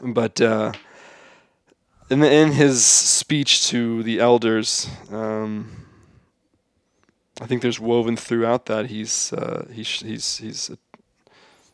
but 0.00 0.40
uh, 0.40 0.70
in 2.08 2.20
the, 2.20 2.32
in 2.32 2.52
his 2.52 2.84
speech 2.84 3.66
to 3.66 4.04
the 4.04 4.20
elders. 4.20 4.88
Um, 5.10 5.83
I 7.40 7.46
think 7.46 7.62
there's 7.62 7.80
woven 7.80 8.16
throughout 8.16 8.66
that 8.66 8.86
he's 8.86 9.32
uh, 9.32 9.66
he's 9.72 10.00
he's 10.00 10.38
he's 10.38 10.70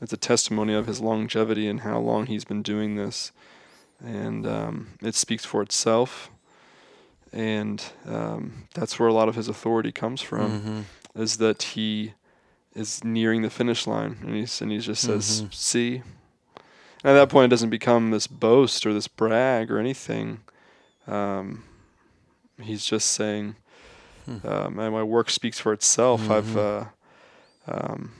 it's 0.01 0.13
a 0.13 0.17
testimony 0.17 0.73
of 0.75 0.87
his 0.87 1.01
longevity 1.01 1.69
and 1.69 1.81
how 1.81 1.99
long 1.99 2.27
he's 2.27 2.45
been 2.45 2.63
doing 2.63 2.97
this, 2.97 3.33
and 4.03 4.47
um, 4.47 4.89
it 5.03 5.15
speaks 5.15 5.45
for 5.45 5.61
itself. 5.63 6.31
And 7.33 7.85
um, 8.07 8.65
that's 8.75 8.99
where 8.99 9.09
a 9.09 9.13
lot 9.13 9.29
of 9.29 9.37
his 9.37 9.47
authority 9.47 9.93
comes 9.93 10.21
from, 10.21 10.87
Mhm. 11.15 11.21
is 11.23 11.37
that 11.37 11.63
he 11.63 12.15
is 12.75 13.05
nearing 13.05 13.43
the 13.43 13.51
finish 13.51 13.87
line, 13.87 14.19
and 14.23 14.35
he's 14.35 14.61
and 14.61 14.73
he 14.73 14.79
just 14.79 15.03
says, 15.03 15.43
Mhm. 15.43 15.55
"See." 15.55 16.03
And 17.03 17.13
at 17.13 17.15
that 17.15 17.29
point, 17.31 17.47
it 17.47 17.55
doesn't 17.55 17.71
become 17.71 18.11
this 18.11 18.27
boast 18.27 18.85
or 18.85 18.93
this 18.93 19.09
brag 19.09 19.71
or 19.71 19.79
anything. 19.79 20.41
Um, 21.07 21.65
he's 22.61 22.85
just 22.85 23.09
saying, 23.13 23.57
Hmm. 24.31 24.47
uh, 24.47 24.70
my, 24.70 24.89
my 24.89 25.03
work 25.03 25.28
speaks 25.31 25.59
for 25.59 25.72
itself. 25.72 26.31
I've, 26.31 26.57
uh, 26.57 26.85
um, 27.66 28.12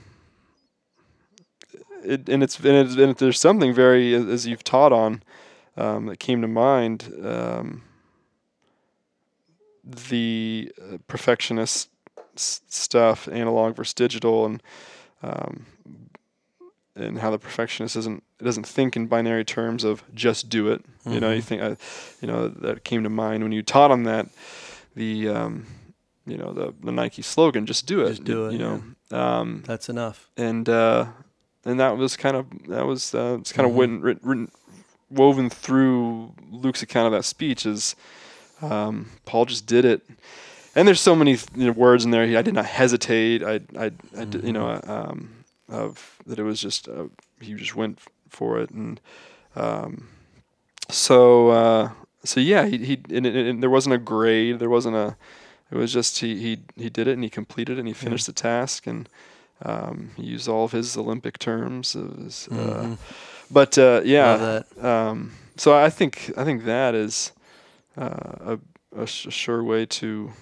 it, 2.03 2.27
and 2.27 2.43
it's 2.43 2.57
and, 2.59 2.67
it's, 2.67 2.95
and 2.95 3.15
there's 3.15 3.39
something 3.39 3.73
very 3.73 4.13
as 4.13 4.45
you've 4.47 4.63
taught 4.63 4.91
on 4.91 5.23
um, 5.77 6.07
that 6.07 6.19
came 6.19 6.41
to 6.41 6.47
mind. 6.47 7.13
Um, 7.23 7.83
the 9.83 10.71
uh, 10.81 10.97
perfectionist 11.07 11.89
s- 12.35 12.61
stuff, 12.67 13.27
analog 13.31 13.75
versus 13.75 13.93
digital, 13.93 14.45
and 14.45 14.63
um, 15.23 15.65
and 16.95 17.19
how 17.19 17.31
the 17.31 17.39
perfectionist 17.39 17.95
isn't 17.95 18.23
it 18.39 18.43
doesn't 18.43 18.65
think 18.67 18.95
in 18.95 19.07
binary 19.07 19.45
terms 19.45 19.83
of 19.83 20.03
just 20.13 20.49
do 20.49 20.69
it. 20.71 20.83
You 21.05 21.19
know, 21.19 21.31
you 21.31 21.41
Mhm. 21.41 21.45
think, 21.45 21.61
I, 21.61 21.77
you 22.21 22.27
know, 22.27 22.47
that 22.47 22.83
came 22.83 23.03
to 23.03 23.09
mind 23.09 23.43
when 23.43 23.51
you 23.51 23.63
taught 23.63 23.91
on 23.91 24.03
that. 24.03 24.27
The 24.95 25.27
um, 25.29 25.65
you 26.25 26.37
know 26.37 26.53
the 26.53 26.73
the 26.83 26.91
Nike 26.91 27.21
slogan, 27.21 27.65
just 27.65 27.85
do 27.87 28.01
it. 28.01 28.09
Just 28.09 28.23
do 28.23 28.47
it, 28.47 28.53
You 28.53 28.59
know, 28.59 28.83
um, 29.17 29.63
That's 29.65 29.89
enough. 29.89 30.29
and 30.37 30.67
uh, 30.69 31.05
and 31.65 31.79
that 31.79 31.97
was 31.97 32.15
kind 32.17 32.35
of 32.35 32.45
that 32.67 32.85
was 32.85 33.13
uh, 33.15 33.37
it's 33.39 33.51
kind 33.51 33.67
Mhm. 33.67 33.71
of 33.71 33.77
written, 33.77 34.01
written, 34.01 34.27
written 34.29 34.51
woven 35.09 35.49
through 35.49 36.33
Luke's 36.51 36.81
account 36.81 37.07
of 37.07 37.11
that 37.13 37.23
speech 37.25 37.65
is 37.65 37.95
um, 38.61 39.09
Paul 39.25 39.45
just 39.45 39.65
did 39.65 39.83
it. 39.85 40.01
And 40.73 40.87
there's 40.87 41.01
so 41.01 41.15
many 41.15 41.31
you 41.55 41.65
know, 41.65 41.71
words 41.73 42.05
in 42.05 42.11
there. 42.11 42.25
He, 42.25 42.37
I 42.37 42.41
did 42.41 42.53
not 42.53 42.65
hesitate. 42.65 43.43
I, 43.43 43.59
I, 43.77 43.91
I 44.17 44.23
did, 44.23 44.43
you 44.45 44.53
know, 44.53 44.79
um, 44.87 45.43
of 45.67 46.17
that 46.27 46.39
it 46.39 46.43
was 46.43 46.61
just 46.61 46.87
uh, 46.87 47.07
he 47.41 47.55
just 47.55 47.75
went 47.75 47.99
for 48.29 48.57
it, 48.61 48.69
and 48.69 49.01
um, 49.57 50.07
so 50.89 51.49
uh, 51.49 51.89
so 52.23 52.39
yeah, 52.39 52.65
he 52.65 52.77
he 52.77 52.93
and, 53.09 53.25
and, 53.25 53.35
and 53.35 53.61
there 53.63 53.69
wasn't 53.69 53.95
a 53.95 53.97
grade. 53.97 54.59
There 54.59 54.69
wasn't 54.69 54.95
a. 54.95 55.15
It 55.71 55.77
was 55.77 55.93
just 55.93 56.19
he 56.19 56.35
he 56.37 56.59
he 56.75 56.89
did 56.89 57.07
it 57.07 57.13
and 57.13 57.23
he 57.23 57.29
completed 57.29 57.77
it 57.77 57.79
and 57.79 57.87
he 57.87 57.93
finished 57.93 58.25
the 58.27 58.33
task 58.33 58.87
and 58.87 59.07
um, 59.63 60.09
he 60.17 60.23
used 60.23 60.47
all 60.49 60.65
of 60.65 60.71
his 60.71 60.97
Olympic 60.97 61.39
terms. 61.39 61.95
Of 61.95 62.17
his, 62.17 62.47
uh, 62.51 62.55
Mhm. 62.55 62.97
but 63.49 63.77
uh, 63.77 64.01
yeah, 64.03 64.61
um, 64.81 65.31
so 65.55 65.73
I 65.73 65.89
think 65.89 66.31
I 66.35 66.43
think 66.43 66.65
that 66.65 66.93
is 66.95 67.31
uh, 67.97 68.57
a, 68.95 69.01
a 69.03 69.07
sure 69.07 69.63
way 69.63 69.85
to. 69.85 70.33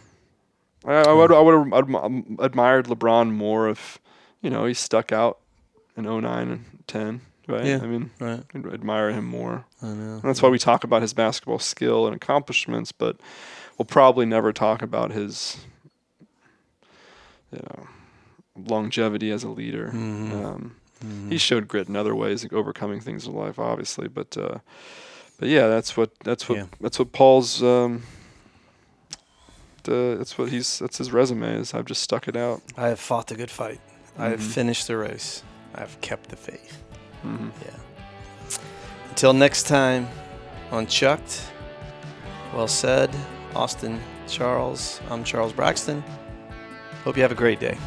I, 0.86 0.93
I 0.93 1.13
would 1.13 1.32
I 1.32 1.39
would 1.41 1.53
have 1.73 2.23
admired 2.39 2.86
LeBron 2.88 3.32
more 3.32 3.69
if 3.69 3.99
you 4.41 4.49
know 4.49 4.65
he 4.65 4.73
stuck 4.73 5.11
out 5.11 5.38
in 5.97 6.05
09 6.05 6.49
and 6.49 6.65
10. 6.88 7.21
Right. 7.47 7.65
Yeah. 7.65 7.80
I 7.84 7.88
mean, 7.88 8.11
Right. 8.19 8.43
I'd 8.53 8.65
admire 8.73 9.09
him 9.11 9.25
more. 9.25 9.65
I 9.82 9.88
know. 9.88 10.13
And 10.13 10.21
that's 10.21 10.41
why 10.41 10.49
we 10.49 10.59
talk 10.59 10.84
about 10.84 11.01
his 11.01 11.13
basketball 11.13 11.57
skill 11.59 12.05
and 12.05 12.15
accomplishments, 12.15 12.91
but 12.91 13.17
we'll 13.80 13.86
probably 13.86 14.25
never 14.27 14.51
talk 14.53 14.82
about 14.84 15.11
his, 15.11 15.57
you 17.51 17.59
know, 17.63 17.88
longevity 18.67 19.32
as 19.32 19.43
a 19.43 19.49
leader. 19.49 19.89
Mhm. 19.93 20.32
Um, 20.45 20.75
Mhm. 21.03 21.32
he 21.32 21.38
showed 21.38 21.67
grit 21.69 21.88
in 21.88 21.95
other 21.95 22.13
ways, 22.13 22.43
like 22.43 22.51
overcoming 22.51 22.99
things 22.99 23.25
in 23.25 23.34
life, 23.34 23.57
obviously. 23.57 24.09
But 24.09 24.38
uh, 24.38 24.57
but 25.39 25.47
yeah, 25.47 25.67
that's 25.67 25.95
what 25.95 26.11
that's 26.25 26.49
what 26.49 26.57
Yeah. 26.57 26.65
that's 26.82 26.99
what 26.99 27.13
Paul's. 27.13 27.63
Um, 27.63 28.03
the, 29.84 30.15
that's 30.17 30.38
what 30.38 30.49
he's. 30.49 30.77
That's 30.80 30.97
his 30.97 31.11
resume. 31.13 31.55
Is 31.55 31.73
I've 31.73 31.86
just 31.86 32.03
stuck 32.03 32.27
it 32.27 32.36
out. 32.36 32.61
I 32.75 32.89
have 32.89 32.99
fought 32.99 33.27
the 33.27 33.36
good 33.36 33.49
fight. 33.49 33.80
I 34.17 34.27
have 34.27 34.41
Mhm. 34.41 34.51
finished 34.53 34.88
the 34.88 34.97
race. 34.97 35.41
I've 35.73 35.99
kept 36.01 36.30
the 36.30 36.36
faith. 36.36 36.84
hmm 37.21 37.49
Yeah. 37.65 38.57
Until 39.09 39.32
next 39.34 39.63
time 39.67 40.09
on 40.71 40.86
Chucked. 40.88 41.41
Well 42.53 42.67
said, 42.67 43.09
Austin 43.56 44.00
Charles. 44.28 45.02
I'm 45.10 45.24
Charles 45.24 45.54
Braxton. 45.54 46.04
Hope 47.04 47.16
you 47.16 47.24
have 47.24 47.32
a 47.32 47.36
great 47.36 47.60
day. 47.60 47.78